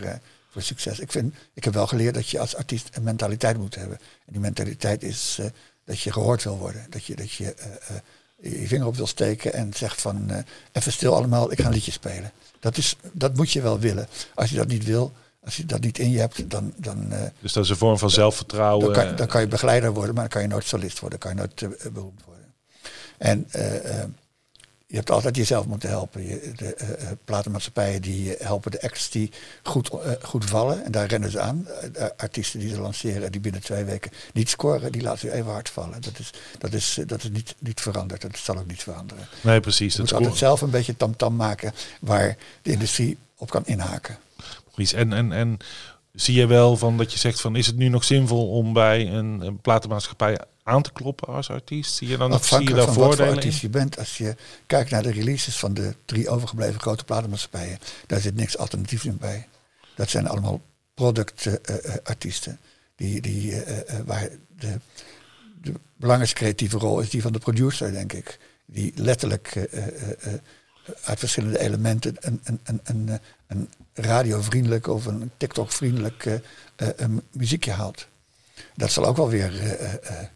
voor 0.50 0.62
succes. 0.62 0.98
Ik, 1.00 1.12
vind, 1.12 1.34
ik 1.54 1.64
heb 1.64 1.74
wel 1.74 1.86
geleerd 1.86 2.14
dat 2.14 2.28
je 2.28 2.38
als 2.38 2.56
artiest 2.56 2.88
een 2.92 3.02
mentaliteit 3.02 3.58
moet 3.58 3.74
hebben. 3.74 3.98
En 3.98 4.32
die 4.32 4.40
mentaliteit 4.40 5.02
is 5.02 5.38
dat 5.84 6.00
je 6.00 6.12
gehoord 6.12 6.44
wil 6.44 6.58
worden. 6.58 6.86
Dat 6.90 7.04
je, 7.04 7.16
dat 7.16 7.32
je 7.32 7.54
je 8.42 8.66
vinger 8.66 8.86
op 8.86 8.96
wil 8.96 9.06
steken 9.06 9.52
en 9.52 9.72
zegt 9.74 10.00
van 10.00 10.30
eh, 10.30 10.36
even 10.72 10.92
stil 10.92 11.14
allemaal, 11.14 11.52
ik 11.52 11.60
ga 11.60 11.66
een 11.66 11.72
liedje 11.72 11.92
spelen. 11.92 12.32
Dat, 12.60 12.76
is, 12.76 12.96
dat 13.12 13.36
moet 13.36 13.50
je 13.50 13.62
wel 13.62 13.78
willen. 13.78 14.08
Als 14.34 14.50
je 14.50 14.56
dat 14.56 14.68
niet 14.68 14.84
wil, 14.84 15.12
als 15.44 15.56
je 15.56 15.66
dat 15.66 15.80
niet 15.80 15.98
in 15.98 16.10
je 16.10 16.18
hebt, 16.18 16.50
dan, 16.50 16.72
dan, 16.76 17.12
eh, 17.12 17.22
dus 17.40 17.52
dat 17.52 17.64
is 17.64 17.70
een 17.70 17.76
vorm 17.76 17.98
van 17.98 18.10
zelfvertrouwen. 18.10 18.92
dan, 18.92 19.04
kan, 19.04 19.16
dan 19.16 19.26
kan 19.26 19.40
je 19.40 19.48
begeleider 19.48 19.92
worden, 19.92 20.14
maar 20.14 20.22
dan 20.22 20.32
kan 20.32 20.42
je 20.42 20.48
nooit 20.48 20.64
solist 20.64 20.98
worden, 20.98 21.20
dan 21.20 21.34
kan 21.34 21.42
je 21.42 21.46
nooit 21.46 21.80
eh, 21.82 21.92
beroemd 21.92 22.24
worden. 22.24 22.54
En 23.18 23.46
eh, 23.50 24.00
eh, 24.00 24.08
je 24.90 24.96
hebt 24.96 25.10
altijd 25.10 25.36
jezelf 25.36 25.66
moeten 25.66 25.88
helpen. 25.88 26.26
Je, 26.26 26.52
de 26.56 26.74
eh, 26.74 27.08
platenmaatschappijen 27.24 28.02
die 28.02 28.36
eh, 28.36 28.46
helpen 28.46 28.70
de 28.70 28.82
acts 28.82 29.10
die 29.10 29.30
goed, 29.62 29.90
goed 30.22 30.44
vallen. 30.44 30.84
En 30.84 30.92
daar 30.92 31.06
rennen 31.06 31.30
ze 31.30 31.40
aan. 31.40 31.66
Artiesten 32.16 32.60
die 32.60 32.68
ze 32.68 32.80
lanceren 32.80 33.32
die 33.32 33.40
binnen 33.40 33.62
twee 33.62 33.84
weken 33.84 34.10
niet 34.32 34.48
scoren, 34.48 34.92
die 34.92 35.02
laten 35.02 35.18
ze 35.18 35.32
even 35.32 35.52
hard 35.52 35.70
vallen. 35.70 36.00
Dat 36.00 36.18
is, 36.18 36.30
dat 36.58 36.72
is, 36.72 36.98
dat 37.06 37.22
is 37.22 37.30
niet, 37.30 37.54
niet 37.58 37.80
veranderd. 37.80 38.22
Dat 38.22 38.36
zal 38.36 38.58
ook 38.58 38.66
niet 38.66 38.82
veranderen. 38.82 39.26
nee, 39.40 39.60
precies. 39.60 39.92
Je 39.92 40.02
Dat 40.02 40.10
moet 40.10 40.18
altijd 40.18 40.38
zelf 40.38 40.60
een 40.60 40.70
beetje 40.70 40.96
tamtam 40.96 41.36
maken 41.36 41.72
waar 42.00 42.36
de 42.62 42.70
industrie 42.70 43.18
op 43.36 43.50
kan 43.50 43.66
inhaken. 43.66 44.18
Precies. 44.72 44.92
En, 44.92 45.12
en, 45.12 45.32
en 45.32 45.58
zie 46.12 46.34
je 46.34 46.46
wel 46.46 46.76
van 46.76 46.96
dat 46.96 47.12
je 47.12 47.18
zegt 47.18 47.40
van 47.40 47.56
is 47.56 47.66
het 47.66 47.76
nu 47.76 47.88
nog 47.88 48.04
zinvol 48.04 48.50
om 48.50 48.72
bij 48.72 49.06
een, 49.06 49.40
een 49.40 49.58
platenmaatschappij 49.58 50.38
aan 50.70 50.82
te 50.82 50.92
kloppen 50.92 51.28
als 51.28 51.50
artiest? 51.50 51.94
Zie 51.94 52.08
je 52.08 52.16
dan 52.16 52.30
nog, 52.30 52.44
zie 52.44 52.48
je 52.48 52.62
Afhankelijk 52.62 52.92
van 52.92 53.02
wat 53.02 53.16
voor 53.16 53.28
artiest 53.28 53.60
je 53.60 53.68
bent. 53.68 53.98
Als 53.98 54.18
je 54.18 54.36
kijkt 54.66 54.90
naar 54.90 55.02
de 55.02 55.12
releases 55.12 55.56
van 55.56 55.74
de 55.74 55.94
drie 56.04 56.28
overgebleven 56.28 56.80
grote 56.80 57.04
platenmaatschappijen, 57.04 57.78
daar 58.06 58.20
zit 58.20 58.34
niks 58.34 58.58
alternatiefs 58.58 59.04
in 59.04 59.16
bij. 59.16 59.48
Dat 59.94 60.10
zijn 60.10 60.28
allemaal 60.28 60.60
productartiesten. 60.94 62.58
die, 62.96 63.20
die, 63.20 63.62
eh, 63.62 63.78
eh, 63.78 63.98
eh, 63.98 64.06
waar 64.06 64.28
de, 64.58 64.78
de 65.62 65.72
belangrijkste 65.96 66.40
creatieve 66.40 66.78
rol 66.78 67.00
is 67.00 67.10
die 67.10 67.22
van 67.22 67.32
de 67.32 67.38
producer, 67.38 67.92
denk 67.92 68.12
ik. 68.12 68.38
Die 68.66 68.92
letterlijk 68.96 69.46
eh, 69.46 69.62
eh, 69.72 69.86
eh, 69.86 70.34
eh, 70.34 70.40
uit 71.04 71.18
verschillende 71.18 71.58
elementen 71.58 72.16
een, 72.20 72.40
een, 72.44 72.60
een, 72.64 72.80
een, 72.84 73.08
eh, 73.46 74.04
radiovriendelijk 74.04 74.86
of 74.86 75.06
een 75.06 75.30
TikTok-vriendelijk 75.36 76.26
eh, 76.26 76.38
eh, 76.76 77.08
muziekje 77.32 77.72
haalt. 77.72 78.06
Dat 78.74 78.90
zal 78.90 79.06
ook 79.06 79.16
wel 79.16 79.28
weer 79.28 79.60
eh, 79.60 79.72
eh, 79.72 79.94
eh, 79.94 80.28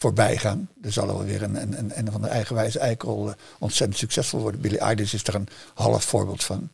voorbij 0.00 0.36
gaan. 0.36 0.68
Er 0.82 0.92
zal 0.92 1.06
wel 1.06 1.24
weer 1.24 1.42
een, 1.42 1.54
een, 1.62 1.78
een, 1.78 1.98
een 1.98 2.12
van 2.12 2.22
de 2.22 2.28
eigenwijze 2.28 2.78
eikel 2.78 3.28
eh, 3.28 3.34
ontzettend 3.58 3.98
succesvol 3.98 4.40
worden. 4.40 4.60
Billy 4.60 4.76
Eilish 4.76 5.12
is 5.14 5.24
er 5.26 5.34
een 5.34 5.48
half 5.74 6.04
voorbeeld 6.04 6.44
van. 6.44 6.70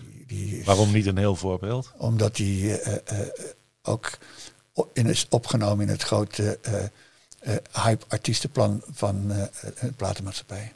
Die, 0.00 0.24
die 0.26 0.58
is- 0.58 0.66
Waarom 0.66 0.92
niet 0.92 1.06
een 1.06 1.16
heel 1.18 1.36
voorbeeld? 1.36 1.92
Omdat 1.96 2.36
die 2.36 2.76
eh, 2.80 3.20
eh, 3.20 3.26
ook 3.82 4.18
in 4.92 5.06
is 5.06 5.26
opgenomen 5.28 5.84
in 5.86 5.90
het 5.92 6.02
grote 6.02 6.58
hype-artiestenplan 7.72 8.82
van 8.92 9.30
een 9.74 9.94
platenmaatschappij. 9.94 10.72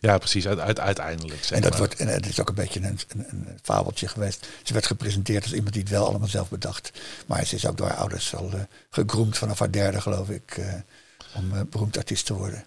Ja, 0.00 0.18
precies. 0.18 0.46
Uit, 0.46 0.58
uit, 0.58 0.80
uiteindelijk. 0.80 1.44
Zeg 1.44 1.50
En 1.56 1.60
dat 1.62 1.70
maar. 1.70 1.78
wordt, 1.78 1.94
en 2.00 2.08
het 2.08 2.26
is 2.26 2.40
ook 2.40 2.48
een 2.48 2.54
beetje 2.54 2.80
een, 2.80 2.98
een, 3.08 3.26
een 3.30 3.58
fabeltje 3.62 4.08
geweest. 4.08 4.46
Ze 4.62 4.72
werd 4.72 4.86
gepresenteerd 4.86 5.42
als 5.42 5.52
iemand 5.52 5.72
die 5.72 5.82
het 5.82 5.90
wel 5.90 6.06
allemaal 6.06 6.28
zelf 6.28 6.48
bedacht. 6.48 6.90
Maar 7.26 7.46
ze 7.46 7.54
is 7.54 7.66
ook 7.66 7.76
door 7.76 7.86
haar 7.88 7.96
ouders 7.96 8.34
al 8.34 8.50
gegroomd 8.90 9.38
vanaf 9.38 9.58
haar 9.58 9.70
derde, 9.70 10.00
geloof 10.00 10.28
ik, 10.28 10.60
om 11.34 11.52
eh, 11.52 11.60
beroemd 11.70 11.96
artiest 11.96 12.26
te 12.26 12.34
worden. 12.34 12.64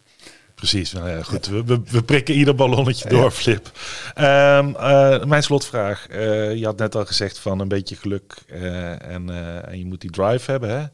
Precies, 0.55 0.91
nou 0.91 1.09
ja, 1.09 1.23
goed. 1.23 1.47
We, 1.47 1.63
we, 1.63 1.81
we 1.85 2.03
prikken 2.03 2.35
ieder 2.35 2.55
ballonnetje 2.55 3.09
door, 3.09 3.31
Flip. 3.31 3.71
Ehm, 4.13 4.75
eh, 4.75 5.23
mijn 5.23 5.43
slotvraag. 5.43 6.07
Eh, 6.07 6.55
je 6.55 6.65
had 6.65 6.77
net 6.77 6.95
al 6.95 7.05
gezegd 7.05 7.39
van 7.39 7.59
een 7.59 7.67
beetje 7.67 7.95
geluk 7.95 8.33
en, 8.47 9.29
en 9.65 9.77
je 9.77 9.85
moet 9.85 10.01
die 10.01 10.11
drive 10.11 10.51
hebben. 10.51 10.69
Hè? 10.69 10.85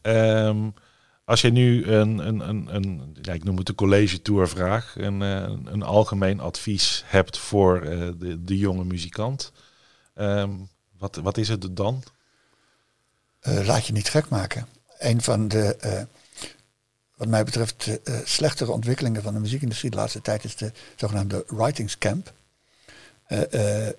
Ehm, 0.00 0.70
als 1.24 1.40
je 1.40 1.50
nu 1.50 1.86
een, 1.86 2.18
een, 2.18 2.48
een, 2.48 2.74
een 2.74 3.16
ja, 3.22 3.32
ik 3.32 3.44
noem 3.44 3.56
het 3.56 3.68
een 3.68 3.74
college 3.74 4.22
tour 4.22 4.48
vraag, 4.48 4.94
een, 4.96 5.20
een 5.20 5.82
algemeen 5.82 6.40
advies 6.40 7.02
hebt 7.06 7.38
voor 7.38 7.80
de, 8.18 8.44
de 8.44 8.58
jonge 8.58 8.84
muzikant. 8.84 9.52
ehm, 10.14 10.50
wat, 10.98 11.16
wat 11.16 11.36
is 11.36 11.48
het 11.48 11.76
dan? 11.76 12.02
Laat 13.40 13.86
je 13.86 13.92
niet 13.92 14.08
gek 14.08 14.28
maken. 14.28 14.66
Een 14.98 15.22
van 15.22 15.48
de, 15.48 16.06
wat 17.18 17.28
mij 17.28 17.44
betreft, 17.44 18.00
eh, 18.04 18.14
slechtere 18.24 18.72
ontwikkelingen 18.72 19.22
van 19.22 19.34
de 19.34 19.40
muziekindustrie 19.40 19.90
de 19.90 19.96
laatste 19.96 20.20
tijd 20.20 20.44
is 20.44 20.56
de 20.56 20.72
zogenaamde 20.96 21.44
writings 21.46 21.98
camp. 21.98 22.32
Eh, 23.26 23.86
eh, 23.86 23.94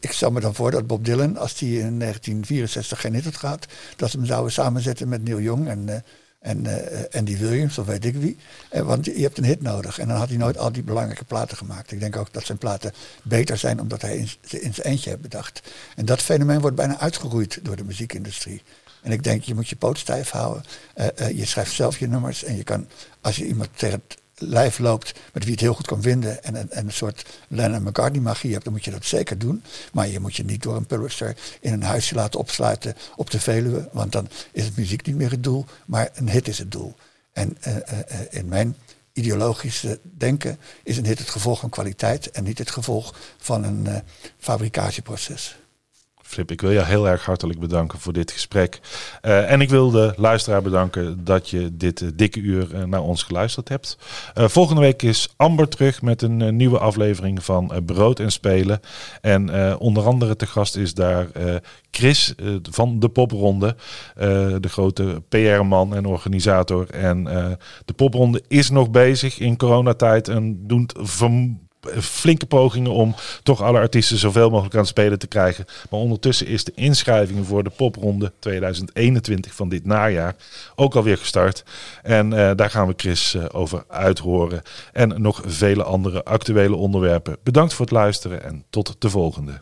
ik 0.00 0.12
stel 0.12 0.30
me 0.30 0.40
dan 0.40 0.54
voor 0.54 0.70
dat 0.70 0.86
Bob 0.86 1.04
Dylan, 1.04 1.36
als 1.36 1.58
hij 1.58 1.68
in 1.68 1.96
1964 1.98 3.00
geen 3.00 3.14
hit 3.14 3.24
had 3.24 3.36
gehad, 3.36 3.66
dat 3.96 4.10
ze 4.10 4.16
hem 4.16 4.26
zouden 4.26 4.52
samenzetten 4.52 5.08
met 5.08 5.24
Neil 5.24 5.40
Young 5.40 5.68
en, 5.68 6.04
en 6.40 6.66
Andy 7.12 7.36
Williams 7.38 7.78
of 7.78 7.86
weet 7.86 8.04
ik 8.04 8.14
wie. 8.14 8.36
Want 8.72 9.04
je 9.04 9.20
hebt 9.22 9.38
een 9.38 9.44
hit 9.44 9.62
nodig. 9.62 9.98
En 9.98 10.08
dan 10.08 10.16
had 10.16 10.28
hij 10.28 10.36
nooit 10.36 10.58
al 10.58 10.72
die 10.72 10.82
belangrijke 10.82 11.24
platen 11.24 11.56
gemaakt. 11.56 11.92
Ik 11.92 12.00
denk 12.00 12.16
ook 12.16 12.32
dat 12.32 12.44
zijn 12.46 12.58
platen 12.58 12.92
beter 13.22 13.56
zijn 13.58 13.80
omdat 13.80 14.02
hij 14.02 14.16
in, 14.16 14.28
z- 14.28 14.52
in 14.52 14.74
zijn 14.74 14.86
eentje 14.86 15.10
heeft 15.10 15.22
bedacht. 15.22 15.62
En 15.96 16.04
dat 16.04 16.22
fenomeen 16.22 16.60
wordt 16.60 16.76
bijna 16.76 16.98
uitgeroeid 16.98 17.58
door 17.62 17.76
de 17.76 17.84
muziekindustrie. 17.84 18.62
En 19.06 19.12
ik 19.12 19.22
denk, 19.24 19.42
je 19.42 19.54
moet 19.54 19.68
je 19.68 19.76
poot 19.76 19.98
stijf 19.98 20.30
houden. 20.30 20.62
Eh, 20.94 21.06
eh, 21.16 21.38
je 21.38 21.44
schrijft 21.44 21.72
zelf 21.72 21.98
je 21.98 22.08
nummers 22.08 22.44
en 22.44 22.56
je 22.56 22.62
kan, 22.64 22.88
als 23.20 23.36
je 23.36 23.46
iemand 23.46 23.68
tegen 23.76 24.02
het 24.08 24.18
lijf 24.50 24.78
loopt 24.78 25.12
met 25.32 25.42
wie 25.42 25.52
het 25.52 25.60
heel 25.60 25.74
goed 25.74 25.86
kan 25.86 26.02
vinden 26.02 26.44
en, 26.44 26.54
een- 26.54 26.70
en 26.70 26.86
een 26.86 26.92
soort 26.92 27.24
Lennon 27.48 27.82
McCartney 27.82 28.20
magie 28.22 28.52
hebt, 28.52 28.64
dan 28.64 28.72
moet 28.72 28.84
je 28.84 28.90
dat 28.90 29.04
zeker 29.04 29.38
doen. 29.38 29.62
Maar 29.92 30.08
je 30.08 30.20
moet 30.20 30.36
je 30.36 30.44
niet 30.44 30.62
door 30.62 30.76
een 30.76 30.86
publisher 30.86 31.36
in 31.60 31.72
een 31.72 31.82
huisje 31.82 32.14
laten 32.14 32.40
opsluiten 32.40 32.94
op 33.16 33.30
de 33.30 33.40
Veluwe, 33.40 33.88
want 33.92 34.12
dan 34.12 34.28
is 34.52 34.64
het 34.64 34.76
muziek 34.76 35.06
niet 35.06 35.16
meer 35.16 35.30
het 35.30 35.42
doel, 35.44 35.64
maar 35.84 36.10
een 36.14 36.28
hit 36.30 36.48
is 36.48 36.58
het 36.58 36.72
doel. 36.72 36.94
En 37.32 37.56
eh, 37.60 37.76
in 38.30 38.48
mijn 38.48 38.76
ideologische 39.12 40.00
denken 40.02 40.58
is 40.82 40.96
een 40.96 41.06
hit 41.06 41.18
het 41.18 41.28
gevolg 41.30 41.60
van 41.60 41.70
kwaliteit 41.70 42.30
en 42.30 42.44
niet 42.44 42.58
het 42.58 42.70
gevolg 42.70 43.14
van 43.38 43.64
een 43.64 44.02
fabricatieproces. 44.38 45.56
Flip, 46.26 46.50
ik 46.50 46.60
wil 46.60 46.70
je 46.70 46.84
heel 46.84 47.08
erg 47.08 47.24
hartelijk 47.24 47.60
bedanken 47.60 47.98
voor 47.98 48.12
dit 48.12 48.30
gesprek. 48.30 48.80
Uh, 49.22 49.50
en 49.50 49.60
ik 49.60 49.70
wil 49.70 49.90
de 49.90 50.12
luisteraar 50.16 50.62
bedanken 50.62 51.24
dat 51.24 51.50
je 51.50 51.76
dit 51.76 52.00
uh, 52.00 52.08
dikke 52.14 52.40
uur 52.40 52.74
uh, 52.74 52.84
naar 52.84 53.02
ons 53.02 53.22
geluisterd 53.22 53.68
hebt. 53.68 53.98
volgende 54.34 54.80
week 54.80 55.02
is 55.02 55.34
Amber 55.36 55.68
terug 55.68 56.02
met 56.02 56.22
een 56.22 56.56
nieuwe 56.56 56.78
aflevering 56.78 57.44
van 57.44 57.72
Brood 57.86 58.20
en 58.20 58.32
Spelen. 58.32 58.80
En 59.20 59.78
onder 59.78 60.06
andere 60.06 60.36
te 60.36 60.46
gast 60.46 60.76
is 60.76 60.94
daar 60.94 61.26
Chris 61.90 62.34
van 62.62 62.98
de 62.98 63.08
Popronde, 63.08 63.76
de 64.60 64.68
grote 64.68 65.22
PR-man 65.28 65.94
en 65.94 66.04
organisator. 66.04 66.90
En 66.90 67.24
de 67.84 67.92
Popronde 67.96 68.42
is 68.48 68.70
nog 68.70 68.90
bezig 68.90 69.38
in 69.38 69.56
coronatijd 69.56 70.28
en 70.28 70.66
doet 70.66 70.94
flinke 72.00 72.46
pogingen 72.46 72.90
om 72.90 73.14
toch 73.42 73.62
alle 73.62 73.78
artiesten 73.78 74.18
zoveel 74.18 74.50
mogelijk 74.50 74.74
aan 74.74 74.80
het 74.80 74.88
spelen 74.88 75.18
te 75.18 75.26
krijgen. 75.26 75.64
Maar 75.90 76.00
ondertussen 76.00 76.46
is 76.46 76.64
de 76.64 76.72
inschrijving 76.74 77.46
voor 77.46 77.64
de 77.64 77.70
popronde 77.70 78.32
2021 78.38 79.54
van 79.54 79.68
dit 79.68 79.84
najaar 79.84 80.34
ook 80.74 80.94
alweer 80.94 81.18
gestart. 81.18 81.64
En 82.02 82.32
uh, 82.32 82.50
daar 82.54 82.70
gaan 82.70 82.86
we 82.86 82.94
Chris 82.96 83.34
uh, 83.34 83.44
over 83.52 83.84
uithoren. 83.88 84.62
En 84.92 85.22
nog 85.22 85.42
vele 85.46 85.82
andere 85.82 86.24
actuele 86.24 86.76
onderwerpen. 86.76 87.36
Bedankt 87.42 87.74
voor 87.74 87.84
het 87.84 87.94
luisteren 87.94 88.44
en 88.44 88.64
tot 88.70 88.96
de 88.98 89.10
volgende. 89.10 89.60